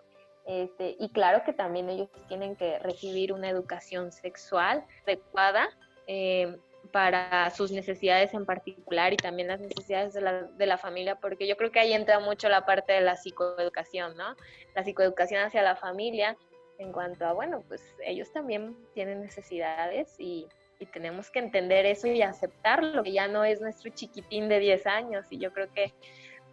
Este, 0.46 0.96
y 0.98 1.08
claro 1.10 1.44
que 1.44 1.52
también 1.52 1.88
ellos 1.88 2.08
tienen 2.28 2.56
que 2.56 2.78
recibir 2.80 3.32
una 3.32 3.48
educación 3.48 4.10
sexual 4.10 4.84
adecuada 5.04 5.68
eh, 6.08 6.56
para 6.90 7.48
sus 7.50 7.70
necesidades 7.70 8.34
en 8.34 8.44
particular 8.44 9.12
y 9.12 9.16
también 9.16 9.48
las 9.48 9.60
necesidades 9.60 10.12
de 10.14 10.20
la, 10.20 10.42
de 10.42 10.66
la, 10.66 10.78
familia, 10.78 11.14
porque 11.14 11.46
yo 11.46 11.56
creo 11.56 11.70
que 11.70 11.78
ahí 11.78 11.92
entra 11.92 12.18
mucho 12.18 12.48
la 12.48 12.66
parte 12.66 12.92
de 12.92 13.00
la 13.02 13.16
psicoeducación, 13.16 14.16
¿no? 14.16 14.34
La 14.74 14.82
psicoeducación 14.82 15.44
hacia 15.44 15.62
la 15.62 15.76
familia 15.76 16.36
en 16.78 16.92
cuanto 16.92 17.26
a, 17.26 17.32
bueno, 17.32 17.62
pues 17.68 17.82
ellos 18.04 18.32
también 18.32 18.76
tienen 18.94 19.20
necesidades 19.20 20.14
y, 20.18 20.48
tenemos 20.92 21.30
que 21.30 21.38
entender 21.38 21.86
eso 21.86 22.08
y 22.08 22.22
aceptarlo, 22.22 23.04
que 23.04 23.12
ya 23.12 23.28
no 23.28 23.44
es 23.44 23.60
nuestro 23.60 23.92
chiquitín 23.92 24.48
de 24.48 24.58
10 24.58 24.84
años 24.88 25.26
y 25.30 25.38
yo 25.38 25.52
creo 25.52 25.72
que 25.72 25.94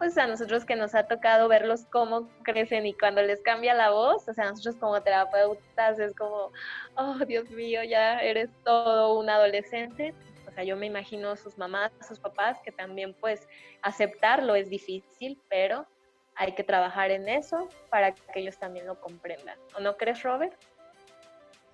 pues 0.00 0.16
a 0.16 0.26
nosotros 0.26 0.64
que 0.64 0.76
nos 0.76 0.94
ha 0.94 1.02
tocado 1.02 1.46
verlos 1.46 1.84
cómo 1.92 2.26
crecen 2.42 2.86
y 2.86 2.94
cuando 2.94 3.20
les 3.20 3.42
cambia 3.42 3.74
la 3.74 3.90
voz, 3.90 4.26
o 4.26 4.32
sea, 4.32 4.48
nosotros 4.48 4.76
como 4.76 5.02
terapeutas 5.02 5.98
es 5.98 6.14
como, 6.14 6.52
oh 6.96 7.18
Dios 7.26 7.50
mío, 7.50 7.84
ya 7.84 8.18
eres 8.20 8.48
todo 8.64 9.18
un 9.18 9.28
adolescente. 9.28 10.14
O 10.48 10.52
sea, 10.52 10.64
yo 10.64 10.74
me 10.78 10.86
imagino 10.86 11.36
sus 11.36 11.58
mamás, 11.58 11.92
sus 12.08 12.18
papás, 12.18 12.56
que 12.64 12.72
también 12.72 13.14
pues 13.20 13.46
aceptarlo 13.82 14.54
es 14.54 14.70
difícil, 14.70 15.38
pero 15.50 15.86
hay 16.34 16.52
que 16.52 16.64
trabajar 16.64 17.10
en 17.10 17.28
eso 17.28 17.68
para 17.90 18.14
que 18.14 18.40
ellos 18.40 18.56
también 18.56 18.86
lo 18.86 18.98
comprendan. 18.98 19.58
¿O 19.76 19.80
no 19.80 19.98
crees, 19.98 20.22
Robert? 20.22 20.54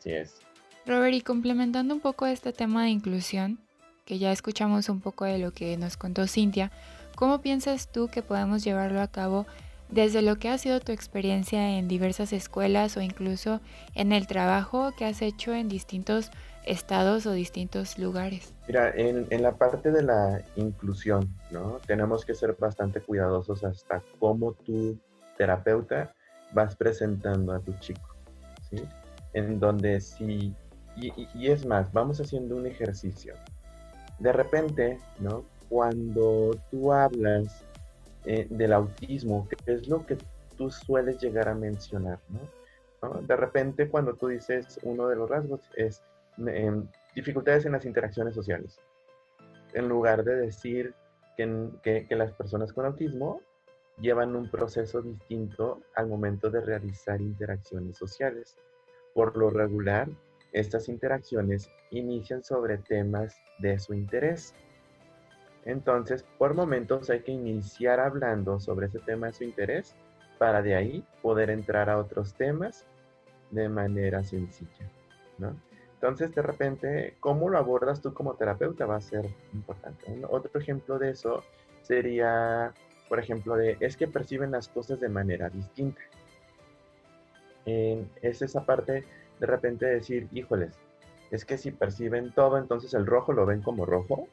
Sí 0.00 0.10
es. 0.10 0.40
Robert, 0.84 1.14
y 1.14 1.20
complementando 1.20 1.94
un 1.94 2.00
poco 2.00 2.26
este 2.26 2.52
tema 2.52 2.82
de 2.82 2.90
inclusión, 2.90 3.60
que 4.04 4.18
ya 4.18 4.32
escuchamos 4.32 4.88
un 4.88 5.00
poco 5.00 5.26
de 5.26 5.38
lo 5.38 5.52
que 5.52 5.76
nos 5.76 5.96
contó 5.96 6.26
Cintia, 6.26 6.72
¿cómo 7.16 7.40
piensas 7.40 7.88
tú 7.88 8.08
que 8.08 8.22
podemos 8.22 8.62
llevarlo 8.62 9.00
a 9.00 9.08
cabo 9.08 9.46
desde 9.88 10.22
lo 10.22 10.36
que 10.36 10.48
ha 10.48 10.58
sido 10.58 10.80
tu 10.80 10.92
experiencia 10.92 11.78
en 11.78 11.88
diversas 11.88 12.32
escuelas 12.32 12.96
o 12.96 13.00
incluso 13.00 13.60
en 13.94 14.12
el 14.12 14.26
trabajo 14.26 14.92
que 14.96 15.04
has 15.04 15.22
hecho 15.22 15.54
en 15.54 15.68
distintos 15.68 16.30
estados 16.64 17.26
o 17.26 17.32
distintos 17.32 17.98
lugares? 17.98 18.52
Mira, 18.66 18.92
en, 18.94 19.42
la 19.42 19.52
parte 19.52 19.90
de 19.90 20.02
la 20.02 20.42
inclusión, 20.56 21.32
¿no? 21.50 21.80
Tenemos 21.86 22.24
que 22.24 22.34
ser 22.34 22.54
bastante 22.58 23.00
cuidadosos 23.00 23.64
hasta 23.64 24.02
cómo 24.18 24.52
tu 24.52 24.98
terapeuta 25.38 26.12
vas 26.52 26.76
presentando 26.76 27.52
a 27.52 27.60
tu 27.60 27.72
chico, 27.78 28.14
¿sí? 28.68 28.82
En 29.32 29.60
donde 29.60 30.00
si, 30.00 30.54
y 30.96 31.46
es 31.46 31.64
más, 31.64 31.92
vamos 31.92 32.20
haciendo 32.20 32.56
un 32.56 32.66
ejercicio. 32.66 33.34
De 34.18 34.32
repente, 34.32 34.98
¿no? 35.20 35.44
Cuando 35.68 36.50
tú 36.70 36.92
hablas 36.92 37.64
eh, 38.24 38.46
del 38.50 38.72
autismo, 38.72 39.48
que 39.48 39.72
es 39.72 39.88
lo 39.88 40.04
que 40.06 40.16
tú 40.56 40.70
sueles 40.70 41.20
llegar 41.20 41.48
a 41.48 41.54
mencionar, 41.54 42.18
¿no? 42.28 42.40
¿no? 43.02 43.22
De 43.22 43.36
repente 43.36 43.88
cuando 43.88 44.14
tú 44.14 44.28
dices 44.28 44.78
uno 44.82 45.08
de 45.08 45.16
los 45.16 45.28
rasgos 45.28 45.60
es 45.76 46.02
dificultades 47.14 47.64
en 47.66 47.72
las 47.72 47.84
interacciones 47.84 48.34
sociales. 48.34 48.78
En 49.72 49.88
lugar 49.88 50.24
de 50.24 50.36
decir 50.36 50.94
que, 51.36 52.06
que, 52.08 52.16
las 52.16 52.32
personas 52.32 52.72
con 52.72 52.86
autismo 52.86 53.40
llevan 54.00 54.36
un 54.36 54.50
proceso 54.50 55.02
distinto 55.02 55.82
al 55.94 56.08
momento 56.08 56.50
de 56.50 56.60
realizar 56.60 57.20
interacciones 57.20 57.96
sociales. 57.96 58.56
por 59.14 59.34
lo 59.38 59.48
regular, 59.48 60.08
estas 60.52 60.90
interacciones 60.90 61.70
inician 61.90 62.44
sobre 62.44 62.76
temas 62.76 63.34
de 63.58 63.78
su 63.78 63.94
interés. 63.94 64.54
Entonces, 65.66 66.24
por 66.38 66.54
momentos 66.54 67.10
hay 67.10 67.20
que 67.20 67.32
iniciar 67.32 67.98
hablando 67.98 68.60
sobre 68.60 68.86
ese 68.86 69.00
tema 69.00 69.26
de 69.26 69.32
su 69.32 69.44
interés 69.44 69.96
para 70.38 70.62
de 70.62 70.76
ahí 70.76 71.04
poder 71.22 71.50
entrar 71.50 71.90
a 71.90 71.98
otros 71.98 72.34
temas 72.34 72.86
de 73.50 73.68
manera 73.68 74.22
sencilla. 74.22 74.88
Entonces, 75.94 76.32
de 76.34 76.42
repente, 76.42 77.16
cómo 77.18 77.48
lo 77.48 77.58
abordas 77.58 78.00
tú 78.00 78.14
como 78.14 78.34
terapeuta 78.34 78.86
va 78.86 78.96
a 78.96 79.00
ser 79.00 79.26
importante. 79.52 80.22
Otro 80.28 80.60
ejemplo 80.60 81.00
de 81.00 81.10
eso 81.10 81.42
sería, 81.82 82.72
por 83.08 83.18
ejemplo, 83.18 83.56
de 83.56 83.76
es 83.80 83.96
que 83.96 84.06
perciben 84.06 84.52
las 84.52 84.68
cosas 84.68 85.00
de 85.00 85.08
manera 85.08 85.48
distinta. 85.50 86.00
es 87.64 88.40
esa 88.40 88.64
parte 88.64 89.04
de 89.40 89.46
repente 89.46 89.86
decir, 89.86 90.28
híjoles, 90.32 90.78
es 91.32 91.44
que 91.44 91.58
si 91.58 91.72
perciben 91.72 92.32
todo, 92.32 92.56
entonces 92.56 92.94
el 92.94 93.04
rojo 93.04 93.32
lo 93.32 93.44
ven 93.44 93.62
como 93.62 93.84
rojo, 93.84 94.28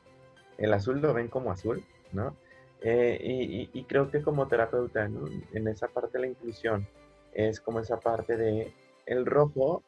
el 0.57 0.73
azul 0.73 1.01
lo 1.01 1.13
ven 1.13 1.27
como 1.27 1.51
azul, 1.51 1.83
¿no? 2.11 2.35
Eh, 2.81 3.69
y, 3.73 3.83
creo 3.85 4.11
que 4.11 4.21
como 4.21 4.47
terapeuta, 4.47 5.05
en 5.05 5.67
esa 5.67 5.87
parte 5.87 6.17
de 6.17 6.25
la 6.25 6.31
inclusión, 6.31 6.85
es 7.33 7.61
como 7.61 7.79
esa 7.79 7.99
parte 7.99 8.35
de 8.35 8.73
el 9.05 9.25
rojo, 9.25 9.83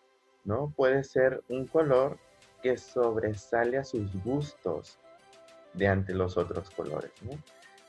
¿no? 0.46 0.74
Puede 0.76 1.04
ser 1.04 1.44
un 1.50 1.68
color 1.68 2.18
que 2.62 2.78
sobresale 2.78 3.78
a 3.78 3.84
sus 3.84 4.12
gustos 4.24 4.98
de 5.74 5.88
ante 5.88 6.14
los 6.14 6.38
otros 6.38 6.70
colores, 6.70 7.12
¿no? 7.22 7.32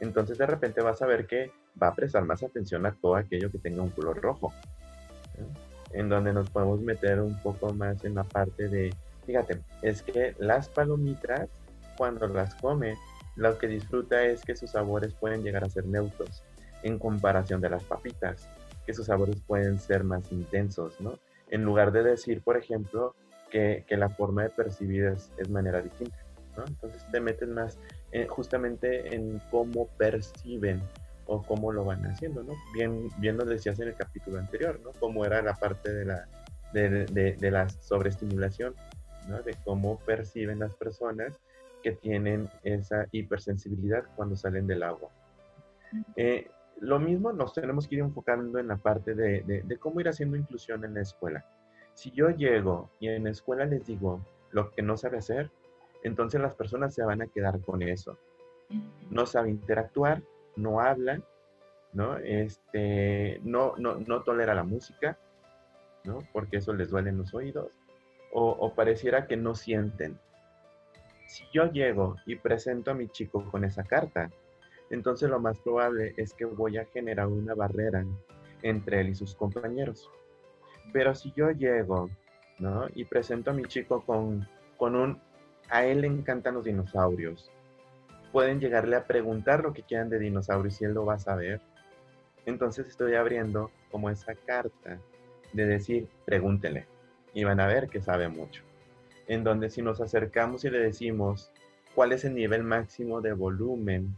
Entonces 0.01 0.39
de 0.39 0.47
repente 0.47 0.83
vas 0.83 1.01
a 1.03 1.07
ver 1.07 1.27
que 1.27 1.53
va 1.81 1.89
a 1.89 1.95
prestar 1.95 2.25
más 2.25 2.43
atención 2.43 2.85
a 2.87 2.93
todo 2.93 3.17
aquello 3.17 3.51
que 3.51 3.59
tenga 3.59 3.83
un 3.83 3.91
color 3.91 4.21
rojo, 4.21 4.53
en 5.93 6.09
donde 6.09 6.33
nos 6.33 6.51
podemos 6.51 6.81
meter 6.81 7.21
un 7.21 7.41
poco 7.43 7.73
más 7.73 8.05
en 8.05 8.15
la 8.15 8.25
parte 8.25 8.69
de, 8.69 8.95
fíjate, 9.25 9.61
es 9.83 10.03
que 10.03 10.35
las 10.39 10.69
palomitas, 10.69 11.49
cuando 11.97 12.27
las 12.29 12.55
come, 12.57 12.97
lo 13.37 13.59
que 13.59 13.69
disfruta 13.69 14.23
es 14.25 14.43
que 14.43 14.57
sus 14.57 14.71
sabores 14.71 15.15
pueden 15.15 15.43
llegar 15.43 15.65
a 15.65 15.69
ser 15.69 15.87
neutros 15.87 16.43
en 16.83 16.99
comparación 16.99 17.61
de 17.61 17.71
las 17.71 17.85
papitas, 17.85 18.49
que 18.87 18.95
sus 18.95 19.07
sabores 19.07 19.37
pueden 19.47 19.79
ser 19.79 20.05
más 20.05 20.31
intensos, 20.33 21.01
¿no? 21.01 21.19
En 21.51 21.63
lugar 21.63 21.93
de 21.93 22.03
decir, 22.03 22.43
por 22.43 22.57
ejemplo, 22.57 23.15
que, 23.51 23.85
la 23.91 24.09
forma 24.09 24.43
de 24.43 24.51
percibir 24.51 25.05
es, 25.05 25.31
es 25.39 25.49
manera 25.49 25.81
distinta, 25.81 26.17
¿no? 26.57 26.65
Entonces 26.67 27.05
te 27.11 27.21
metes 27.21 27.49
más 27.49 27.79
eh, 28.13 28.27
justamente 28.27 29.15
en 29.15 29.41
cómo 29.51 29.89
perciben 29.99 30.83
o 31.27 31.43
cómo 31.43 31.73
lo 31.73 31.85
van 31.85 32.05
haciendo, 32.07 32.43
¿no? 32.43 32.55
Bien, 32.75 33.09
bien 33.19 33.37
lo 33.37 33.45
decías 33.45 33.79
en 33.81 33.89
el 33.89 33.95
capítulo 33.95 34.39
anterior, 34.39 34.81
¿no? 34.83 34.93
Cómo 34.99 35.25
era 35.25 35.43
la 35.43 35.55
parte 35.55 35.93
de 35.93 36.05
la, 36.05 36.29
de, 36.73 37.07
de 37.39 37.51
la 37.51 37.69
sobreestimulación, 37.69 38.75
¿no? 39.29 39.43
De 39.43 39.55
cómo 39.65 39.99
perciben 40.01 40.61
las 40.61 40.75
personas 40.75 41.33
que 41.87 41.93
tienen 41.93 42.51
esa 42.65 43.07
hipersensibilidad 43.13 44.03
cuando 44.17 44.35
salen 44.35 44.67
del 44.67 44.83
agua. 44.83 45.09
Eh, 46.17 46.51
lo 46.81 46.99
mismo 46.99 47.33
nos 47.33 47.55
tenemos 47.55 47.87
que 47.87 47.95
ir 47.95 48.01
enfocando 48.01 48.59
en 48.59 48.67
la 48.67 48.77
parte 48.77 49.15
de, 49.15 49.65
cómo 49.79 50.01
ir 50.01 50.09
haciendo 50.09 50.37
inclusión 50.37 50.85
en 50.85 50.95
la 50.95 51.03
escuela. 51.03 51.45
Si 51.95 52.11
yo 52.11 52.31
llego 52.31 52.91
y 52.99 53.07
en 53.07 53.23
la 53.23 53.31
escuela 53.31 53.67
les 53.67 53.87
digo 53.87 54.21
lo 54.51 54.73
que 54.73 54.83
no 54.83 54.97
sabe 54.97 55.19
hacer, 55.19 55.53
entonces 56.03 56.41
las 56.41 56.57
personas 56.57 56.93
se 56.93 57.05
van 57.05 57.23
a 57.23 57.29
quedar 57.29 57.61
con 57.61 57.83
eso. 57.83 58.19
No 59.09 59.25
sabe 59.25 59.51
interactuar, 59.51 60.25
no 60.57 60.81
habla, 60.81 61.23
¿no? 61.93 62.17
Este, 62.17 63.41
no, 63.45 63.75
no, 63.77 63.95
no 63.95 64.25
tolera 64.25 64.57
la 64.57 64.65
música, 64.65 65.21
¿no? 66.03 66.19
Porque 66.33 66.57
eso 66.57 66.73
les 66.73 66.91
duele 66.91 67.11
en 67.11 67.19
los 67.19 67.33
oídos. 67.33 67.71
o 68.33 68.75
pareciera 68.75 69.29
que 69.29 69.37
no 69.37 69.55
sienten, 69.55 70.19
si 71.27 71.45
yo 71.53 71.71
llego 71.71 72.17
y 72.25 72.37
presento 72.37 72.91
a 72.91 72.95
mi 72.95 73.09
chico 73.09 73.45
con 73.51 73.65
esa 73.65 73.83
carta, 73.83 74.31
entonces 74.91 75.29
lo 75.29 75.41
más 75.41 75.59
probable 75.59 76.15
es 76.17 76.33
que 76.33 76.45
voy 76.45 76.79
a 76.79 76.87
generar 76.87 77.27
una 77.27 77.55
barrera 77.55 78.05
entre 78.63 79.01
él 79.01 79.09
y 79.11 79.15
sus 79.15 79.35
compañeros. 79.35 80.11
Pero 80.93 81.15
si 81.15 81.33
yo 81.33 81.51
llego, 81.51 82.09
¿no? 82.59 82.87
Y 82.95 83.05
presento 83.05 83.51
a 83.51 83.55
mi 83.55 83.65
chico 83.65 84.03
con, 84.03 84.49
con 84.77 84.95
un, 84.95 85.21
a 85.69 85.85
él 85.85 86.03
le 86.03 86.07
encantan 86.07 86.55
los 86.55 86.65
dinosaurios. 86.65 87.51
Pueden 88.33 88.61
llegarle 88.61 88.97
a 88.97 89.07
preguntar 89.07 89.63
lo 89.63 89.73
que 89.73 89.83
quieran 89.83 90.09
de 90.09 90.19
dinosaurios 90.19 90.81
y 90.81 90.85
él 90.85 90.95
lo 90.95 91.05
va 91.05 91.15
a 91.15 91.19
saber. 91.19 91.61
Entonces 92.45 92.87
estoy 92.87 93.15
abriendo 93.15 93.73
como 93.91 94.11
esa 94.11 94.35
carta 94.35 95.01
de 95.53 95.67
decir, 95.67 96.09
pregúntele. 96.25 96.87
Y 97.35 97.45
van 97.45 97.61
a 97.61 97.67
ver 97.67 97.89
que 97.89 98.01
sabe 98.01 98.29
mucho 98.29 98.63
en 99.27 99.45
donde 99.45 99.71
si 99.71 99.83
nos 99.83 100.01
acercamos 100.01 100.65
y 100.65 100.71
le 100.71 100.79
decimos 100.79 101.53
cuál 101.95 102.13
es 102.13 102.25
el 102.25 102.35
nivel 102.35 102.63
máximo 102.63 103.21
de 103.21 103.33
volumen 103.33 104.17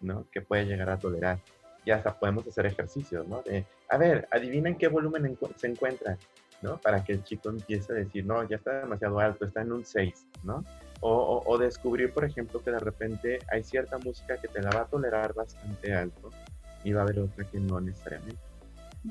¿no? 0.00 0.26
que 0.30 0.40
puede 0.40 0.64
llegar 0.64 0.90
a 0.90 0.98
tolerar, 0.98 1.38
ya 1.84 1.96
hasta 1.96 2.18
podemos 2.18 2.46
hacer 2.46 2.66
ejercicios, 2.66 3.26
¿no? 3.28 3.42
De, 3.42 3.64
a 3.88 3.96
ver, 3.96 4.28
adivinen 4.30 4.76
qué 4.76 4.88
volumen 4.88 5.38
se 5.56 5.68
encuentra, 5.68 6.18
¿no? 6.60 6.78
Para 6.78 7.02
que 7.02 7.14
el 7.14 7.24
chico 7.24 7.48
empiece 7.48 7.92
a 7.92 7.96
decir, 7.96 8.26
no, 8.26 8.46
ya 8.46 8.56
está 8.56 8.80
demasiado 8.80 9.18
alto, 9.18 9.46
está 9.46 9.62
en 9.62 9.72
un 9.72 9.84
6, 9.84 10.26
¿no? 10.42 10.64
O, 11.00 11.42
o, 11.46 11.58
descubrir, 11.58 12.12
por 12.12 12.24
ejemplo, 12.24 12.62
que 12.62 12.72
de 12.72 12.80
repente 12.80 13.38
hay 13.50 13.62
cierta 13.62 13.98
música 13.98 14.36
que 14.36 14.48
te 14.48 14.60
la 14.60 14.70
va 14.70 14.80
a 14.82 14.86
tolerar 14.86 15.32
bastante 15.32 15.94
alto 15.94 16.30
y 16.84 16.92
va 16.92 17.00
a 17.00 17.04
haber 17.04 17.20
otra 17.20 17.44
que 17.44 17.58
no 17.58 17.80
necesariamente. 17.80 18.42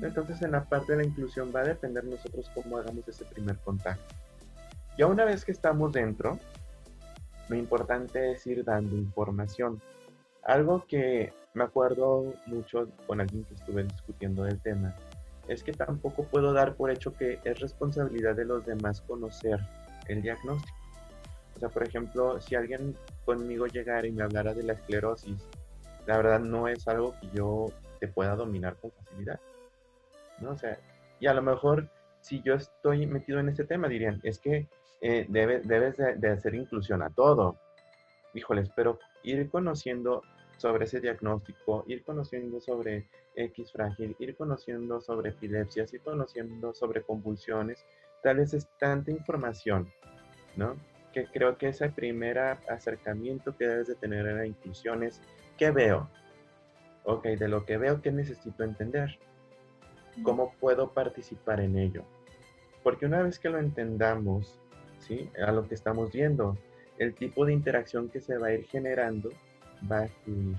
Entonces, 0.00 0.40
en 0.42 0.52
la 0.52 0.64
parte 0.64 0.92
de 0.92 0.98
la 0.98 1.08
inclusión 1.08 1.50
va 1.54 1.60
a 1.60 1.64
depender 1.64 2.04
nosotros 2.04 2.50
cómo 2.54 2.76
hagamos 2.76 3.08
ese 3.08 3.24
primer 3.24 3.56
contacto. 3.58 4.14
Ya 4.98 5.06
una 5.06 5.24
vez 5.24 5.44
que 5.44 5.52
estamos 5.52 5.92
dentro, 5.92 6.40
lo 7.48 7.54
importante 7.54 8.32
es 8.32 8.44
ir 8.48 8.64
dando 8.64 8.96
información. 8.96 9.80
Algo 10.42 10.84
que 10.88 11.32
me 11.54 11.62
acuerdo 11.62 12.34
mucho 12.46 12.88
con 13.06 13.20
alguien 13.20 13.44
que 13.44 13.54
estuve 13.54 13.84
discutiendo 13.84 14.42
del 14.42 14.60
tema, 14.60 14.96
es 15.46 15.62
que 15.62 15.72
tampoco 15.72 16.24
puedo 16.24 16.52
dar 16.52 16.74
por 16.74 16.90
hecho 16.90 17.14
que 17.14 17.38
es 17.44 17.60
responsabilidad 17.60 18.34
de 18.34 18.44
los 18.44 18.66
demás 18.66 19.00
conocer 19.02 19.60
el 20.08 20.20
diagnóstico. 20.20 20.76
O 21.54 21.60
sea, 21.60 21.68
por 21.68 21.84
ejemplo, 21.84 22.40
si 22.40 22.56
alguien 22.56 22.96
conmigo 23.24 23.68
llegara 23.68 24.04
y 24.04 24.10
me 24.10 24.24
hablara 24.24 24.52
de 24.52 24.64
la 24.64 24.72
esclerosis, 24.72 25.40
la 26.06 26.16
verdad 26.16 26.40
no 26.40 26.66
es 26.66 26.88
algo 26.88 27.14
que 27.20 27.28
yo 27.32 27.66
te 28.00 28.08
pueda 28.08 28.34
dominar 28.34 28.74
con 28.76 28.90
facilidad. 28.90 29.38
¿no? 30.40 30.50
O 30.50 30.56
sea, 30.56 30.76
y 31.20 31.28
a 31.28 31.34
lo 31.34 31.42
mejor 31.42 31.88
si 32.20 32.42
yo 32.42 32.54
estoy 32.54 33.06
metido 33.06 33.38
en 33.38 33.48
ese 33.48 33.64
tema, 33.64 33.86
dirían, 33.86 34.20
es 34.24 34.40
que 34.40 34.66
eh, 35.00 35.26
debes 35.28 35.96
de, 35.96 36.28
hacer 36.28 36.54
inclusión 36.54 37.02
a 37.02 37.10
todo. 37.10 37.58
Híjoles, 38.34 38.68
pero 38.74 38.98
ir 39.22 39.48
conociendo 39.50 40.22
sobre 40.56 40.84
ese 40.84 41.00
diagnóstico, 41.00 41.84
ir 41.86 42.02
conociendo 42.02 42.60
sobre 42.60 43.08
X 43.36 43.72
frágil, 43.72 44.16
ir 44.18 44.36
conociendo 44.36 45.00
sobre 45.00 45.30
epilepsias, 45.30 45.94
ir 45.94 46.02
conociendo 46.02 46.74
sobre 46.74 47.02
convulsiones, 47.02 47.84
tal 48.22 48.38
vez 48.38 48.52
es 48.54 48.68
tanta 48.78 49.12
información, 49.12 49.88
¿no? 50.56 50.76
Que 51.12 51.26
creo 51.26 51.56
que 51.56 51.68
ese 51.68 51.88
primer 51.90 52.38
acercamiento 52.38 53.56
que 53.56 53.68
debes 53.68 53.86
de 53.86 53.94
tener 53.94 54.26
en 54.26 54.38
la 54.38 54.46
inclusión 54.46 55.04
es, 55.04 55.20
¿qué 55.56 55.70
veo? 55.70 56.10
Ok, 57.04 57.24
de 57.26 57.48
lo 57.48 57.64
que 57.64 57.78
veo, 57.78 58.02
¿qué 58.02 58.10
necesito 58.10 58.64
entender? 58.64 59.18
¿Cómo 60.24 60.52
puedo 60.58 60.92
participar 60.92 61.60
en 61.60 61.78
ello? 61.78 62.02
Porque 62.82 63.06
una 63.06 63.22
vez 63.22 63.38
que 63.38 63.48
lo 63.48 63.58
entendamos, 63.58 64.60
a 65.44 65.52
lo 65.52 65.66
que 65.66 65.74
estamos 65.74 66.12
viendo. 66.12 66.56
El 66.98 67.14
tipo 67.14 67.44
de 67.46 67.52
interacción 67.52 68.08
que 68.08 68.20
se 68.20 68.36
va 68.36 68.48
a 68.48 68.54
ir 68.54 68.66
generando 68.66 69.30
va 69.90 70.04
a 70.04 70.08
fluir. 70.08 70.56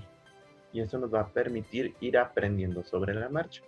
Y 0.72 0.80
eso 0.80 0.98
nos 0.98 1.12
va 1.12 1.20
a 1.20 1.28
permitir 1.28 1.94
ir 2.00 2.16
aprendiendo 2.18 2.82
sobre 2.84 3.14
la 3.14 3.28
marcha. 3.28 3.62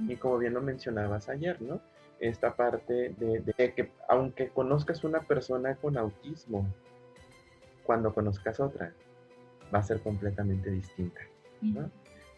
Y 0.00 0.16
como 0.16 0.38
bien 0.38 0.54
lo 0.54 0.60
mencionabas 0.60 1.28
ayer, 1.28 1.60
¿no? 1.60 1.80
Esta 2.20 2.54
parte 2.54 3.14
de, 3.16 3.72
que 3.74 3.90
aunque 4.08 4.48
conozcas 4.48 5.04
una 5.04 5.20
persona 5.20 5.76
con 5.76 5.96
autismo, 5.96 6.66
cuando 7.84 8.12
conozcas 8.12 8.60
otra, 8.60 8.92
va 9.74 9.78
a 9.78 9.82
ser 9.82 10.00
completamente 10.00 10.70
distinta. 10.70 11.20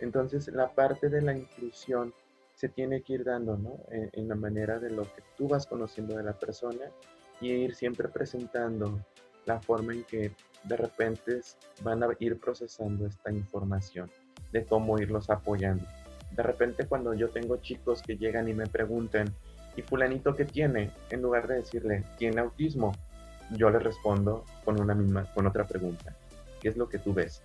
Entonces, 0.00 0.48
la 0.48 0.70
parte 0.72 1.08
de 1.08 1.20
la 1.20 1.36
inclusión 1.36 2.14
se 2.54 2.68
tiene 2.68 3.02
que 3.02 3.14
ir 3.14 3.24
dando, 3.24 3.56
¿no? 3.56 3.78
En, 3.90 4.10
en, 4.12 4.28
la 4.28 4.34
manera 4.34 4.78
de 4.78 4.90
lo 4.90 5.02
que 5.02 5.22
tú 5.36 5.48
vas 5.48 5.66
conociendo 5.66 6.16
de 6.16 6.22
la 6.22 6.34
persona 6.34 6.86
y 7.40 7.48
ir 7.48 7.74
siempre 7.74 8.08
presentando 8.08 9.04
la 9.46 9.60
forma 9.60 9.92
en 9.94 10.04
que 10.04 10.32
de 10.64 10.76
repente 10.76 11.40
van 11.82 12.02
a 12.02 12.08
ir 12.18 12.38
procesando 12.38 13.06
esta 13.06 13.32
información, 13.32 14.10
de 14.52 14.64
cómo 14.64 14.98
irlos 14.98 15.30
apoyando. 15.30 15.84
De 16.32 16.42
repente 16.42 16.86
cuando 16.86 17.14
yo 17.14 17.30
tengo 17.30 17.56
chicos 17.56 18.02
que 18.02 18.16
llegan 18.16 18.48
y 18.48 18.54
me 18.54 18.66
preguntan, 18.66 19.34
¿y 19.76 19.82
fulanito 19.82 20.34
qué 20.34 20.44
tiene? 20.44 20.90
En 21.10 21.22
lugar 21.22 21.48
de 21.48 21.56
decirle, 21.56 22.04
¿tiene 22.18 22.40
autismo? 22.40 22.92
Yo 23.56 23.70
le 23.70 23.78
respondo 23.78 24.44
con 24.64 24.80
una 24.80 24.94
misma, 24.94 25.24
con 25.34 25.46
otra 25.46 25.66
pregunta. 25.66 26.14
¿Qué 26.60 26.68
es 26.68 26.76
lo 26.76 26.88
que 26.88 26.98
tú 26.98 27.14
ves? 27.14 27.42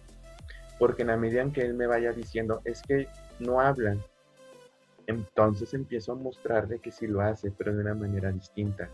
Porque 0.77 1.03
en 1.03 1.07
la 1.07 1.17
medida 1.17 1.41
en 1.41 1.51
que 1.51 1.61
él 1.61 1.73
me 1.73 1.87
vaya 1.87 2.11
diciendo, 2.11 2.61
es 2.65 2.81
que 2.81 3.07
no 3.39 3.61
hablan, 3.61 4.03
entonces 5.07 5.73
empiezo 5.73 6.11
a 6.11 6.15
mostrarle 6.15 6.79
que 6.79 6.91
sí 6.91 7.07
lo 7.07 7.21
hace, 7.21 7.51
pero 7.51 7.73
de 7.73 7.81
una 7.81 7.93
manera 7.93 8.31
distinta. 8.31 8.89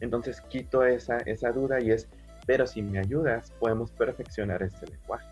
Entonces 0.00 0.40
quito 0.42 0.84
esa, 0.84 1.18
esa 1.18 1.52
duda 1.52 1.80
y 1.80 1.90
es, 1.90 2.08
pero 2.46 2.66
si 2.66 2.82
me 2.82 2.98
ayudas, 2.98 3.52
podemos 3.58 3.90
perfeccionar 3.92 4.62
este 4.62 4.86
lenguaje. 4.86 5.26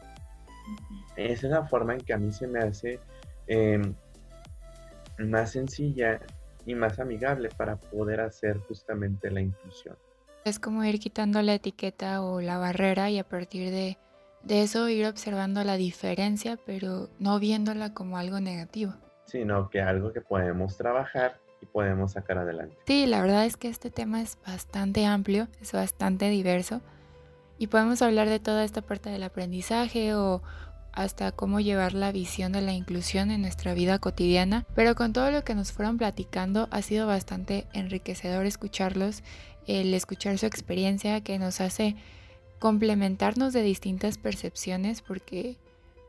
Esa 1.16 1.46
es 1.46 1.52
la 1.52 1.66
forma 1.66 1.94
en 1.94 2.00
que 2.00 2.12
a 2.12 2.18
mí 2.18 2.32
se 2.32 2.46
me 2.46 2.60
hace 2.60 3.00
em, 3.46 3.94
más 5.18 5.50
sencilla 5.50 6.20
y 6.64 6.74
más 6.74 6.98
amigable 6.98 7.48
para 7.56 7.76
poder 7.76 8.20
hacer 8.20 8.58
justamente 8.60 9.30
la 9.30 9.40
inclusión. 9.40 9.96
Es 10.44 10.58
como 10.58 10.84
ir 10.84 10.98
quitando 10.98 11.42
la 11.42 11.54
etiqueta 11.54 12.22
o 12.22 12.40
la 12.40 12.58
barrera 12.58 13.10
y 13.10 13.18
a 13.18 13.24
partir 13.24 13.70
de, 13.70 13.98
de 14.42 14.62
eso 14.62 14.88
ir 14.88 15.06
observando 15.06 15.62
la 15.64 15.76
diferencia, 15.76 16.58
pero 16.64 17.08
no 17.18 17.38
viéndola 17.38 17.94
como 17.94 18.16
algo 18.16 18.40
negativo. 18.40 18.94
Sino 19.26 19.70
que 19.70 19.80
algo 19.80 20.12
que 20.12 20.20
podemos 20.20 20.76
trabajar 20.76 21.38
y 21.62 21.66
podemos 21.66 22.12
sacar 22.12 22.38
adelante. 22.38 22.76
Sí, 22.86 23.06
la 23.06 23.22
verdad 23.22 23.46
es 23.46 23.56
que 23.56 23.68
este 23.68 23.90
tema 23.90 24.20
es 24.20 24.36
bastante 24.46 25.06
amplio, 25.06 25.48
es 25.60 25.72
bastante 25.72 26.28
diverso 26.28 26.82
y 27.58 27.68
podemos 27.68 28.02
hablar 28.02 28.28
de 28.28 28.40
toda 28.40 28.64
esta 28.64 28.82
parte 28.82 29.10
del 29.10 29.22
aprendizaje 29.22 30.14
o 30.14 30.42
hasta 30.92 31.32
cómo 31.32 31.60
llevar 31.60 31.94
la 31.94 32.12
visión 32.12 32.52
de 32.52 32.60
la 32.60 32.72
inclusión 32.72 33.30
en 33.30 33.40
nuestra 33.40 33.72
vida 33.72 33.98
cotidiana, 33.98 34.66
pero 34.74 34.94
con 34.94 35.12
todo 35.12 35.30
lo 35.30 35.42
que 35.42 35.54
nos 35.54 35.72
fueron 35.72 35.96
platicando 35.96 36.68
ha 36.70 36.82
sido 36.82 37.06
bastante 37.06 37.66
enriquecedor 37.72 38.44
escucharlos, 38.44 39.22
el 39.66 39.94
escuchar 39.94 40.36
su 40.38 40.46
experiencia 40.46 41.22
que 41.22 41.38
nos 41.38 41.60
hace 41.60 41.96
complementarnos 42.58 43.52
de 43.52 43.62
distintas 43.62 44.18
percepciones 44.18 45.00
porque 45.00 45.56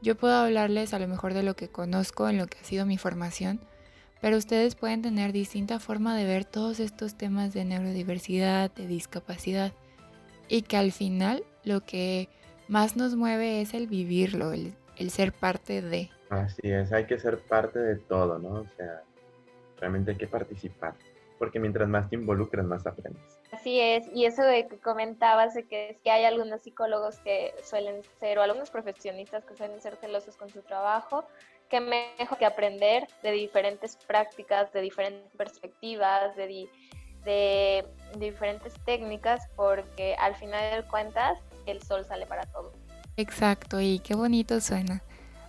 yo 0.01 0.15
puedo 0.15 0.35
hablarles 0.35 0.93
a 0.93 0.99
lo 0.99 1.07
mejor 1.07 1.33
de 1.33 1.43
lo 1.43 1.55
que 1.55 1.69
conozco, 1.69 2.27
en 2.27 2.37
lo 2.37 2.47
que 2.47 2.57
ha 2.59 2.63
sido 2.63 2.85
mi 2.85 2.97
formación, 2.97 3.61
pero 4.23 4.37
ustedes 4.37 4.75
pueden 4.75 5.01
tener 5.01 5.33
distinta 5.33 5.81
forma 5.81 6.15
de 6.15 6.23
ver 6.23 6.45
todos 6.45 6.79
estos 6.79 7.15
temas 7.15 7.53
de 7.53 7.65
neurodiversidad, 7.65 8.71
de 8.71 8.87
discapacidad, 8.87 9.73
y 10.47 10.61
que 10.61 10.77
al 10.77 10.93
final 10.93 11.43
lo 11.65 11.81
que 11.81 12.29
más 12.69 12.95
nos 12.95 13.17
mueve 13.17 13.59
es 13.59 13.73
el 13.73 13.87
vivirlo, 13.87 14.53
el, 14.53 15.09
ser 15.09 15.33
parte 15.33 15.81
de. 15.81 16.09
Así 16.29 16.71
es, 16.71 16.93
hay 16.93 17.05
que 17.05 17.19
ser 17.19 17.39
parte 17.39 17.79
de 17.79 17.97
todo, 17.97 18.39
¿no? 18.39 18.61
O 18.61 18.67
sea, 18.77 19.01
realmente 19.81 20.11
hay 20.11 20.17
que 20.17 20.27
participar, 20.27 20.93
porque 21.37 21.59
mientras 21.59 21.89
más 21.89 22.09
te 22.09 22.15
involucras, 22.15 22.65
más 22.65 22.87
aprendes. 22.87 23.41
Así 23.51 23.77
es, 23.77 24.07
y 24.13 24.23
eso 24.23 24.41
de 24.41 24.69
que 24.69 24.77
comentabas 24.77 25.53
de 25.53 25.67
que, 25.67 25.89
es 25.89 25.99
que 25.99 26.11
hay 26.11 26.23
algunos 26.23 26.61
psicólogos 26.61 27.19
que 27.19 27.53
suelen 27.61 28.01
ser, 28.21 28.39
o 28.39 28.41
algunos 28.41 28.71
profesionistas 28.71 29.43
que 29.43 29.53
suelen 29.53 29.81
ser 29.81 29.97
celosos 29.97 30.37
con 30.37 30.47
su 30.47 30.61
trabajo, 30.61 31.25
qué 31.69 31.79
mejor 31.79 32.37
que 32.37 32.45
aprender 32.45 33.07
de 33.21 33.31
diferentes 33.31 33.97
prácticas, 34.07 34.71
de 34.73 34.81
diferentes 34.81 35.31
perspectivas, 35.37 36.35
de, 36.35 36.69
de, 37.23 37.85
diferentes 38.17 38.73
técnicas, 38.85 39.47
porque 39.55 40.15
al 40.15 40.35
final 40.35 40.83
de 40.83 40.87
cuentas 40.87 41.39
el 41.65 41.81
sol 41.81 42.05
sale 42.05 42.25
para 42.25 42.43
todos. 42.47 42.73
Exacto, 43.17 43.79
y 43.79 43.99
qué 43.99 44.15
bonito 44.15 44.59
suena. 44.59 45.03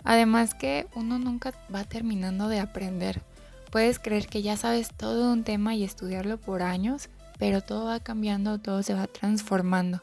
Además 0.04 0.54
que 0.54 0.86
uno 0.94 1.18
nunca 1.18 1.52
va 1.74 1.84
terminando 1.84 2.48
de 2.48 2.60
aprender. 2.60 3.22
Puedes 3.70 3.98
creer 3.98 4.26
que 4.26 4.42
ya 4.42 4.56
sabes 4.56 4.94
todo 4.94 5.32
un 5.32 5.44
tema 5.44 5.74
y 5.74 5.82
estudiarlo 5.82 6.38
por 6.38 6.62
años, 6.62 7.08
pero 7.38 7.62
todo 7.62 7.86
va 7.86 8.00
cambiando, 8.00 8.60
todo 8.60 8.82
se 8.82 8.94
va 8.94 9.06
transformando. 9.06 10.02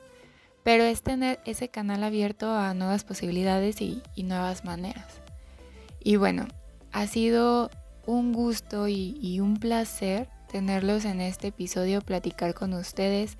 Pero 0.63 0.83
es 0.83 1.01
tener 1.01 1.39
ese 1.45 1.69
canal 1.69 2.03
abierto 2.03 2.51
a 2.51 2.73
nuevas 2.73 3.03
posibilidades 3.03 3.81
y 3.81 4.01
nuevas 4.23 4.65
maneras. 4.65 5.20
Y 6.03 6.15
bueno, 6.15 6.47
ha 6.91 7.07
sido 7.07 7.69
un 8.05 8.33
gusto 8.33 8.87
y, 8.87 9.39
un 9.39 9.57
placer 9.57 10.27
tenerlos 10.51 11.05
en 11.05 11.21
este 11.21 11.47
episodio, 11.47 12.01
platicar 12.01 12.53
con 12.53 12.73
ustedes. 12.73 13.37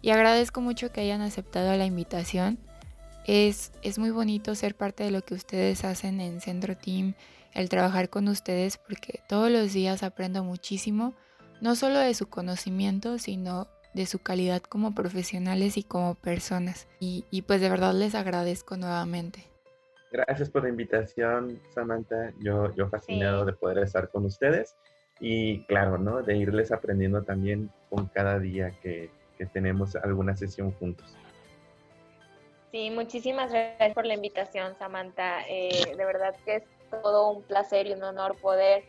Y 0.00 0.10
agradezco 0.10 0.60
mucho 0.60 0.90
que 0.90 1.02
hayan 1.02 1.20
aceptado 1.20 1.76
la 1.76 1.86
invitación. 1.86 2.58
Es, 3.26 3.70
es 3.82 3.98
muy 3.98 4.10
bonito 4.10 4.54
ser 4.54 4.74
parte 4.74 5.04
de 5.04 5.12
lo 5.12 5.22
que 5.22 5.34
ustedes 5.34 5.84
hacen 5.84 6.20
en 6.20 6.40
Centro 6.40 6.76
Team, 6.76 7.14
el 7.52 7.68
trabajar 7.68 8.08
con 8.08 8.26
ustedes, 8.26 8.78
porque 8.78 9.20
todos 9.28 9.50
los 9.50 9.72
días 9.72 10.02
aprendo 10.02 10.42
muchísimo, 10.42 11.14
no 11.60 11.76
solo 11.76 12.00
de 12.00 12.14
su 12.14 12.26
conocimiento, 12.26 13.18
sino 13.18 13.68
de 13.94 14.06
su 14.06 14.18
calidad 14.18 14.62
como 14.62 14.94
profesionales 14.94 15.76
y 15.76 15.84
como 15.84 16.16
personas. 16.16 16.88
Y, 16.98 17.26
y 17.30 17.42
pues 17.42 17.60
de 17.60 17.68
verdad 17.68 17.94
les 17.94 18.16
agradezco 18.16 18.76
nuevamente. 18.76 19.51
Gracias 20.12 20.50
por 20.50 20.64
la 20.64 20.68
invitación, 20.68 21.58
Samantha. 21.70 22.34
Yo, 22.38 22.74
yo 22.74 22.86
fascinado 22.90 23.46
de 23.46 23.54
poder 23.54 23.78
estar 23.78 24.10
con 24.10 24.26
ustedes 24.26 24.76
y 25.20 25.64
claro, 25.64 25.96
¿no? 25.96 26.20
De 26.20 26.36
irles 26.36 26.70
aprendiendo 26.70 27.22
también 27.22 27.70
con 27.88 28.08
cada 28.08 28.38
día 28.38 28.72
que, 28.82 29.10
que 29.38 29.46
tenemos 29.46 29.96
alguna 29.96 30.36
sesión 30.36 30.72
juntos. 30.72 31.16
Sí, 32.72 32.90
muchísimas 32.90 33.50
gracias 33.50 33.94
por 33.94 34.04
la 34.04 34.12
invitación, 34.12 34.76
Samantha. 34.78 35.46
Eh, 35.48 35.94
de 35.96 36.04
verdad 36.04 36.34
que 36.44 36.56
es 36.56 36.64
todo 36.90 37.30
un 37.30 37.42
placer 37.42 37.86
y 37.86 37.94
un 37.94 38.02
honor 38.02 38.36
poder 38.36 38.84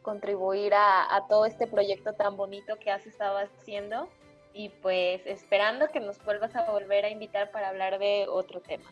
contribuir 0.00 0.72
a, 0.72 1.14
a, 1.14 1.26
todo 1.28 1.44
este 1.44 1.66
proyecto 1.66 2.14
tan 2.14 2.38
bonito 2.38 2.76
que 2.76 2.90
has 2.90 3.06
estado 3.06 3.36
haciendo 3.36 4.08
y 4.54 4.70
pues 4.70 5.20
esperando 5.26 5.88
que 5.88 6.00
nos 6.00 6.22
vuelvas 6.24 6.56
a 6.56 6.70
volver 6.70 7.04
a 7.04 7.10
invitar 7.10 7.50
para 7.50 7.68
hablar 7.68 7.98
de 7.98 8.26
otro 8.28 8.60
tema. 8.60 8.90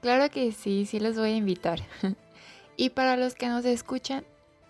Claro 0.00 0.30
que 0.30 0.52
sí, 0.52 0.86
sí 0.86 0.98
los 0.98 1.16
voy 1.16 1.30
a 1.30 1.36
invitar. 1.36 1.80
y 2.76 2.90
para 2.90 3.16
los 3.16 3.34
que 3.34 3.48
nos 3.48 3.64
escuchan, 3.64 4.24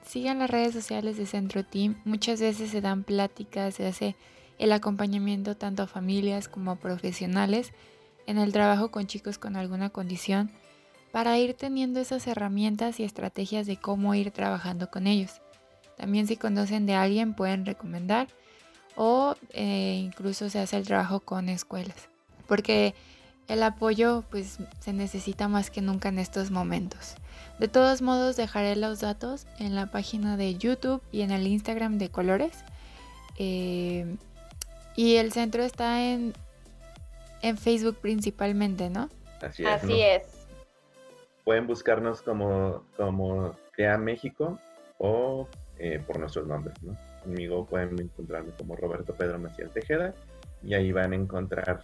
sigan 0.04 0.40
las 0.40 0.50
redes 0.50 0.74
sociales 0.74 1.16
de 1.16 1.26
Centro 1.26 1.64
Team. 1.64 2.00
Muchas 2.04 2.40
veces 2.40 2.70
se 2.70 2.80
dan 2.80 3.04
pláticas, 3.04 3.74
se 3.74 3.86
hace 3.86 4.16
el 4.58 4.72
acompañamiento 4.72 5.56
tanto 5.56 5.84
a 5.84 5.86
familias 5.86 6.48
como 6.48 6.72
a 6.72 6.76
profesionales 6.76 7.72
en 8.26 8.38
el 8.38 8.52
trabajo 8.52 8.90
con 8.90 9.06
chicos 9.06 9.38
con 9.38 9.56
alguna 9.56 9.90
condición 9.90 10.50
para 11.12 11.38
ir 11.38 11.54
teniendo 11.54 12.00
esas 12.00 12.26
herramientas 12.26 13.00
y 13.00 13.04
estrategias 13.04 13.66
de 13.66 13.76
cómo 13.76 14.14
ir 14.14 14.30
trabajando 14.30 14.90
con 14.90 15.06
ellos. 15.06 15.40
También 15.96 16.26
si 16.26 16.36
conocen 16.36 16.86
de 16.86 16.94
alguien 16.94 17.34
pueden 17.34 17.66
recomendar 17.66 18.28
o 18.96 19.34
eh, 19.50 20.00
incluso 20.04 20.50
se 20.50 20.58
hace 20.58 20.76
el 20.76 20.86
trabajo 20.86 21.20
con 21.20 21.48
escuelas. 21.48 22.08
Porque 22.46 22.94
el 23.50 23.64
apoyo 23.64 24.22
pues 24.30 24.58
se 24.78 24.92
necesita 24.92 25.48
más 25.48 25.70
que 25.70 25.82
nunca 25.82 26.08
en 26.08 26.20
estos 26.20 26.52
momentos. 26.52 27.16
De 27.58 27.66
todos 27.66 28.00
modos 28.00 28.36
dejaré 28.36 28.76
los 28.76 29.00
datos 29.00 29.46
en 29.58 29.74
la 29.74 29.86
página 29.86 30.36
de 30.36 30.54
YouTube 30.54 31.02
y 31.10 31.22
en 31.22 31.32
el 31.32 31.46
Instagram 31.48 31.98
de 31.98 32.10
Colores. 32.10 32.64
Eh, 33.38 34.16
y 34.94 35.16
el 35.16 35.32
centro 35.32 35.64
está 35.64 36.04
en, 36.04 36.32
en 37.42 37.58
Facebook 37.58 37.96
principalmente, 37.96 38.88
¿no? 38.88 39.08
Así 39.42 39.64
es. 39.64 39.68
Así 39.68 40.00
es. 40.00 40.22
Pueden 41.44 41.66
buscarnos 41.66 42.22
como, 42.22 42.84
como 42.96 43.56
CREA 43.72 43.98
México 43.98 44.60
o 44.98 45.48
eh, 45.78 46.00
por 46.06 46.20
nuestros 46.20 46.46
nombres, 46.46 46.80
¿no? 46.82 46.96
Conmigo 47.24 47.66
pueden 47.66 48.00
encontrarme 48.00 48.52
como 48.56 48.76
Roberto 48.76 49.12
Pedro 49.14 49.40
Maciel 49.40 49.70
Tejeda 49.70 50.14
y 50.62 50.74
ahí 50.74 50.92
van 50.92 51.12
a 51.12 51.16
encontrar 51.16 51.80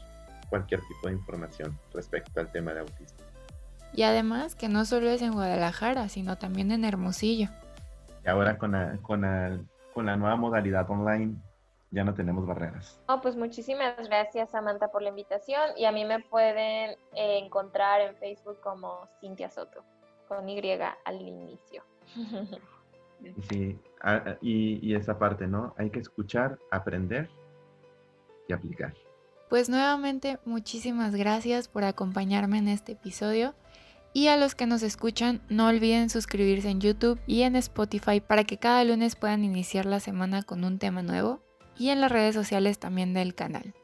cualquier 0.49 0.81
tipo 0.81 1.09
de 1.09 1.15
información 1.15 1.79
respecto 1.93 2.41
al 2.41 2.51
tema 2.53 2.73
de 2.75 2.81
autismo. 2.81 3.19
Y 3.93 4.03
además 4.03 4.55
que 4.55 4.69
no 4.69 4.85
solo 4.85 5.09
es 5.09 5.23
en 5.23 5.33
Guadalajara, 5.33 6.09
sino 6.09 6.37
también 6.37 6.71
en 6.71 6.85
Hermosillo. 6.85 7.49
Y 8.25 8.29
ahora 8.29 8.59
con 8.59 8.73
la, 8.73 8.99
con 9.03 9.23
con 9.95 10.07
la 10.07 10.17
nueva 10.17 10.37
modalidad 10.37 10.91
online 10.91 11.37
ya 11.91 12.05
no 12.05 12.13
tenemos 12.13 12.47
barreras. 12.47 13.01
Oh, 13.09 13.21
pues 13.23 13.37
muchísimas 13.37 13.97
gracias 14.09 14.51
Samantha 14.51 14.89
por 14.89 15.01
la 15.01 15.09
invitación 15.09 15.71
y 15.77 15.87
a 15.87 15.93
mí 15.93 16.05
me 16.05 16.21
pueden 16.21 16.91
eh, 17.15 17.39
encontrar 17.39 18.03
en 18.03 18.15
Facebook 18.17 18.61
como 18.61 19.09
Cintia 19.21 19.49
Soto, 19.49 19.83
con 20.29 20.49
Y 20.49 20.61
al 21.05 21.23
inicio. 21.23 21.83
Sí, 23.49 23.79
y, 24.43 24.87
y 24.87 24.95
esa 24.95 25.19
parte, 25.19 25.47
¿no? 25.47 25.75
Hay 25.79 25.89
que 25.89 26.01
escuchar, 26.01 26.59
aprender 26.71 27.31
y 28.47 28.53
aplicar. 28.53 28.93
Pues 29.49 29.69
nuevamente 29.69 30.39
muchísimas 30.45 31.15
gracias 31.15 31.69
por 31.69 31.85
acompañarme 31.85 32.59
en 32.59 32.69
este 32.69 32.93
episodio. 32.93 33.55
Y 34.13 34.29
a 34.29 34.37
los 34.37 34.55
que 34.55 34.67
nos 34.67 34.83
escuchan, 34.83 35.43
no 35.49 35.69
olviden 35.69 36.09
suscribirse 36.09 36.71
en 36.71 36.81
YouTube 36.81 37.21
y 37.27 37.43
en 37.43 37.55
Spotify 37.55 38.21
para 38.21 38.45
que 38.45 38.57
cada 38.57 38.83
lunes 38.83 39.15
puedan 39.15 39.45
iniciar 39.45 39.85
la 39.85 40.01
semana 40.01 40.43
con 40.43 40.65
un 40.65 40.79
tema 40.79 41.03
nuevo 41.03 41.43
y 41.79 41.91
en 41.91 42.01
las 42.01 42.11
redes 42.11 42.35
sociales 42.35 42.79
también 42.79 43.13
del 43.13 43.35
canal. 43.35 43.75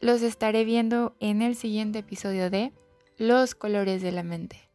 Los 0.00 0.22
estaré 0.22 0.64
viendo 0.64 1.14
en 1.20 1.42
el 1.42 1.56
siguiente 1.56 1.98
episodio 1.98 2.48
de 2.48 2.72
Los 3.18 3.54
colores 3.54 4.02
de 4.02 4.12
la 4.12 4.22
mente. 4.22 4.70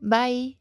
Bye. 0.00 0.57